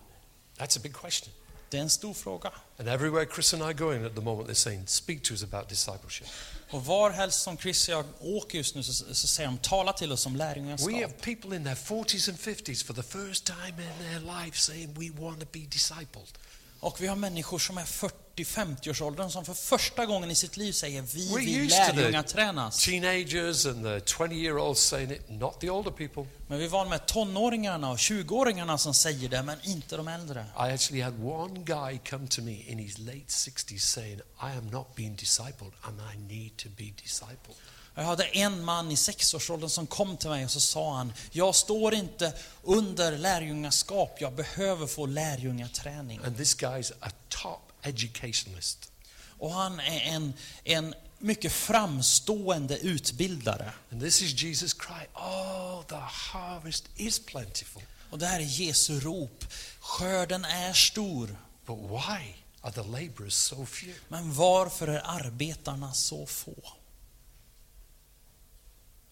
that's 0.57 0.77
a 0.77 0.81
big 0.83 0.93
question. 0.93 1.33
Det 1.69 1.77
är 1.77 1.81
en 1.81 1.89
stor 1.89 2.13
fråga. 2.13 2.51
And 2.79 2.89
everywhere 2.89 3.25
Chris 3.33 3.53
and 3.53 3.61
I 3.63 3.65
are 3.65 3.73
going 3.73 4.05
at 4.05 4.15
the 4.15 4.21
moment, 4.21 4.49
they're 4.49 4.53
saying, 4.53 4.87
Speak 4.87 5.23
to 5.23 5.33
us 5.33 5.43
about 5.43 5.69
discipleship. 5.69 6.27
Och 6.71 6.85
var 6.85 7.11
helst 7.11 7.41
som 7.41 7.57
Chris 7.57 7.87
och 7.87 7.93
jag 7.93 8.05
åker 8.19 8.57
just 8.57 8.75
nu 8.75 8.83
så, 8.83 8.93
så 8.93 9.27
säger 9.27 9.49
de 9.49 9.57
tala 9.57 9.93
till 9.93 10.11
oss 10.11 10.25
om 10.25 10.33
We 10.33 10.37
lärjungaskap. 10.37 10.93
have 10.93 11.13
people 11.13 11.55
in 11.55 11.63
their 11.63 11.75
40s 11.75 12.29
and 12.29 12.39
50s 12.39 12.85
for 12.85 12.93
the 12.93 13.03
first 13.03 13.45
time 13.45 13.83
in 13.83 13.99
their 13.99 14.19
life 14.45 14.57
saying, 14.57 14.93
We 14.93 15.21
want 15.21 15.39
to 15.39 15.47
be 15.51 15.59
discipled. 15.59 16.37
Och 16.79 17.01
vi 17.01 17.07
har 17.07 17.15
människor 17.15 17.59
som 17.59 17.77
är 17.77 17.85
40-50-årsåldern 17.85 19.29
som 19.29 19.45
för 19.45 19.53
första 19.53 20.05
gången 20.05 20.31
i 20.31 20.35
sitt 20.35 20.57
liv 20.57 20.71
säger 20.71 21.01
vi 21.01 21.35
vill 21.35 21.69
lärjungatränas. 21.69 22.85
teenagers 22.85 23.65
and 23.65 23.83
the 23.83 24.01
20 24.01 24.35
year 24.35 24.57
olds 24.57 24.81
saying 24.81 25.11
it, 25.11 25.29
not 25.29 25.59
the 25.59 25.69
older 25.69 25.91
people. 25.91 26.25
Men 26.47 26.59
vi 26.59 26.67
vana 26.67 26.89
med 26.89 27.05
tonåringarna 27.05 27.91
och 27.91 27.97
20-åringarna 27.97 28.77
som 28.77 28.93
säger 28.93 29.29
det, 29.29 29.43
men 29.43 29.57
inte 29.63 29.97
de 29.97 30.07
äldre. 30.07 30.45
I 30.55 30.73
actually 30.73 31.01
had 31.01 31.23
one 31.23 31.59
guy 31.59 31.99
come 32.09 32.27
to 32.27 32.41
me 32.41 32.63
in 32.67 32.79
his 32.79 32.97
late 32.97 33.27
60s 33.27 33.79
saying, 33.79 34.19
I 34.19 34.57
am 34.57 34.67
not 34.69 34.95
being 34.95 35.15
discipled 35.15 35.71
and 35.81 35.99
I 36.13 36.17
need 36.17 36.57
to 36.57 36.69
be 36.77 36.93
discipled. 37.03 37.55
Jag 37.95 38.03
hade 38.03 38.23
en 38.23 38.65
man 38.65 38.91
i 38.91 38.97
sexårsåldern 38.97 39.69
som 39.69 39.87
kom 39.87 40.17
till 40.17 40.29
mig 40.29 40.45
och 40.45 40.51
så 40.51 40.59
sa 40.59 40.95
han, 40.95 41.13
jag 41.31 41.55
står 41.55 41.93
inte 41.93 42.33
under 42.63 43.17
lärjungaskap, 43.17 44.17
jag 44.21 44.33
behöver 44.33 44.87
få 44.87 45.05
lärjungaträning. 45.05 46.19
And 46.25 46.37
this 46.37 46.57
guy's 46.57 46.91
a 46.99 47.09
top 47.29 47.71
educationalist. 47.81 48.91
Och 49.39 49.51
han 49.53 49.79
är 49.79 49.99
en, 50.01 50.33
en 50.63 50.93
mycket 51.19 51.51
framstående 51.51 52.77
utbildare. 52.77 53.71
And 53.91 54.01
this 54.01 54.21
is 54.21 54.33
Jesus' 54.43 54.77
cry, 54.79 55.05
Oh, 55.13 55.83
the 55.87 55.95
harvest 56.31 56.85
is 56.95 57.19
plentiful. 57.25 57.81
Och 58.11 58.19
det 58.19 58.25
här 58.25 58.39
är 58.39 58.43
Jesu 58.43 58.99
rop. 58.99 59.45
Skörden 59.79 60.45
är 60.45 60.73
stor, 60.73 61.35
But 61.65 61.77
why 61.77 62.35
are 62.61 62.71
the 62.71 62.83
laborers 62.83 63.33
so 63.33 63.65
few? 63.65 63.99
men 64.07 64.33
varför 64.33 64.87
är 64.87 65.01
arbetarna 65.05 65.93
så 65.93 66.25
få? 66.25 66.53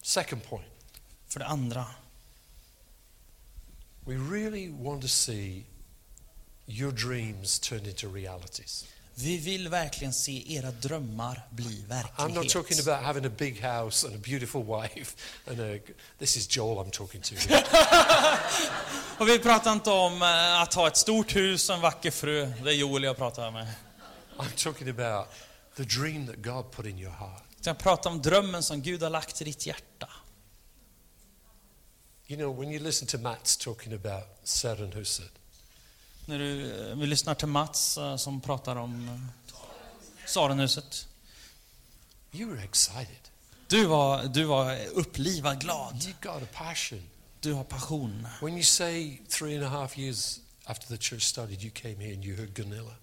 Second 0.08 0.43
point, 0.43 0.65
För 1.28 1.39
det 1.39 1.46
andra, 1.46 1.86
we 4.06 4.15
really 4.15 4.70
want 4.70 5.02
to 5.02 5.08
see 5.08 5.65
your 6.65 6.91
dreams 6.91 7.60
turn 7.60 7.86
into 7.86 8.08
realities. 8.13 8.86
vi 9.15 9.38
vill 9.38 9.70
verkligen 9.70 10.13
se 10.13 10.54
era 10.56 10.72
drömmar 10.72 11.41
bli 11.50 11.86
I'm 11.89 12.34
not 12.34 12.50
talking 12.50 12.54
verklighet. 12.54 12.88
about 12.88 13.04
having 13.04 13.26
a 13.26 13.32
big 13.38 13.62
house 13.62 14.08
and 14.08 14.15
a 14.15 14.20
beautiful 14.24 14.63
wife 14.63 15.15
and 15.48 15.60
a, 15.60 15.80
this 16.17 16.38
is 16.38 16.58
Joel 16.58 16.86
I'm 16.86 16.91
talking 16.91 17.22
to. 17.22 17.36
Och 19.24 19.28
vi 19.28 19.39
pratar 19.39 19.74
inte 19.74 19.89
om 19.89 20.22
eh, 20.22 20.62
att 20.62 20.74
ha 20.74 20.88
ett 20.88 20.98
stort 20.98 21.36
hus 21.36 21.70
och 21.70 21.76
en 21.76 21.82
vacker 21.82 22.12
fru. 22.12 22.54
Det 22.63 22.70
är 22.70 22.74
Joel 22.76 23.04
jag 23.04 23.17
pratar 23.17 23.52
med. 23.52 23.67
I'm 24.38 24.63
talking 24.63 24.89
about 24.89 25.28
the 25.76 25.84
dream 25.84 26.28
that 26.28 26.36
God 26.36 26.72
put 26.72 26.86
in 26.86 27.00
your 27.00 27.13
heart. 27.13 27.47
Jag 27.68 27.78
pratar 27.78 28.10
om 28.10 28.22
drömmen 28.22 28.64
som 28.64 28.82
Gud 28.82 29.04
har 29.04 29.10
lagt 29.10 29.42
i 29.42 29.44
ditt 29.44 29.66
hjärta. 29.66 30.10
You 32.28 32.40
know, 32.40 32.60
when 32.60 32.72
you 32.72 32.84
listen 32.84 33.08
to 33.08 33.18
Mats 33.18 33.58
talking 33.58 33.94
about 33.94 34.24
Serrenhuset, 34.44 35.32
När 36.26 36.40
du, 36.40 36.82
eh, 36.90 36.96
vi 36.96 37.08
lyssnar 37.08 37.36
till 37.36 37.48
Mats 37.48 37.98
eh, 37.98 38.16
som 38.16 38.42
pratar 38.42 38.76
om 38.76 39.08
eh, 39.08 40.28
Sarenhuset. 40.28 41.08
you 42.32 42.50
were 42.50 42.64
excited. 42.64 43.30
Du 43.68 43.86
var, 43.86 44.24
du 44.24 44.44
var 44.44 44.86
upplivad, 44.86 45.62
glad. 45.62 46.04
You 46.04 46.13
got 46.22 46.44
a 46.44 46.48
passion. 46.54 47.04
Du 47.40 47.54
har 47.54 47.63
passion. 47.63 48.28
When 48.42 48.54
you 48.54 48.63
say 48.63 49.18
three 49.30 49.56
and 49.56 49.63
a 49.65 49.70
half 49.70 49.98
years 49.98 50.40
after 50.65 50.88
the 50.88 50.98
church 50.98 51.24
started, 51.24 51.63
you 51.63 51.72
came 51.72 51.96
here 51.96 52.13
and 52.13 52.26
you 52.26 52.36
heard 52.38 52.54
Gunilla. 52.54 52.96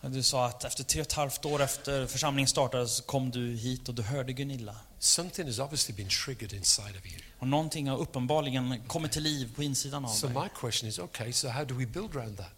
Du 0.00 0.22
sa 0.22 0.46
att 0.46 0.64
efter 0.64 0.84
tre 0.84 1.00
och 1.00 1.06
ett 1.06 1.12
halvt 1.12 1.44
år 1.44 1.62
efter 1.62 2.06
församlingen 2.06 2.48
startade 2.48 2.88
så 2.88 3.02
kom 3.02 3.30
du 3.30 3.56
hit 3.56 3.88
och 3.88 3.94
du 3.94 4.02
hörde 4.02 4.32
Gunilla. 4.32 4.76
Something 4.98 5.46
has 5.46 5.58
obviously 5.58 5.94
been 5.94 6.08
triggered 6.08 6.52
inside 6.52 6.96
of 6.96 7.06
you. 7.06 7.20
Och 7.38 7.48
någonting 7.48 7.88
har 7.88 7.98
uppenbarligen 7.98 8.82
kommit 8.86 9.12
till 9.12 9.22
liv 9.22 9.54
på 9.56 9.62
insidan 9.62 10.04
av 10.04 10.08
So 10.08 10.26
dig. 10.26 10.36
my 10.42 10.48
question 10.60 10.88
is, 10.88 10.98
okay, 10.98 11.32
so 11.32 11.48
how 11.48 11.64
do 11.64 11.74
we 11.74 11.86
build 11.86 12.16
around 12.16 12.36
that? 12.36 12.50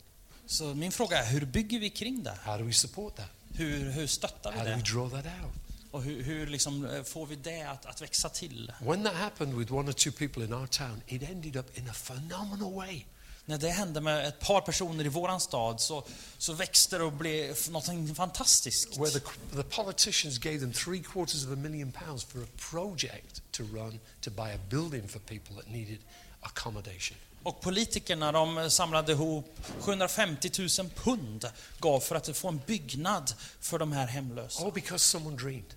Så 0.47 0.75
min 0.75 0.93
fråga 0.93 1.19
är, 1.19 1.27
hur 1.33 1.45
bygger 1.47 1.81
vi 1.81 1.91
kring 1.91 2.23
det? 2.23 2.39
How 2.43 2.59
do 2.59 2.65
we 2.65 2.73
support 2.73 3.17
that? 3.17 3.31
Hur, 3.55 3.91
hur 3.91 4.07
stöttar 4.07 4.53
How 4.53 4.65
vi 4.65 4.71
do 4.71 4.77
we 4.77 4.83
det? 4.83 4.93
draw 4.93 5.23
that 5.23 5.33
out? 5.43 5.53
Och 5.91 6.03
hur, 6.03 6.23
hur 6.23 6.47
liksom 6.47 6.85
eh, 6.87 7.03
får 7.03 7.27
vi 7.27 7.37
det 7.37 7.63
att, 7.63 7.87
att 7.87 8.03
växa 8.03 8.29
till? 8.29 8.73
When 8.81 9.05
that 9.05 9.15
happened 9.15 9.55
with 9.59 9.73
one 9.73 9.89
or 9.89 9.93
two 9.93 10.11
people 10.13 10.45
in 10.45 10.53
our 10.53 10.67
town, 10.67 11.03
it 11.07 11.23
ended 11.23 11.57
up 11.57 11.79
in 11.79 11.89
a 11.91 11.93
phenomenal 11.93 12.75
way. 12.75 13.07
När 13.51 13.59
det 13.59 13.71
hände 13.71 14.01
med 14.01 14.27
ett 14.27 14.41
par 14.41 14.61
personer 14.61 15.05
i 15.05 15.09
våran 15.09 15.41
stad 15.41 15.81
så, 15.81 16.05
så 16.39 16.53
växte 16.53 16.99
det 16.99 17.05
och 17.05 17.13
blev 17.13 17.57
något 17.71 18.17
fantastiskt. 18.17 18.99
Where 18.99 19.11
the, 19.11 19.21
the 19.57 19.63
politicians 19.63 20.39
gave 20.39 20.59
them 20.59 20.73
three 20.73 21.03
quarters 21.03 21.45
of 21.47 21.53
a 21.53 21.57
million 21.57 21.93
pounds 21.93 22.25
for 22.25 22.43
a 22.43 22.47
project 22.71 23.43
to 23.51 23.63
run 23.63 24.01
to 24.21 24.31
buy 24.31 24.53
a 24.55 24.59
building 24.69 25.09
for 25.09 25.19
people 25.19 25.57
that 25.57 25.71
needed 25.71 25.99
accommodation. 26.41 27.17
Och 27.43 27.61
politikerna 27.61 28.33
de 28.33 28.71
samlade 28.71 29.13
ihop 29.13 29.61
750 29.81 30.51
000 30.79 30.91
pund 30.95 31.51
gav 31.79 32.01
för 32.01 32.15
att 32.15 32.37
få 32.37 32.49
en 32.49 32.61
byggnad 32.67 33.33
för 33.61 33.79
de 33.79 33.93
här 33.93 34.07
hemlösa. 34.07 34.65
All 34.65 34.73
because 34.73 35.05
someone 35.05 35.37
dreamed. 35.37 35.75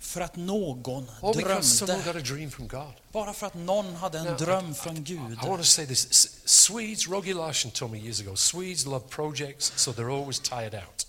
För 0.00 0.20
att 0.20 0.36
någon 0.36 1.10
drömde. 1.34 2.02
Bara 3.12 3.32
för 3.32 3.46
att 3.46 3.54
någon 3.54 3.94
hade 3.96 4.18
en 4.18 4.36
dröm 4.36 4.74
från 4.74 5.04
Gud. 5.04 5.32
I 5.32 5.46
want 5.48 5.58
to 5.58 5.64
say 5.64 5.86
this. 5.86 6.06
S- 6.10 6.28
Swedes, 6.44 7.08
Rogi 7.08 7.32
Larsson 7.34 7.70
told 7.70 7.92
me 7.92 7.98
years 7.98 8.20
ago, 8.20 8.36
Swedes 8.36 8.86
love 8.86 9.04
projects, 9.08 9.72
so 9.76 9.92
they're 9.92 10.20
always 10.20 10.40
tired 10.40 10.74
out. 10.74 11.06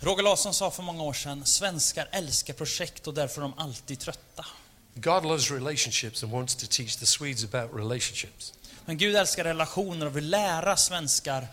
Roger 0.00 0.22
Larsson 0.22 0.54
sa 0.54 0.70
för 0.70 0.82
många 0.82 1.02
år 1.02 1.12
sedan, 1.12 1.44
svenskar 1.46 2.08
älskar 2.12 2.54
projekt 2.54 3.06
och 3.06 3.14
därför 3.14 3.40
är 3.40 3.42
de 3.42 3.54
alltid 3.58 3.98
trötta. 3.98 4.46
God 4.94 5.24
loves 5.24 5.50
relationships 5.50 6.22
and 6.22 6.32
wants 6.32 6.54
to 6.54 6.66
teach 6.70 6.96
the 6.96 7.06
Swedes 7.06 7.44
about 7.44 7.70
relationships. 7.80 8.52
Men 8.84 8.98
Gud 8.98 9.16
älskar 9.16 9.44
relationer 9.44 10.06
och 10.06 10.16
vill 10.16 10.30
lära 10.30 10.76
svenskar 10.76 11.46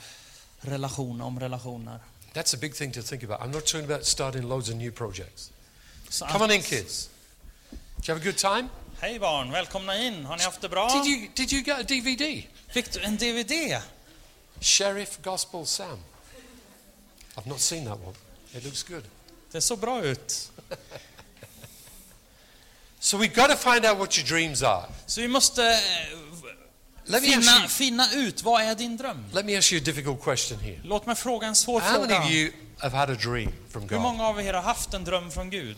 relation 0.62 1.22
om 1.22 1.40
relationer. 1.40 2.00
That's 2.34 2.56
a 2.56 2.58
big 2.62 2.76
thing 2.76 2.92
to 2.92 3.02
think 3.02 3.24
about. 3.24 3.40
I'm 3.42 3.52
not 3.52 3.66
talking 3.66 3.92
about 3.92 4.06
starting 4.06 4.42
loads 4.44 4.70
of 4.70 4.76
new 4.76 4.92
projects. 4.92 5.52
Så 6.10 6.26
Come 6.26 6.44
on 6.46 6.52
in, 6.52 6.62
kids. 6.62 7.10
Did 7.96 8.08
you 8.10 8.16
have 8.16 8.22
a 8.22 8.26
good 8.26 8.38
time? 8.38 8.70
Hej 9.02 9.20
barn, 9.20 9.52
välkomna 9.52 9.98
in. 9.98 10.26
Har 10.26 10.38
ni 10.38 10.44
haft 10.44 10.62
det 10.62 10.70
bra? 10.70 10.90
Did 11.04 11.06
you, 11.12 11.28
did 11.36 11.52
you 11.54 11.62
get 11.64 11.80
a 11.80 11.84
DVD? 11.84 12.44
Fick 12.70 12.92
du 12.94 13.00
en 13.00 13.18
DVD? 13.18 13.82
Sheriff 14.62 15.20
Gospel 15.24 15.66
Sam. 15.66 16.00
I've 17.36 17.48
not 17.48 17.60
seen 17.60 17.86
that 17.86 18.00
one. 18.06 18.16
It 18.54 18.64
looks 18.66 18.84
good. 18.84 19.04
Det 19.52 19.62
såg 19.62 19.80
bra 19.80 20.02
ut. 20.04 20.52
So 23.00 23.18
we've 23.18 23.36
got 23.36 23.50
to 23.50 23.56
find 23.56 23.86
out 23.86 23.98
what 23.98 24.18
your 24.18 24.28
dreams 24.28 24.64
are. 24.64 24.86
Så 25.06 25.22
vi 25.22 25.28
måste 25.28 25.64
eh, 25.64 25.80
Let 27.06 27.24
me, 27.24 27.28
ask 27.36 27.46
finna, 27.46 27.60
you, 27.60 27.68
finna 27.68 28.14
ut, 28.14 28.44
vad 28.44 28.62
är 28.62 28.76
din 28.76 28.98
dröm? 28.98 29.26
let 29.34 29.46
me 29.46 29.58
ask 29.58 29.72
you 29.72 29.82
a 29.82 29.86
difficult 29.86 30.22
question 30.24 30.60
here. 30.60 30.80
Låt 30.84 31.06
mig 31.06 31.16
fråga 31.16 31.48
en 31.48 31.56
svår 31.56 31.80
How 31.80 31.92
many 32.00 32.08
fråga. 32.08 32.24
of 32.26 32.32
you 32.32 32.52
have 32.78 32.98
had 32.98 33.10
a 33.10 33.16
dream 33.16 33.52
from 33.70 33.82
Hur 33.82 33.90
God? 33.90 34.02
många 34.02 34.28
av 34.28 34.42
er 34.42 34.54
har 34.54 34.62
haft 34.62 34.94
en 34.94 35.04
dröm 35.04 35.32
från 35.32 35.50
Gud? 35.50 35.78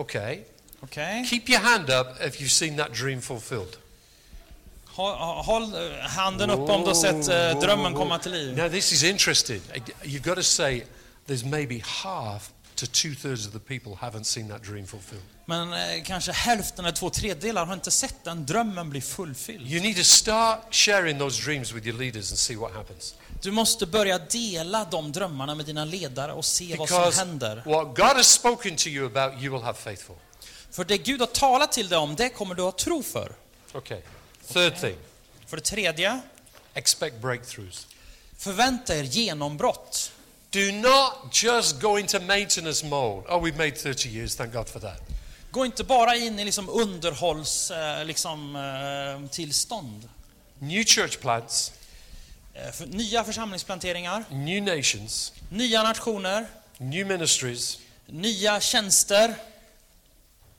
Okay. 0.00 0.44
Okay. 0.84 1.24
Keep 1.26 1.48
your 1.48 1.60
hand 1.60 1.90
up 1.90 2.16
if 2.20 2.40
you've 2.40 2.50
seen 2.50 2.76
that 2.76 2.92
dream 2.92 3.20
fulfilled. 3.20 3.76
Håll, 4.86 5.12
håll 5.42 5.74
eh, 5.74 5.92
handen 6.00 6.50
upp 6.50 6.70
om 6.70 6.82
du 6.82 6.86
har 6.86 6.94
sett 6.94 7.28
eh, 7.28 7.60
drömmen 7.60 7.94
komma 7.94 8.18
till 8.18 8.32
liv. 8.32 8.56
Now, 8.56 8.68
this 8.68 8.92
is 8.92 9.02
interesting. 9.02 9.60
You've 10.02 10.22
got 10.22 10.34
to 10.36 10.42
say 10.42 10.82
there's 11.26 11.44
maybe 11.44 11.82
half 12.04 12.52
to 12.80 12.86
two 12.86 13.14
thirds 13.14 13.46
of 13.46 13.52
the 13.52 13.58
people 13.58 13.92
haven't 14.00 14.24
seen 14.24 14.48
that 14.48 14.62
dream 14.62 14.86
fulfilled. 14.86 15.22
Men 15.44 15.72
eh, 15.72 16.02
kanske 16.04 16.32
hälften 16.32 16.84
eller 16.84 16.96
två 16.96 17.10
tredjedelar 17.10 17.66
har 17.66 17.74
inte 17.74 17.90
sett 17.90 18.24
den 18.24 18.46
drömmen 18.46 18.90
bli 18.90 19.00
fullfylld. 19.00 19.72
You 19.72 19.82
need 19.82 19.96
to 19.96 20.04
start 20.04 20.58
sharing 20.70 21.18
those 21.18 21.42
dreams 21.42 21.72
with 21.72 21.86
your 21.86 21.98
leaders 21.98 22.30
and 22.30 22.38
see 22.38 22.56
what 22.56 22.72
happens. 22.72 23.14
Du 23.42 23.50
måste 23.50 23.86
börja 23.86 24.18
dela 24.18 24.84
de 24.84 25.12
drömmarna 25.12 25.54
med 25.54 25.66
dina 25.66 25.84
ledare 25.84 26.32
och 26.32 26.44
se 26.44 26.76
vad 26.76 26.88
som 26.88 27.12
händer. 27.12 27.62
what 27.66 27.96
God 27.96 28.16
has 28.16 28.28
spoken 28.28 28.76
to 28.76 28.88
you 28.88 29.06
about, 29.06 29.42
you 29.42 29.52
will 29.52 29.62
have 29.62 29.78
faith 29.78 30.04
for. 30.04 30.16
För 30.70 30.84
det 30.84 30.98
Gud 30.98 31.20
har 31.20 31.26
talat 31.26 31.72
till 31.72 31.88
dig 31.88 31.98
om, 31.98 32.16
det 32.16 32.28
kommer 32.28 32.54
du 32.54 32.62
ha 32.62 32.72
tro 32.72 33.02
för. 33.02 33.32
Okay. 33.72 34.00
Third 34.52 34.80
thing 34.80 34.96
För 35.46 35.56
det 35.56 35.62
tredje, 35.62 36.20
expect 36.74 37.16
breakthroughs. 37.16 37.86
förvänta 38.36 38.96
er 38.96 39.02
genombrott. 39.02 40.12
Do 40.50 40.72
not 40.72 41.32
just 41.32 41.80
go 41.80 41.96
into 41.98 42.20
maintenance 42.20 42.86
mode. 42.86 43.24
Oh, 43.28 43.38
we've 43.38 43.56
made 43.58 43.76
30 43.76 44.08
years, 44.08 44.34
thank 44.36 44.52
God 44.52 44.68
for 44.68 44.80
that. 44.80 45.00
Gå 45.50 45.64
inte 45.64 45.84
bara 45.84 46.16
in 46.16 46.38
i 46.38 46.44
liksom 46.44 46.68
underhålls 46.68 47.70
eh, 47.70 48.04
liksom, 48.04 48.56
eh, 48.56 49.30
tillstånd. 49.30 50.08
New 50.58 50.84
church 50.84 51.18
plants, 51.20 51.72
Eh, 52.54 52.72
För 52.72 52.86
nya 52.86 53.24
församlingsplanteringar, 53.24 54.24
new 54.30 54.62
nations, 54.62 55.32
nya 55.48 55.82
nationer, 55.82 56.46
new 56.78 57.06
ministries, 57.06 57.78
nya 58.06 58.60
tjänster. 58.60 59.34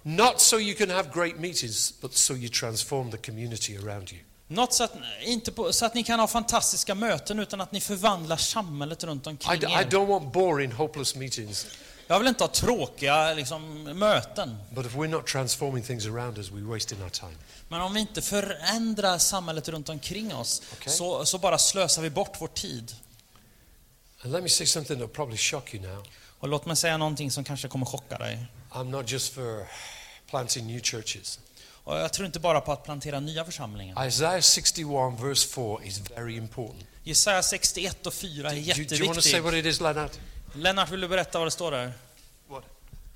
not 0.04 0.42
so 0.42 0.60
you 0.60 0.76
can 0.76 0.90
have 0.90 1.10
great 1.14 1.40
meetings, 1.40 1.94
but 2.02 2.14
so 2.14 2.34
you 2.34 2.50
transform 2.50 3.12
the 3.12 3.18
community 3.18 3.78
around 3.78 4.12
you. 4.12 4.20
Något 4.52 4.74
så 4.74 4.84
att, 4.84 4.94
inte 5.22 5.52
på, 5.52 5.74
så 5.74 5.86
att 5.86 5.94
ni 5.94 6.04
kan 6.04 6.20
ha 6.20 6.28
fantastiska 6.28 6.96
möten 6.96 7.40
utan 7.40 7.62
att 7.62 7.72
ni 7.72 7.82
förvandlar 7.82 8.38
samhället 8.38 9.04
runt 9.04 9.28
I, 9.28 9.30
omkring 9.30 9.60
d- 9.60 9.68
I 9.70 9.74
er. 9.74 9.86
don't 9.90 10.08
want 10.08 10.34
boring, 10.34 10.72
hopeless 10.72 11.16
meetings, 11.16 11.68
Jag 12.08 12.20
vill 12.20 12.28
inte 12.28 12.44
ha 12.44 12.48
tråkiga 12.52 13.34
liksom, 13.34 13.84
möten. 13.84 14.58
but 14.72 14.86
if 14.86 14.96
we're 14.96 15.08
not 15.08 15.28
transforming 15.28 15.84
things 15.84 16.06
around 16.06 16.38
us, 16.38 16.50
we're 16.50 16.68
wasting 16.74 17.02
our 17.04 17.10
time. 17.10 17.36
Men 17.70 17.82
om 17.82 17.94
vi 17.94 18.00
inte 18.00 18.22
förändrar 18.22 19.18
samhället 19.18 19.70
runt 19.70 19.90
omkring 19.90 20.36
oss 20.36 20.62
Okej. 20.74 20.94
så, 20.94 21.26
så 21.26 21.38
bara 21.38 21.58
slösar 21.58 22.02
vi 22.02 22.10
bort 22.10 22.36
vår 22.40 22.48
tid. 22.48 22.96
And 24.24 24.34
let 24.34 24.44
me 24.44 24.50
say 24.50 24.68
something 24.68 24.98
that'll 25.00 25.08
probably 25.08 25.38
shock 25.38 25.74
you 25.74 25.84
now. 25.88 26.06
Och 26.40 26.48
låt 26.48 26.66
mig 26.66 26.76
säga 26.76 26.98
någonting 26.98 27.32
som 27.32 27.44
kanske 27.44 27.68
kommer 27.68 27.86
chocka 27.86 28.18
dig. 28.18 28.46
I'm 28.72 28.90
not 28.90 29.12
just 29.12 29.34
for 29.34 29.68
planting 30.30 30.68
new 30.68 30.82
churches. 30.84 31.40
Och 31.84 31.98
jag 31.98 32.14
tror 32.14 32.26
inte 32.26 32.40
bara 32.40 32.62
på 32.62 32.72
att 32.72 32.84
plantera 32.84 33.20
nya 33.20 33.46
församlingar. 33.46 34.08
Isaiah 34.08 34.42
61, 34.42 34.88
verse 35.20 35.48
4 35.48 35.78
is 35.84 36.02
very 36.16 36.36
important. 36.38 36.86
Jesaja 37.04 37.44
61 37.44 38.08
och 38.08 38.14
4 38.14 38.52
är 38.52 38.56
Do, 38.78 38.84
do 38.84 38.96
you 38.96 39.06
want 39.06 39.16
to 39.16 39.22
say 39.22 39.32
jätteviktigt. 39.32 39.44
what 39.44 39.54
it 39.54 39.66
is, 39.66 39.82
Leonard? 39.82 40.10
Lennart, 40.54 40.90
vill 40.92 41.02
du 41.02 41.08
berätta 41.08 41.40
vad 41.40 41.48
det 41.48 41.52
står 41.52 41.72
där? 41.72 41.94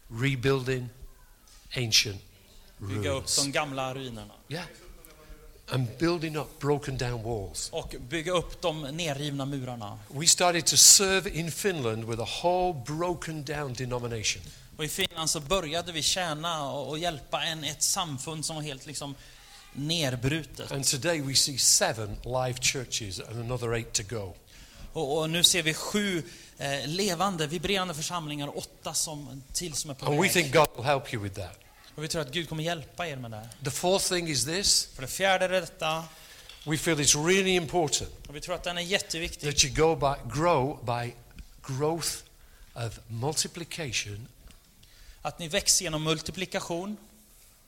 Rebuilding 0.07 0.89
ancient 1.77 2.21
Bygga 2.77 3.09
upp 3.11 3.15
ruins. 3.15 3.43
de 3.43 3.51
gamla 3.51 3.93
ruinerna. 3.95 4.33
Yeah. 4.49 4.65
And 5.71 5.87
building 5.99 6.37
up 6.37 6.59
broken 6.59 6.97
down 6.97 7.23
walls. 7.23 7.69
Och 7.69 7.95
bygga 8.09 8.31
upp 8.31 8.61
de 8.61 8.81
nerrivna 8.81 9.45
murarna. 9.45 9.99
We 10.07 10.27
started 10.27 10.65
to 10.65 10.77
serve 10.77 11.29
in 11.29 11.51
Finland 11.51 12.03
with 12.03 12.21
a 12.21 12.27
whole 12.43 12.73
broken 12.85 13.43
down 13.43 13.73
denomination. 13.73 14.43
Och 14.77 14.83
i 14.83 14.87
Finland 14.87 15.29
så 15.29 15.39
började 15.39 15.91
vi 15.91 16.01
tjäna 16.01 16.69
och, 16.69 16.99
hjälpa 16.99 17.43
en, 17.43 17.63
ett 17.63 17.83
samfund 17.83 18.45
som 18.45 18.55
var 18.55 18.63
helt 18.63 18.85
liksom 18.85 19.15
nerbrutet. 19.73 20.71
And 20.71 20.85
today 20.85 21.21
we 21.21 21.35
see 21.35 21.57
seven 21.57 22.17
live 22.23 22.53
churches 22.61 23.19
and 23.19 23.39
another 23.39 23.73
eight 23.73 23.93
to 23.93 24.03
go. 24.09 24.33
Och, 24.93 25.17
och 25.17 25.29
nu 25.29 25.43
ser 25.43 25.63
vi 25.63 25.73
sju 25.73 26.23
eh, 26.57 26.87
levande, 26.87 27.47
vibrerande 27.47 27.93
församlingar 27.93 28.47
och 28.47 28.57
åtta 28.57 28.93
som, 28.93 29.43
till 29.53 29.73
som 29.73 29.89
är 29.89 29.93
på 29.93 30.05
And 30.05 30.21
we 30.21 30.29
think 30.29 30.53
God 30.53 30.67
will 30.75 30.85
help 30.85 31.13
you 31.13 31.23
with 31.23 31.35
that. 31.35 31.59
Och 31.95 32.03
vi 32.03 32.07
tror 32.07 32.21
att 32.21 32.31
Gud 32.31 32.49
kommer 32.49 32.63
hjälpa 32.63 33.07
er 33.07 33.15
med 33.15 33.31
det. 33.31 33.49
The 33.63 33.71
fourth 33.71 34.09
thing 34.09 34.27
is 34.27 34.45
this 34.45 34.89
För 34.95 35.01
det 35.01 35.07
fjärde 35.07 35.45
är 35.45 35.49
det 35.49 35.59
detta, 35.59 36.03
we 36.65 36.77
feel 36.77 36.99
it's 36.99 37.27
really 37.27 37.55
important 37.55 38.27
och 38.27 38.35
vi 38.35 38.41
tror 38.41 38.55
att 38.55 38.63
den 38.63 38.77
är 38.77 38.81
jätteviktig, 38.81 39.49
that 39.49 39.65
you 39.65 39.73
go 39.73 39.95
by, 39.95 40.39
grow 40.39 40.79
by 40.85 41.13
growth 41.67 42.09
of 42.73 42.99
multiplication, 43.07 44.27
att 45.25 45.39
ni 45.39 45.47
växer 45.47 45.83
genom 45.83 46.03
multiplikation, 46.03 46.97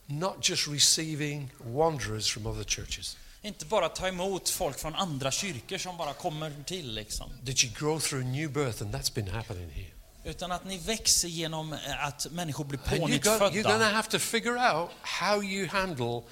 not 0.05 0.49
just 0.49 0.67
receiving 0.67 1.49
wanderers 1.59 2.33
from 2.33 2.45
other 2.45 2.63
churches. 2.63 3.17
inte 3.41 3.65
bara 3.65 3.89
ta 3.89 4.07
emot 4.07 4.49
folk 4.49 4.79
från 4.79 4.95
andra 4.95 5.31
kyrkor 5.31 5.77
som 5.77 5.97
bara 5.97 6.13
kommer 6.13 6.63
till 6.65 6.93
liksom. 6.93 7.29
That 7.45 7.63
you 7.63 7.73
grow 7.79 7.99
through 7.99 8.25
new 8.25 8.51
birth, 8.51 8.81
and 8.81 8.95
that's 8.95 9.13
been 9.15 9.27
happening 9.27 9.69
here. 9.69 9.91
Utan 10.23 10.51
att 10.51 10.65
ni 10.65 10.77
växer 10.77 11.27
genom 11.27 11.73
eh, 11.73 12.05
att 12.05 12.27
människor 12.31 12.65
blir 12.65 12.79
got, 12.79 12.87
you're 12.87 12.97
going 12.97 13.21
to 13.21 13.39
pånyttfödda. 13.39 13.91
have 13.91 14.09
to 14.09 14.19
figure 14.19 14.73
out 14.73 14.89
how 15.01 15.43
you 15.43 15.67
handle. 15.67 16.23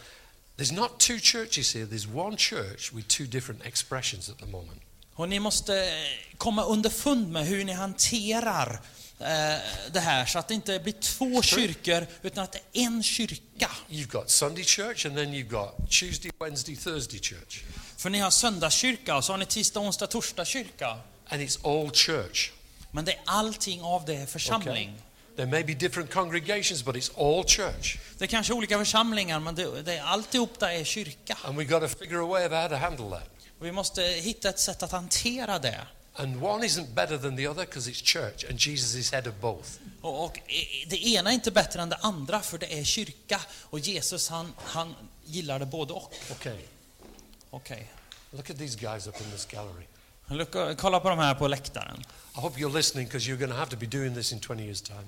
There's 0.57 0.73
not 0.73 0.99
two 0.99 1.19
churches 1.19 1.75
here, 1.75 1.85
there's 1.85 2.15
one 2.15 2.37
church 2.37 2.93
with 2.93 3.07
two 3.07 3.25
different 3.25 3.65
expressions 3.65 4.29
at 4.29 4.37
the 4.37 4.45
moment. 4.45 4.81
Och 5.13 5.29
ni 5.29 5.39
måste 5.39 5.85
eh, 5.85 5.91
komma 6.37 6.63
underfund 6.65 7.31
med 7.31 7.45
hur 7.45 7.65
ni 7.65 7.73
hanterar 7.73 8.81
det 9.17 9.99
här 9.99 10.25
så 10.25 10.39
att 10.39 10.47
det 10.47 10.53
inte 10.53 10.79
blir 10.79 10.93
två 10.93 11.41
kyrkor 11.41 12.07
utan 12.21 12.43
att 12.43 12.51
det 12.51 12.59
är 12.73 12.85
en 12.85 13.03
kyrka. 13.03 13.71
You've 13.89 14.11
got 14.11 14.29
Sunday 14.29 14.63
church, 14.63 15.05
and 15.05 15.15
then 15.15 15.33
you've 15.33 15.49
got 15.49 15.91
Tuesday, 15.91 16.31
Wednesday, 16.39 16.75
Thursday 16.75 17.19
church. 17.19 17.63
För 17.97 18.09
ni 18.09 18.19
har 18.19 18.31
söndagskyrka 18.31 19.15
och 19.15 19.23
så 19.23 19.33
har 19.33 19.37
ni 19.37 19.45
tisdag, 19.45 19.79
onsdag, 19.79 20.07
torsdag 20.07 20.45
kyrka. 20.45 20.97
And 21.27 21.41
it's 21.41 21.59
all 21.63 21.91
church. 21.91 22.51
Men 22.91 23.05
det 23.05 23.13
är 23.13 23.21
allting 23.25 23.81
av 23.81 24.05
det 24.05 24.15
är 24.15 24.25
församling. 24.25 25.01
There 25.35 25.47
may 25.47 25.63
be 25.63 25.73
different 25.73 26.11
congregations, 26.11 26.83
but 26.83 26.95
it's 26.95 27.11
all 27.17 27.43
church. 27.47 27.97
Det 28.17 28.27
kanske 28.27 28.53
är 28.53 28.55
olika 28.55 28.77
församlingar 28.77 29.39
men 29.39 29.55
det, 29.55 29.81
det 29.81 29.93
är 29.93 30.03
alltihop 30.03 30.59
där 30.59 30.69
är 30.69 30.83
kyrka. 30.83 31.37
And 31.43 31.59
we've 31.59 31.79
got 31.79 31.91
to 31.91 31.97
figure 31.97 32.23
a 32.23 32.27
way 32.27 32.45
of 32.45 32.51
how 32.51 32.69
to 32.69 32.75
handle 32.75 33.09
that. 33.09 33.29
Och 33.59 33.65
vi 33.65 33.71
måste 33.71 34.01
hitta 34.01 34.49
ett 34.49 34.59
sätt 34.59 34.83
att 34.83 34.91
hantera 34.91 35.59
det. 35.59 35.87
And 36.17 36.41
one 36.41 36.65
isn't 36.65 36.95
better 36.95 37.17
than 37.17 37.35
the 37.35 37.47
other 37.47 37.65
because 37.65 37.91
it's 37.91 38.01
church, 38.01 38.45
and 38.49 38.67
Jesus 38.67 38.95
is 38.95 39.11
head 39.11 39.27
of 39.27 39.33
both. 39.41 39.79
Och, 40.01 40.37
eh, 40.37 40.87
det 40.87 41.05
ena 41.05 41.29
är 41.29 41.33
inte 41.33 41.51
bättre 41.51 41.81
än 41.81 41.89
det 41.89 41.95
andra, 41.95 42.41
för 42.41 42.57
det 42.57 42.79
är 42.79 42.83
kyrka. 42.83 43.41
Och 43.63 43.79
Jesus, 43.79 44.29
han, 44.29 44.53
han 44.57 44.95
gillar 45.25 45.59
det 45.59 45.65
både 45.65 45.93
och. 45.93 46.13
Okay. 46.31 46.59
Okej. 47.49 47.91
Look 48.31 48.49
at 48.49 48.57
these 48.57 48.77
guys 48.79 49.07
up 49.07 49.21
in 49.21 49.31
this 49.31 49.45
gallery. 49.45 49.85
Look, 50.27 50.77
Kolla 50.77 50.99
på 50.99 51.09
de 51.09 51.19
här 51.19 51.35
på 51.35 51.47
läktaren. 51.47 52.03
I 52.35 52.39
hope 52.39 52.59
you're 52.59 52.73
listening 52.73 53.07
because 53.07 53.29
you're 53.29 53.39
going 53.39 53.51
to 53.51 53.57
have 53.57 53.71
to 53.71 53.77
be 53.77 53.85
doing 53.85 54.15
this 54.15 54.31
in 54.31 54.39
20 54.39 54.63
years' 54.63 54.81
time. 54.81 55.07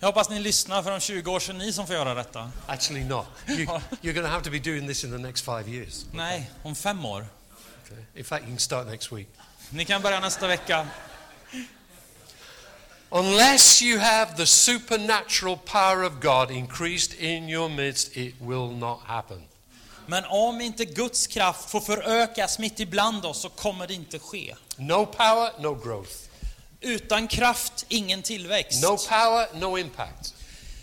Jag 0.00 0.08
hoppas 0.08 0.30
ni 0.30 0.38
lyssnar, 0.40 0.82
för 0.82 0.92
om 0.92 1.00
20 1.00 1.30
år 1.30 1.40
så 1.40 1.52
ni 1.52 1.72
som 1.72 1.86
får 1.86 1.96
göra 1.96 2.14
detta. 2.14 2.52
Actually, 2.66 3.04
not. 3.04 3.26
You, 3.48 3.66
you're 4.02 4.12
going 4.12 4.26
to 4.26 4.32
have 4.32 4.44
to 4.44 4.50
be 4.50 4.58
doing 4.58 4.88
this 4.88 5.04
in 5.04 5.10
the 5.10 5.18
next 5.18 5.44
five 5.44 5.68
years. 5.68 6.06
Nej, 6.12 6.50
om 6.62 6.74
fem 6.74 7.04
år. 7.04 7.26
Okay. 7.84 8.04
In 8.14 8.24
fact, 8.24 8.42
you 8.42 8.50
can 8.50 8.58
start 8.58 8.86
next 8.86 9.12
week. 9.12 9.28
Ni 9.72 9.84
kan 9.84 10.02
börja 10.02 10.20
nästa 10.20 10.46
vecka. 10.46 10.86
Unless 13.10 13.82
you 13.82 13.98
have 13.98 14.36
the 14.36 14.46
supernatural 14.46 15.56
power 15.56 16.04
of 16.04 16.12
God 16.20 16.50
increased 16.50 17.14
in 17.20 17.48
your 17.48 17.68
midst, 17.68 18.16
it 18.16 18.34
will 18.40 18.76
not 18.76 19.00
happen. 19.06 19.42
Men 20.06 20.24
om 20.24 20.60
inte 20.60 20.84
Guds 20.84 21.26
kraft 21.26 21.70
får 21.70 21.80
förökas 21.80 22.58
mitt 22.58 22.80
ibland 22.80 23.26
oss 23.26 23.40
så 23.40 23.48
kommer 23.48 23.86
det 23.86 23.94
inte 23.94 24.18
ske. 24.18 24.54
No 24.76 25.06
power, 25.06 25.52
no 25.60 25.74
growth. 25.74 26.12
Utan 26.80 27.28
kraft, 27.28 27.86
ingen 27.88 28.22
tillväxt. 28.22 28.82
No 28.82 28.96
power, 28.96 29.48
no 29.54 29.78
impact. 29.78 30.34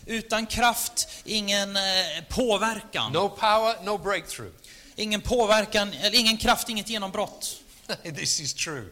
Utan 0.06 0.46
kraft, 0.46 1.08
ingen 1.26 1.76
eh, 1.76 1.82
påverkan. 2.30 3.12
No 3.12 3.30
power, 3.30 3.76
no 3.84 3.98
breakthrough. 3.98 4.54
Ingen 4.96 5.22
påverkan, 5.22 5.94
eller 5.94 6.20
ingen 6.20 6.38
kraft, 6.38 6.70
inget 6.70 6.90
genombrott. 6.90 7.56
this 8.16 8.40
is 8.40 8.54
true. 8.54 8.86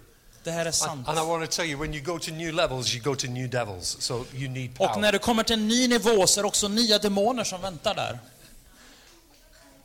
Det 0.44 0.52
här 0.52 0.66
är 0.66 0.72
sant. 0.72 1.08
And 1.08 1.18
I 1.18 1.22
want 1.22 1.52
to 1.52 1.56
tell 1.56 1.66
you, 1.70 1.80
when 1.80 1.94
you 1.94 2.04
go 2.04 2.20
to 2.20 2.32
new 2.32 2.52
levels, 2.52 2.94
you 2.94 3.04
go 3.04 3.16
to 3.16 3.28
new 3.28 3.48
devils. 3.48 3.98
So 4.00 4.26
you 4.34 4.50
need 4.50 4.76
power. 4.76 4.92
Och 4.92 5.02
när 5.02 5.12
du 5.12 5.20
kommer 5.20 5.44
till 5.44 5.54
en 5.54 5.68
ny 5.68 5.88
nivå 5.88 6.28
så 6.28 6.40
är 6.40 6.44
det 6.44 6.48
också 6.48 6.68
nya 6.68 7.00
demoner 7.00 7.44
som 7.44 7.62
väntar 7.62 7.96
där. 7.96 8.20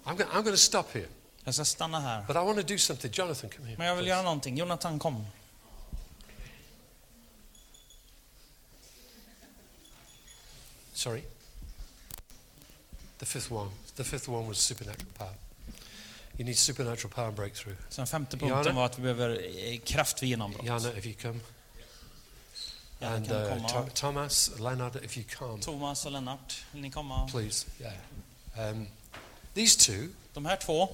I'm 0.04 0.16
going, 0.16 0.30
I'm 0.30 0.42
going 0.42 0.54
to 0.54 0.56
stop 0.56 0.84
here, 0.92 1.06
Jag 1.44 1.54
ska 1.54 1.64
stanna 1.64 2.00
här. 2.00 2.24
but 2.26 2.36
I 2.36 2.38
want 2.38 2.56
to 2.58 2.66
do 2.72 2.78
something. 2.78 3.12
Jonathan, 3.14 3.50
come 3.50 3.66
here. 3.66 3.78
Men 3.78 3.86
jag 3.86 3.94
vill 3.94 4.04
please. 4.04 4.14
göra 4.14 4.22
någonting. 4.22 4.56
Jonathan, 4.56 4.98
kom. 4.98 5.26
Sorry. 10.92 11.22
The 13.18 13.26
fifth 13.26 13.52
one. 13.52 13.70
The 13.96 14.04
fifth 14.04 14.28
one 14.28 14.48
was 14.48 14.58
supernatural 14.58 15.06
power. 15.18 15.34
You 16.40 16.46
need 16.46 16.56
supernatural 16.56 17.12
power 17.12 17.26
and 17.26 17.36
breakthrough. 17.36 17.76
Sen 17.88 18.06
femte 18.06 18.36
Janne? 18.36 18.54
punkten 18.54 18.76
var 18.76 18.86
att 18.86 18.98
vi 18.98 19.02
behöver 19.02 19.40
eh, 19.72 19.78
kraft 19.78 20.18
för 20.18 20.26
genombrott. 20.26 20.66
Jana, 20.66 20.92
if 20.98 21.06
you 21.06 21.14
come. 21.14 21.40
Janne 23.00 23.16
and 23.16 23.28
kan 23.28 23.36
uh, 23.36 23.66
komma. 23.66 23.88
Thomas, 23.94 24.50
Leonard, 24.58 24.96
if 25.04 25.16
you 25.16 25.26
come, 25.38 25.62
Thomas 25.62 26.06
och 26.06 26.12
Lennart, 26.12 26.64
vill 26.72 26.82
ni 26.82 26.90
komma? 26.90 27.28
please. 27.28 27.66
Yeah. 27.80 28.70
Um, 28.70 28.86
these 29.54 29.78
two 29.78 30.08
De 30.32 30.46
här 30.46 30.56
två, 30.56 30.88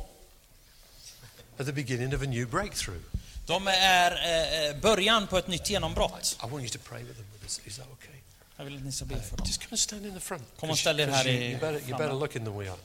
are 1.58 1.64
the 1.64 1.72
beginning 1.72 2.14
of 2.14 2.22
a 2.22 2.26
new 2.26 2.48
breakthrough. 2.48 3.02
de 3.46 3.66
är 3.66 4.12
eh, 4.12 4.70
eh, 4.70 4.80
början 4.80 5.26
på 5.26 5.38
ett 5.38 5.48
nytt 5.48 5.70
genombrott. 5.70 6.38
I 6.44 6.50
want 6.50 6.62
you 6.62 6.68
to 6.68 6.78
pray 6.78 7.04
with 7.04 7.16
them 7.16 7.26
us. 7.44 7.60
Is 7.64 7.76
that 7.76 7.86
okay? 7.92 8.20
Jag 8.56 8.64
vill 8.64 8.76
att 8.76 8.84
ni 8.84 8.92
ska 8.92 9.04
be 9.04 9.22
för 9.22 9.36
dem. 9.36 9.46
Just 9.46 9.62
come 9.62 9.70
and 9.70 9.80
stand 9.80 10.06
in 10.06 10.14
the 10.14 10.20
front. 10.20 10.44
Kom 10.60 10.70
och 10.70 10.78
ställ 10.78 11.00
er 11.00 11.08
här 11.08 11.28
you, 11.28 11.36
i 11.36 11.50
you, 11.50 11.60
better, 11.60 11.88
you 11.88 11.98
better 11.98 12.14
looking 12.14 12.44
than 12.44 12.58
we 12.58 12.70
are. 12.70 12.78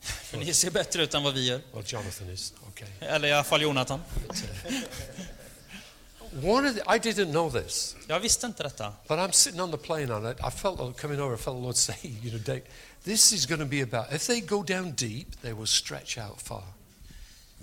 För 0.00 0.38
ni 0.38 0.54
ser 0.54 0.70
bättre 0.70 1.02
ut 1.02 1.14
än 1.14 1.22
vad 1.22 1.34
vi 1.34 1.46
gör. 1.46 1.60
Well, 1.72 1.84
Jonathan 1.86 2.30
is. 2.30 2.52
Okay. 2.68 2.88
Eller 3.00 3.28
i 3.28 3.32
alla 3.32 3.44
fall 3.44 3.62
Jonathan. 3.62 4.00
Uh, 4.70 6.50
one 6.50 6.68
of 6.70 6.74
the, 6.76 6.82
I 6.82 6.98
didn't 6.98 7.32
know 7.32 7.50
this, 7.50 7.96
Jag 8.06 8.20
visste 8.20 8.46
inte 8.46 8.62
detta. 8.62 8.92
but 9.08 9.18
I'm 9.18 9.32
sitting 9.32 9.60
on 9.60 9.70
the 9.70 9.76
plane 9.78 10.14
and 10.14 10.26
I, 10.26 10.30
I 10.48 10.50
felt 10.50 10.96
coming 11.00 11.20
over. 11.20 11.34
I 11.34 11.38
felt 11.38 11.56
the 11.56 11.62
Lord 11.62 11.76
say, 11.76 11.94
you 12.22 12.30
know, 12.30 12.38
Dave, 12.38 12.62
this 13.04 13.32
is 13.32 13.46
going 13.46 13.60
to 13.60 13.66
be 13.66 13.80
about 13.82 14.12
if 14.12 14.26
they 14.26 14.40
go 14.40 14.62
down 14.62 14.92
deep, 14.92 15.40
they 15.42 15.52
will 15.52 15.66
stretch 15.66 16.18
out 16.18 16.40
far. 16.42 16.62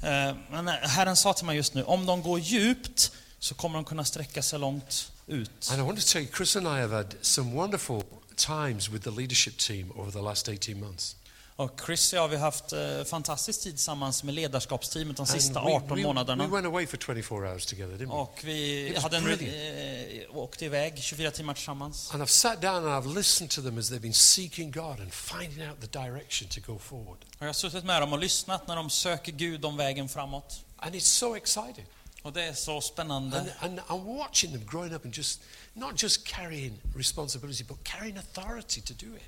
Eh, 0.01 0.35
Men 0.51 0.67
Herren 0.67 1.15
sa 1.15 1.33
till 1.33 1.45
mig 1.45 1.55
just 1.55 1.73
nu, 1.73 1.83
om 1.83 2.05
de 2.05 2.21
går 2.21 2.39
djupt 2.39 3.11
så 3.39 3.55
kommer 3.55 3.75
de 3.75 3.85
kunna 3.85 4.05
sträcka 4.05 4.41
sig 4.43 4.59
långt 4.59 5.11
ut. 5.27 5.69
And 5.71 5.79
I 5.79 5.83
want 5.83 5.99
to 5.99 6.05
tell 6.07 6.21
you, 6.21 6.31
Chris 6.35 6.55
and 6.55 6.67
I 6.67 6.79
have 6.79 6.91
had 6.95 7.15
some 7.21 7.53
wonderful 7.55 8.03
times 8.35 8.89
with 8.89 9.03
the 9.03 9.11
leadership 9.11 9.57
team 9.57 9.91
over 9.95 10.11
the 10.11 10.21
last 10.21 10.49
18 10.49 10.79
months. 10.79 11.15
Och 11.57 11.81
Chris 11.85 12.13
och 12.13 12.19
jag 12.19 12.27
vi 12.27 12.35
har 12.35 12.43
haft 12.43 12.73
eh, 12.73 13.03
fantastisk 13.03 13.61
tid 13.61 13.73
tillsammans 13.75 14.23
med 14.23 14.33
ledarskapsteamet 14.33 15.17
de 15.17 15.27
sista 15.27 15.65
we, 15.65 15.71
18 15.73 15.89
we, 15.89 15.95
we 15.95 16.03
månaderna. 16.03 16.47
went 16.47 16.65
away 16.65 16.87
for 16.87 16.97
24 16.97 17.49
hours 17.49 17.65
together, 17.65 17.93
didn't 17.97 18.07
we? 18.07 18.13
Och 18.13 18.39
vi 18.43 18.95
hade 18.97 19.17
en, 19.17 19.27
eh, 19.27 20.37
åkte 20.37 20.65
iväg 20.65 20.97
24 21.03 21.31
timmar 21.31 21.53
tillsammans. 21.53 22.13
And 22.13 22.23
I've 22.23 22.27
sat 22.27 22.61
down 22.61 22.85
and 22.87 23.05
I've 23.05 23.15
listened 23.15 23.51
to 23.51 23.61
them 23.61 23.77
as 23.77 23.89
they've 23.89 24.01
been 24.01 24.13
seeking 24.13 24.71
God 24.71 24.99
and 24.99 25.13
finding 25.13 25.69
out 25.69 25.81
the 25.81 25.99
direction 25.99 26.49
to 26.49 26.73
go 26.73 26.79
forward. 26.79 27.17
Och 27.37 27.41
jag 27.41 27.47
har 27.47 27.53
suttit 27.53 27.83
med 27.83 28.01
dem 28.01 28.13
och 28.13 28.19
lyssnat 28.19 28.67
när 28.67 28.75
de 28.75 28.89
söker 28.89 29.31
Gud 29.31 29.65
om 29.65 29.77
vägen 29.77 30.09
framåt. 30.09 30.61
And 30.77 30.95
it's 30.95 30.99
so 30.99 31.35
exciting. 31.35 31.85
Och 32.23 32.33
det 32.33 32.43
är 32.43 32.53
så 32.53 32.81
spännande. 32.81 33.37
And, 33.39 33.49
and 33.59 33.79
I'm 33.79 34.17
watching 34.17 34.51
them 34.51 34.65
growing 34.71 34.93
up 34.93 35.05
and 35.05 35.17
just 35.17 35.41
not 35.73 36.03
just 36.03 36.27
carrying 36.27 36.79
responsibility, 36.95 37.63
but 37.63 37.77
carrying 37.83 38.17
authority 38.17 38.81
to 38.81 38.93
do 38.93 39.15
it. 39.15 39.23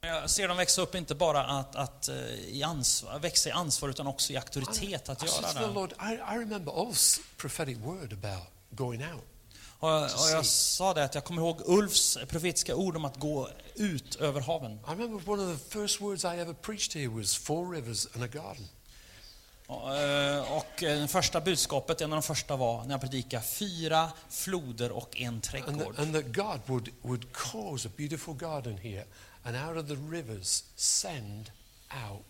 Jag 0.00 0.30
ser 0.30 0.48
dem 0.48 0.56
växa 0.56 0.82
upp 0.82 0.94
inte 0.94 1.14
bara 1.14 1.44
att, 1.44 1.76
att 1.76 2.08
eh, 2.08 2.16
i 2.34 2.62
ansvar, 2.62 3.18
växa 3.18 3.48
i 3.48 3.52
ansvar 3.52 3.88
utan 3.88 4.06
också 4.06 4.32
i 4.32 4.36
auktoritet 4.36 5.08
att 5.08 5.22
I 5.22 5.26
göra 5.26 5.66
det. 5.66 5.74
Lord, 5.74 5.92
I, 5.92 6.12
I 6.12 6.38
remember 6.38 6.72
Ulf's 6.72 7.20
prophetic 7.36 7.78
word 7.78 8.12
about 8.12 8.46
going 8.70 9.04
out. 9.14 9.24
Och, 9.80 10.02
och 10.02 10.30
jag 10.32 10.46
sa 10.46 10.94
det 10.94 11.04
att 11.04 11.14
jag 11.14 11.24
kommer 11.24 11.42
ihåg 11.42 11.60
Ulfs 11.64 12.18
profetiska 12.28 12.74
ord 12.74 12.96
om 12.96 13.04
att 13.04 13.16
gå 13.16 13.48
ut 13.74 14.16
över 14.16 14.40
haven. 14.40 14.72
I 14.72 14.90
remember 14.90 15.30
one 15.30 15.42
of 15.42 15.58
the 15.58 15.78
first 15.78 16.00
words 16.00 16.24
I 16.24 16.28
ever 16.28 16.52
preached 16.52 16.94
here 16.94 17.08
was 17.08 17.36
four 17.36 17.74
rivers 17.74 18.06
and 18.14 18.24
a 18.24 18.26
garden. 18.26 18.68
Och, 19.68 19.96
eh, 19.96 20.52
och 20.52 20.82
eh, 20.82 21.00
det 21.00 21.08
första 21.08 21.40
budskapet, 21.40 22.00
en 22.00 22.12
av 22.12 22.16
de 22.16 22.22
första 22.22 22.56
var 22.56 22.84
när 22.84 22.90
jag 22.90 23.00
predikade 23.00 23.44
fyra 23.44 24.10
floder 24.30 24.92
och 24.92 25.16
en 25.20 25.28
And, 25.28 25.42
trädgård. 25.42 25.98
and 25.98 26.14
that 26.14 26.24
God 26.24 26.60
would, 26.66 26.88
would 27.02 27.32
cause 27.32 27.88
a 27.88 27.90
beautiful 27.96 28.34
garden 28.34 28.78
here, 28.78 29.04
and 29.42 29.56
out 29.56 29.84
of 29.84 29.88
the 29.88 30.16
rivers 30.16 30.64
send 30.76 31.50
out, 32.10 32.24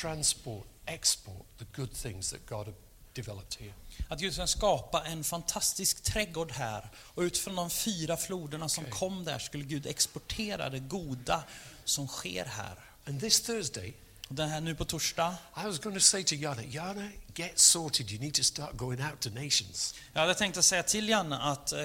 transport, 0.00 0.66
export 0.86 1.46
the 1.58 1.64
good 1.76 1.94
things 1.94 2.30
that 2.30 2.40
God 2.48 2.66
had 2.66 2.74
developed 3.14 3.54
here. 3.60 3.74
Att 4.08 4.20
Gud 4.20 4.34
ska 4.34 4.46
skapa 4.46 5.04
en 5.04 5.24
fantastisk 5.24 6.02
trädgård 6.02 6.52
här. 6.52 6.90
Och 6.96 7.20
utifrån 7.20 7.56
de 7.56 7.70
fyra 7.70 8.16
floderna 8.16 8.68
som 8.68 8.84
Okej. 8.84 8.98
kom 8.98 9.24
där 9.24 9.38
skulle 9.38 9.64
Gud 9.64 9.86
exportera 9.86 10.70
det 10.70 10.78
goda 10.78 11.44
som 11.84 12.08
sker 12.08 12.44
här. 12.44 12.74
And 13.06 13.20
this 13.20 13.40
Thursday, 13.40 13.94
den 14.28 14.48
här 14.48 14.60
nu 14.60 14.74
på 14.74 14.84
torsdag, 14.84 15.36
I 15.56 15.66
was 15.66 15.78
going 15.78 15.96
to 15.96 16.00
say 16.00 16.24
to 16.24 16.34
Jana, 16.34 16.62
Jana, 16.64 17.08
get 17.34 17.58
sorted. 17.58 18.10
You 18.10 18.20
need 18.20 18.34
to 18.34 18.42
start 18.42 18.72
going 18.76 19.00
out 19.00 19.20
to 19.20 19.30
nations. 19.30 19.94
jag 20.12 20.20
hade 20.20 20.34
tänkt 20.34 20.58
att 20.58 20.64
säga 20.64 20.82
till 20.82 21.08
Janne 21.08 21.36
att 21.38 21.72
eh, 21.72 21.78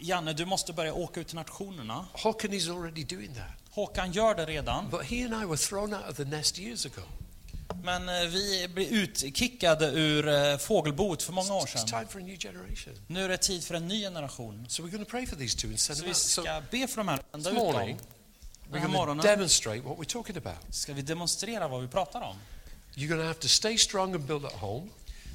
Janne, 0.00 0.32
du 0.32 0.44
måste 0.44 0.72
börja 0.72 0.94
åka 0.94 1.20
ut 1.20 1.26
till 1.26 1.36
nationerna. 1.36 2.06
Håkan 2.12 2.52
is 2.52 2.68
already 2.68 3.04
doing 3.04 3.34
that. 3.34 3.44
Håkan 3.70 4.12
gör 4.12 4.34
det 4.34 4.44
redan, 4.46 4.90
But 4.90 5.02
he 5.02 5.24
and 5.24 5.42
I 5.42 5.46
were 5.46 5.56
thrown 5.56 5.94
out 5.94 6.10
of 6.10 6.16
the 6.16 6.24
nest 6.24 6.58
years 6.58 6.86
ago. 6.86 7.02
men 7.82 8.08
eh, 8.08 8.28
vi 8.28 8.68
blev 8.68 8.88
utkickade 8.88 9.86
ur 9.86 10.28
eh, 10.28 10.56
fågelboet 10.58 11.22
för 11.22 11.32
många 11.32 11.54
år 11.54 11.60
It's 11.66 11.76
sedan. 11.76 11.86
time 11.86 12.06
for 12.06 12.18
a 12.20 12.22
new 12.22 12.38
generation. 12.38 12.94
Nu 13.06 13.24
är 13.24 13.28
det 13.28 13.36
tid 13.36 13.64
för 13.64 13.74
en 13.74 13.88
ny 13.88 14.00
generation. 14.02 14.66
So 14.68 14.82
we're 14.82 14.90
going 14.90 15.04
to 15.04 15.10
pray 15.10 15.26
for 15.26 15.36
these 15.36 15.58
two 15.58 15.66
and 15.68 15.80
send 15.80 15.98
Så 15.98 16.04
vi 16.04 16.14
ska 16.14 16.62
be 16.70 16.86
för 16.86 16.96
de 16.96 17.08
här, 17.08 17.20
sända 17.32 17.50
this 17.50 17.58
ut 17.58 17.64
morning, 17.64 17.96
dem. 17.96 18.06
Den 18.70 18.80
här 18.80 18.88
morgonen 18.88 19.24
demonstrate 19.24 19.80
what 19.80 19.98
we're 19.98 20.12
talking 20.12 20.36
about. 20.36 20.56
ska 20.70 20.92
vi 20.92 21.02
demonstrera 21.02 21.68
vad 21.68 21.82
vi 21.82 21.88
pratar 21.88 22.20
om. 22.20 22.36
You're 22.94 23.08
going 23.08 23.20
to 23.20 23.26
have 23.26 23.40
to 23.40 23.48
stay 23.48 23.78
strong 23.78 24.14
and 24.14 24.24
build 24.24 24.44
at 24.44 24.52
home, 24.52 24.88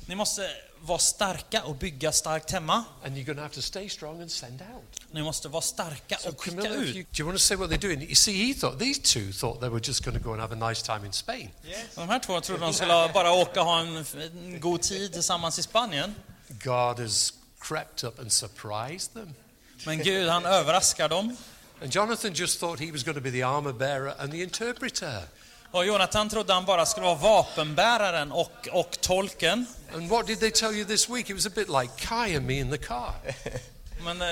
Ni 0.06 0.16
måste 0.16 0.50
vara 0.82 1.00
starka 1.00 1.64
och 1.64 1.76
bygga 1.76 2.12
starkt 2.12 2.52
hemma. 2.52 2.84
and 3.06 3.16
you're 3.18 3.26
going 3.26 3.36
to 3.38 3.42
have 3.44 3.56
to 3.56 3.62
stay 3.62 3.90
strong 3.90 4.22
and 4.22 4.32
send 4.32 4.62
out. 4.62 5.02
Ni 5.12 5.22
måste 5.24 5.48
vara 5.48 5.62
starka 5.62 6.18
So 6.18 6.30
och 6.30 6.40
skicka 6.42 6.62
Camilla, 6.62 6.84
if 6.84 6.96
ut. 6.96 7.08
do 7.12 7.20
you 7.20 7.26
want 7.28 7.38
to 7.40 7.44
say 7.44 7.58
what 7.58 7.70
they're 7.70 7.82
doing? 7.82 8.02
You 8.02 8.16
see, 8.16 8.34
he 8.48 8.54
thought 8.54 8.80
these 8.80 9.00
two 9.14 9.32
thought 9.34 9.60
they 9.60 9.70
were 9.70 9.82
just 9.84 10.06
going 10.06 10.18
to 10.18 10.24
go 10.24 10.32
and 10.34 10.42
have 10.42 10.54
a 10.66 10.70
nice 10.70 10.82
time 10.86 11.06
in 11.06 11.14
Spain. 11.14 11.50
De 11.96 12.10
här 12.10 12.20
två 12.20 12.42
trodde 12.42 12.62
de 12.62 12.74
skulle 12.74 13.10
bara 13.14 13.32
åka 13.32 13.62
och 13.62 13.68
ha 13.68 13.80
en, 13.80 14.06
en 14.22 14.60
god 14.60 14.82
tid 14.82 15.14
tillsammans 15.14 15.60
i 15.60 15.64
Spanien. 15.64 16.16
God 16.64 17.00
has 17.00 17.34
crept 17.60 18.04
up 18.04 18.20
and 18.20 18.32
surprised 18.32 19.14
them. 19.14 19.34
Men 19.86 20.04
Gud, 20.04 20.30
han 20.30 20.46
överraskar 20.46 21.10
dem. 21.10 21.38
And 21.82 21.92
Jonathan 21.92 22.34
just 22.34 22.60
thought 22.60 22.80
he 22.80 22.92
was 22.92 23.04
going 23.04 23.16
to 23.16 23.22
be 23.22 23.30
the 23.30 23.44
armor 23.44 23.74
bearer 23.74 24.14
and 24.20 24.32
the 24.32 24.44
interpreter. 24.44 25.24
Och 25.72 25.86
Jonathan 25.86 26.30
trodde 26.30 26.54
han 26.54 26.66
bara 26.66 26.86
skulle 26.86 27.06
vara 27.06 27.16
vapenbäraren 27.16 28.32
och, 28.32 28.68
och 28.72 29.02
tolken. 29.02 29.66
And 29.94 30.10
what 30.10 30.28
did 30.28 30.40
they 30.40 30.52
tell 30.52 30.76
you 30.76 30.86
this 30.86 31.10
week? 31.10 31.30
It 31.30 31.36
was 31.36 31.46
a 31.46 31.52
bit 31.56 31.70
like 31.70 31.90
Kai 31.98 32.36
and 32.36 32.46
me 32.46 32.60
in 32.60 32.72
the 32.72 32.78
car. 32.78 33.14
Men 34.04 34.22
eh, 34.22 34.28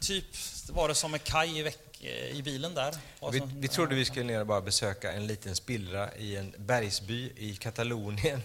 typ 0.00 0.24
var 0.68 0.88
det 0.88 0.94
som 0.94 1.10
med 1.10 1.24
Kai 1.24 1.58
i, 1.58 1.62
veck, 1.62 1.78
eh, 2.00 2.36
i 2.36 2.42
bilen 2.42 2.74
där. 2.74 2.94
Vi, 3.32 3.42
vi 3.56 3.68
trodde 3.68 3.94
vi 3.94 4.04
skulle 4.04 4.24
ner 4.24 4.40
och 4.40 4.46
bara 4.46 4.60
besöka 4.60 5.12
en 5.12 5.26
liten 5.26 5.56
spillra 5.56 6.14
i 6.14 6.36
en 6.36 6.54
bergsby 6.56 7.32
i 7.36 7.56
Katalonien 7.56 8.42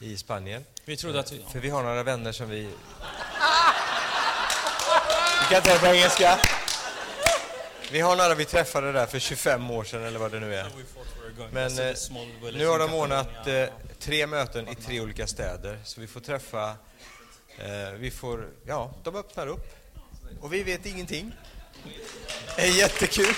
i 0.00 0.16
Spanien. 0.16 0.64
vi 0.84 0.96
trodde 0.96 1.20
att 1.20 1.32
vi... 1.32 1.44
För 1.52 1.60
vi 1.60 1.70
har 1.70 1.82
några 1.82 2.02
vänner 2.02 2.32
som 2.32 2.48
vi... 2.48 2.62
ska 5.46 5.56
inte 5.56 5.78
på 5.78 5.86
engelska. 5.86 6.38
Vi 7.92 8.00
har 8.00 8.16
några 8.16 8.34
vi 8.34 8.44
träffade 8.44 8.92
där 8.92 9.06
för 9.06 9.18
25 9.18 9.70
år 9.70 9.84
sedan 9.84 10.02
eller 10.02 10.18
vad 10.18 10.32
det 10.32 10.40
nu 10.40 10.54
är. 10.54 10.66
Men 11.52 11.78
eh, 11.78 11.94
nu 12.52 12.66
har 12.66 12.78
de 12.78 12.94
ordnat 12.94 13.46
eh, 13.46 13.64
tre 13.98 14.26
möten 14.26 14.68
i 14.68 14.74
tre 14.74 15.00
olika 15.00 15.26
städer, 15.26 15.78
så 15.84 16.00
vi 16.00 16.06
får 16.06 16.20
träffa... 16.20 16.68
Eh, 17.58 17.92
vi 17.98 18.10
får... 18.10 18.48
Ja, 18.66 18.94
de 19.04 19.16
öppnar 19.16 19.46
upp. 19.46 19.76
Och 20.40 20.52
vi 20.52 20.62
vet 20.62 20.86
ingenting. 20.86 21.32
Det 22.56 22.62
är 22.62 22.78
jättekul. 22.78 23.34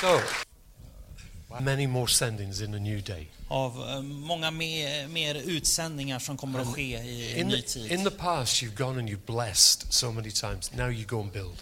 So, 0.00 0.20
many 1.60 1.86
more 1.86 2.06
sendings 2.08 2.60
in 2.60 2.74
a 2.74 2.78
new 2.78 3.02
day. 3.04 3.28
Av 3.48 3.88
eh, 3.88 4.02
många 4.02 4.50
mer, 4.50 5.06
mer 5.08 5.34
utsändningar 5.34 6.18
som 6.18 6.36
kommer 6.36 6.60
att 6.60 6.74
ske 6.74 6.98
i 6.98 7.40
en 7.40 7.48
ny 7.48 7.62
tid. 7.62 7.92
in 7.92 8.04
the 8.04 8.10
past, 8.10 8.62
you've 8.62 8.76
gone 8.76 8.98
and 8.98 9.08
you've 9.08 9.26
blessed 9.44 9.92
so 9.92 10.12
many 10.12 10.30
times. 10.30 10.72
Now 10.72 10.90
you 10.90 11.04
go 11.06 11.20
and 11.20 11.32
build. 11.32 11.56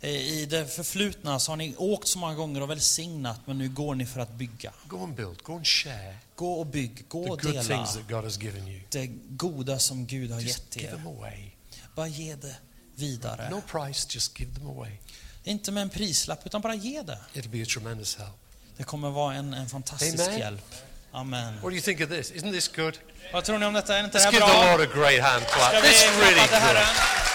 Eh, 0.00 0.10
I 0.10 0.46
det 0.46 0.66
förflutna 0.66 1.38
så 1.40 1.52
har 1.52 1.56
ni 1.56 1.74
åkt 1.76 2.08
så 2.08 2.18
många 2.18 2.34
gånger 2.34 2.60
och 2.60 2.70
välsignat, 2.70 3.40
men 3.46 3.58
nu 3.58 3.68
går 3.68 3.94
ni 3.94 4.06
för 4.06 4.20
att 4.20 4.32
bygga. 4.34 4.72
Go 4.88 5.02
and 5.04 5.14
build. 5.14 5.42
Go 5.42 5.52
and 5.56 5.66
share 5.66 6.16
Gå 6.34 6.52
och 6.52 6.66
bygg, 6.66 7.04
gå 7.08 7.24
the 7.24 7.30
och 7.30 7.40
good 7.40 7.52
dela 7.52 7.62
things 7.76 7.94
that 7.94 8.08
God 8.08 8.24
has 8.24 8.42
given 8.42 8.68
you. 8.68 8.80
det 8.90 9.06
goda 9.28 9.78
som 9.78 10.06
Gud 10.06 10.30
har 10.30 10.40
Just 10.40 10.58
gett 10.58 10.76
give 10.76 10.88
er. 10.88 10.96
them 10.96 11.06
away. 11.06 11.50
Bara 11.94 12.08
ge 12.08 12.34
det 12.36 12.56
vidare. 12.94 13.50
No 13.50 13.62
price, 13.66 14.06
just 14.10 14.40
give 14.40 14.54
them 14.54 14.66
away. 14.66 14.90
Inte 15.44 15.72
med 15.72 15.82
en 15.82 15.90
prislapp, 15.90 16.46
utan 16.46 16.60
bara 16.60 16.74
ge 16.74 17.02
det. 17.02 17.18
It'll 17.34 17.48
be 17.48 17.62
a 17.62 17.66
tremendous 17.74 18.16
help. 18.16 18.30
Det 18.76 18.84
kommer 18.84 19.10
vara 19.10 19.34
en, 19.34 19.54
en 19.54 19.68
fantastisk 19.68 20.20
Amen. 20.28 20.38
hjälp. 20.38 20.74
Amen. 21.12 21.54
What 21.54 21.62
do 21.62 21.70
you 21.70 21.80
think 21.80 22.00
of 22.00 22.08
this? 22.08 22.32
Isn't 22.32 22.52
this 22.52 22.68
good? 22.76 22.98
Vad 23.32 23.44
tror 23.44 23.58
ni 23.58 23.66
om 23.66 23.72
detta? 23.72 23.98
Är 23.98 24.04
inte 24.04 24.18
Let's 24.18 24.30
det 24.30 24.32
give 24.36 24.44
här 24.46 24.52
the 24.52 24.66
bra? 24.66 24.76
Lord 24.76 24.88
a 24.90 25.08
great 25.10 25.22
hand 25.24 25.42
Ska 25.48 25.56
clap. 25.58 25.84
vi 25.84 25.88
This 25.88 26.02
is 26.04 26.10
really 26.20 26.34
good. 26.40 27.31